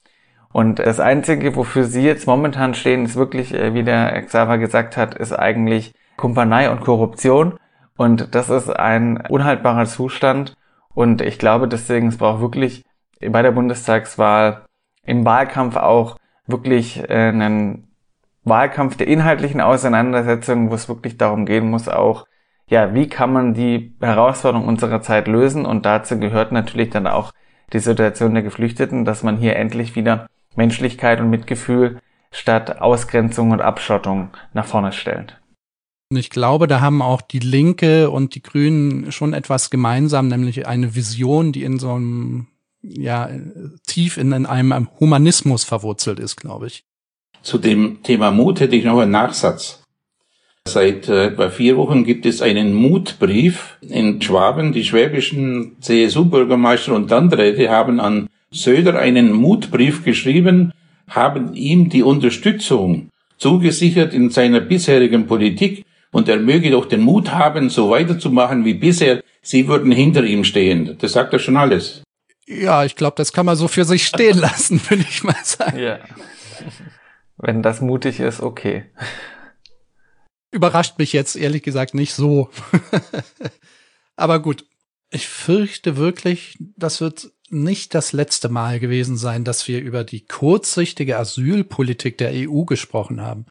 Und 0.52 0.80
das 0.80 1.00
Einzige, 1.00 1.56
wofür 1.56 1.86
sie 1.86 2.04
jetzt 2.04 2.28
momentan 2.28 2.74
stehen, 2.74 3.06
ist 3.06 3.16
wirklich, 3.16 3.54
äh, 3.54 3.74
wie 3.74 3.84
der 3.84 4.22
Xaver 4.22 4.58
gesagt 4.58 4.98
hat, 4.98 5.16
ist 5.16 5.34
eigentlich 5.34 5.94
Kumpanei 6.18 6.70
und 6.70 6.82
Korruption. 6.82 7.58
Und 7.98 8.34
das 8.36 8.50
ist 8.50 8.70
ein 8.70 9.18
unhaltbarer 9.28 9.86
Zustand. 9.86 10.56
Und 10.94 11.22
ich 11.22 11.40
glaube 11.40 11.68
deswegen, 11.68 12.08
es 12.08 12.18
braucht 12.18 12.42
wirklich 12.42 12.84
bei 13.20 13.42
der 13.42 13.52
Bundestagswahl 13.52 14.66
im 15.06 15.26
Wahlkampf 15.26 15.76
auch 15.76 16.18
wirklich 16.48 17.00
äh, 17.10 17.30
einen 17.30 17.88
Wahlkampf 18.44 18.98
der 18.98 19.08
inhaltlichen 19.08 19.62
Auseinandersetzung, 19.62 20.70
wo 20.70 20.76
es 20.76 20.90
wirklich 20.90 21.18
darum 21.18 21.46
gehen 21.46 21.70
muss, 21.70 21.88
auch, 21.88 22.26
ja, 22.68 22.94
wie 22.94 23.08
kann 23.08 23.32
man 23.32 23.54
die 23.54 23.96
Herausforderung 24.02 24.68
unserer 24.68 25.02
Zeit 25.02 25.28
lösen? 25.28 25.66
Und 25.66 25.86
dazu 25.86 26.20
gehört 26.20 26.52
natürlich 26.52 26.90
dann 26.90 27.08
auch 27.08 27.32
die 27.72 27.80
Situation 27.80 28.34
der 28.34 28.44
Geflüchteten, 28.44 29.06
dass 29.06 29.24
man 29.24 29.38
hier 29.38 29.56
endlich 29.56 29.96
wieder 29.96 30.28
Menschlichkeit 30.56 31.20
und 31.20 31.30
Mitgefühl 31.30 32.00
statt 32.32 32.82
Ausgrenzung 32.82 33.52
und 33.52 33.62
Abschottung 33.62 34.30
nach 34.54 34.66
vorne 34.66 34.92
stellt. 34.92 35.40
Und 36.14 36.20
ich 36.20 36.30
glaube, 36.30 36.68
da 36.68 36.80
haben 36.80 37.02
auch 37.02 37.22
die 37.22 37.40
Linke 37.40 38.12
und 38.12 38.36
die 38.36 38.44
Grünen 38.44 39.12
schon 39.12 39.34
etwas 39.34 39.72
gemeinsam, 39.72 40.28
nämlich 40.28 40.68
eine 40.68 40.94
Vision, 40.94 41.52
die 41.52 41.64
in 41.64 41.80
so 41.80 41.90
einem, 41.94 42.50
ja, 42.84 43.32
tief 43.88 44.18
in, 44.18 44.32
in 44.32 44.46
einem 44.46 44.90
Humanismus 45.00 45.64
verwurzelt 45.64 46.20
ist, 46.20 46.36
glaube 46.36 46.68
ich. 46.68 46.84
Zu 47.42 47.58
dem 47.58 48.04
Thema 48.04 48.30
Mut 48.30 48.60
hätte 48.60 48.76
ich 48.76 48.86
noch 48.86 49.00
einen 49.00 49.10
Nachsatz. 49.10 49.82
Seit 50.68 51.10
äh, 51.10 51.30
etwa 51.30 51.50
vier 51.50 51.78
Wochen 51.78 52.06
gibt 52.06 52.28
es 52.28 52.44
einen 52.44 52.76
Mutbrief 52.76 53.80
in 53.82 54.22
Schwaben. 54.22 54.72
Die 54.72 54.86
schwäbischen 54.86 55.78
CSU-Bürgermeister 55.82 56.94
und 56.94 57.10
Landräte 57.10 57.72
haben 57.72 58.00
an 58.00 58.30
Söder 58.52 59.00
einen 59.00 59.32
Mutbrief 59.32 60.04
geschrieben, 60.04 60.74
haben 61.10 61.56
ihm 61.56 61.90
die 61.90 62.04
Unterstützung 62.04 63.10
zugesichert 63.40 64.14
in 64.14 64.30
seiner 64.30 64.60
bisherigen 64.60 65.26
Politik 65.26 65.84
und 66.14 66.30
er 66.30 66.38
möge 66.38 66.72
doch 66.72 66.86
den 66.86 67.02
Mut 67.02 67.32
haben, 67.32 67.70
so 67.70 67.90
weiterzumachen 67.90 68.64
wie 68.64 68.76
bisher. 68.76 69.22
Sie 69.42 69.68
würden 69.68 69.92
hinter 69.92 70.24
ihm 70.24 70.46
stehen. 70.46 70.96
Das 71.00 71.12
sagt 71.12 71.34
er 71.34 71.40
schon 71.40 71.58
alles. 71.58 72.04
Ja, 72.46 72.86
ich 72.86 72.96
glaube, 72.96 73.16
das 73.18 73.34
kann 73.34 73.48
man 73.48 73.56
so 73.56 73.68
für 73.68 73.84
sich 73.84 74.06
stehen 74.06 74.38
lassen, 74.38 74.80
würde 74.90 75.04
ich 75.10 75.24
mal 75.24 75.36
sagen. 75.44 75.80
Ja. 75.80 76.00
Wenn 77.38 77.64
das 77.64 77.82
mutig 77.82 78.20
ist, 78.20 78.42
okay. 78.42 78.86
Überrascht 80.52 81.00
mich 81.00 81.14
jetzt 81.14 81.36
ehrlich 81.36 81.64
gesagt 81.64 81.96
nicht 81.96 82.14
so. 82.14 82.50
Aber 84.16 84.40
gut. 84.40 84.66
Ich 85.10 85.28
fürchte 85.28 85.98
wirklich, 85.98 86.58
das 86.78 87.00
wird 87.00 87.32
nicht 87.50 87.94
das 87.94 88.14
letzte 88.14 88.50
Mal 88.50 88.80
gewesen 88.80 89.16
sein, 89.16 89.44
dass 89.44 89.68
wir 89.68 89.80
über 89.80 90.04
die 90.04 90.26
kurzsichtige 90.26 91.18
Asylpolitik 91.18 92.18
der 92.18 92.32
EU 92.34 92.64
gesprochen 92.64 93.22
haben. 93.22 93.46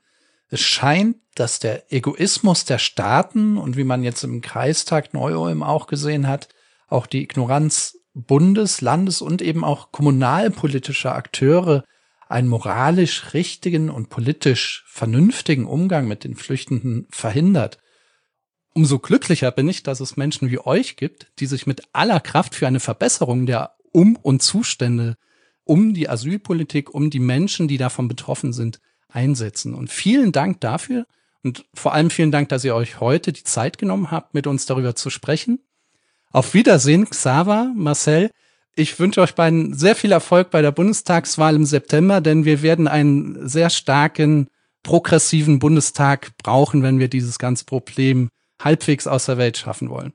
Es 0.53 0.61
scheint, 0.61 1.17
dass 1.35 1.61
der 1.61 1.91
Egoismus 1.91 2.67
der 2.67 2.77
Staaten 2.77 3.57
und 3.57 3.79
wie 3.79 3.85
man 3.85 4.05
jetzt 4.05 4.23
im 4.23 4.43
Kreistag 4.43 5.15
Neu-Ulm 5.15 5.63
auch 5.63 5.87
gesehen 5.87 6.29
hat, 6.29 6.51
auch 6.89 7.07
die 7.07 7.23
Ignoranz 7.23 7.97
Bundes-, 8.13 8.83
Landes- 8.83 9.23
und 9.23 9.41
eben 9.41 9.65
auch 9.65 9.93
kommunalpolitischer 9.93 11.15
Akteure 11.15 11.85
einen 12.29 12.49
moralisch 12.49 13.33
richtigen 13.33 13.89
und 13.89 14.11
politisch 14.11 14.85
vernünftigen 14.89 15.65
Umgang 15.65 16.07
mit 16.07 16.23
den 16.23 16.37
Flüchtenden 16.37 17.07
verhindert. 17.09 17.79
Umso 18.75 18.99
glücklicher 18.99 19.53
bin 19.53 19.71
ich, 19.71 19.83
dass 19.83 20.01
es 20.01 20.19
Menschen 20.19 20.51
wie 20.51 20.59
euch 20.59 20.97
gibt, 20.97 21.33
die 21.39 21.47
sich 21.47 21.67
mit 21.67 21.81
aller 21.95 22.21
Kraft 22.21 22.55
für 22.55 22.67
eine 22.67 22.81
Verbesserung 22.81 23.47
der 23.47 23.73
Um- 23.91 24.17
und 24.17 24.43
Zustände 24.43 25.17
um 25.65 25.95
die 25.95 26.11
Asylpolitik, 26.11 26.93
um 26.93 27.09
die 27.09 27.21
Menschen, 27.21 27.69
die 27.69 27.79
davon 27.79 28.07
betroffen 28.07 28.53
sind, 28.53 28.81
einsetzen. 29.13 29.75
Und 29.75 29.91
vielen 29.91 30.33
Dank 30.33 30.61
dafür 30.61 31.07
und 31.43 31.65
vor 31.75 31.93
allem 31.93 32.11
vielen 32.11 32.31
Dank, 32.31 32.49
dass 32.49 32.65
ihr 32.65 32.75
euch 32.75 33.01
heute 33.01 33.33
die 33.33 33.45
Zeit 33.45 33.79
genommen 33.79 34.11
habt, 34.11 34.35
mit 34.35 34.47
uns 34.47 34.67
darüber 34.67 34.95
zu 34.95 35.11
sprechen. 35.11 35.61
Auf 36.31 36.55
Wiedersehen, 36.55 37.09
Xaver, 37.09 37.73
Marcel. 37.75 38.31
Ich 38.75 38.99
wünsche 38.99 39.21
euch 39.21 39.35
beiden 39.35 39.75
sehr 39.75 39.95
viel 39.95 40.13
Erfolg 40.13 40.51
bei 40.51 40.63
der 40.63 40.73
Bundestagswahl 40.73 41.57
im 41.57 41.67
September, 41.67 42.21
denn 42.21 42.45
wir 42.45 42.63
werden 42.63 42.89
einen 42.89 43.47
sehr 43.47 43.69
starken, 43.69 44.49
progressiven 44.83 45.59
Bundestag 45.59 46.31
brauchen, 46.43 46.83
wenn 46.83 46.99
wir 46.99 47.09
dieses 47.09 47.39
ganze 47.39 47.65
Problem 47.65 48.31
halbwegs 48.63 49.07
aus 49.07 49.27
der 49.27 49.37
Welt 49.37 49.59
schaffen 49.59 49.91
wollen. 49.91 50.13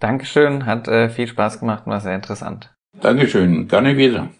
Dankeschön, 0.00 0.66
hat 0.66 0.88
äh, 0.88 1.10
viel 1.10 1.28
Spaß 1.28 1.60
gemacht 1.60 1.86
und 1.86 1.92
war 1.92 2.00
sehr 2.00 2.16
interessant. 2.16 2.74
Dankeschön, 3.00 3.68
gerne 3.68 3.96
wieder. 3.96 4.30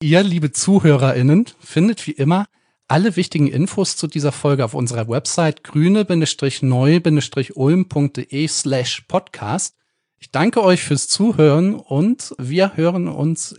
Ihr, 0.00 0.22
liebe 0.22 0.52
ZuhörerInnen, 0.52 1.46
findet 1.60 2.06
wie 2.06 2.12
immer 2.12 2.46
alle 2.88 3.16
wichtigen 3.16 3.48
Infos 3.48 3.96
zu 3.96 4.06
dieser 4.06 4.32
Folge 4.32 4.64
auf 4.64 4.74
unserer 4.74 5.08
Website 5.08 5.64
grüne-neu-ulm.de 5.64 8.48
slash 8.48 9.04
podcast. 9.08 9.76
Ich 10.18 10.30
danke 10.30 10.62
euch 10.62 10.82
fürs 10.82 11.08
Zuhören 11.08 11.74
und 11.74 12.34
wir 12.38 12.76
hören 12.76 13.08
uns, 13.08 13.54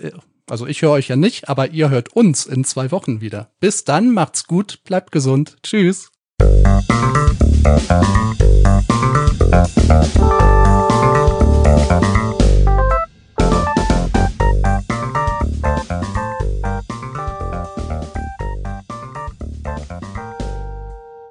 also 0.50 0.66
ich 0.66 0.82
höre 0.82 0.92
euch 0.92 1.10
ja 1.10 1.16
nicht, 1.16 1.50
aber 1.50 1.72
ihr 1.72 1.90
hört 1.90 2.16
uns 2.16 2.46
in 2.46 2.64
zwei 2.64 2.92
Wochen 2.92 3.22
wieder. 3.22 3.52
Bis 3.60 3.84
dann, 3.84 4.12
macht's 4.12 4.48
gut, 4.48 4.84
bleibt 4.84 5.12
gesund. 5.12 5.58
Tschüss. 5.64 6.10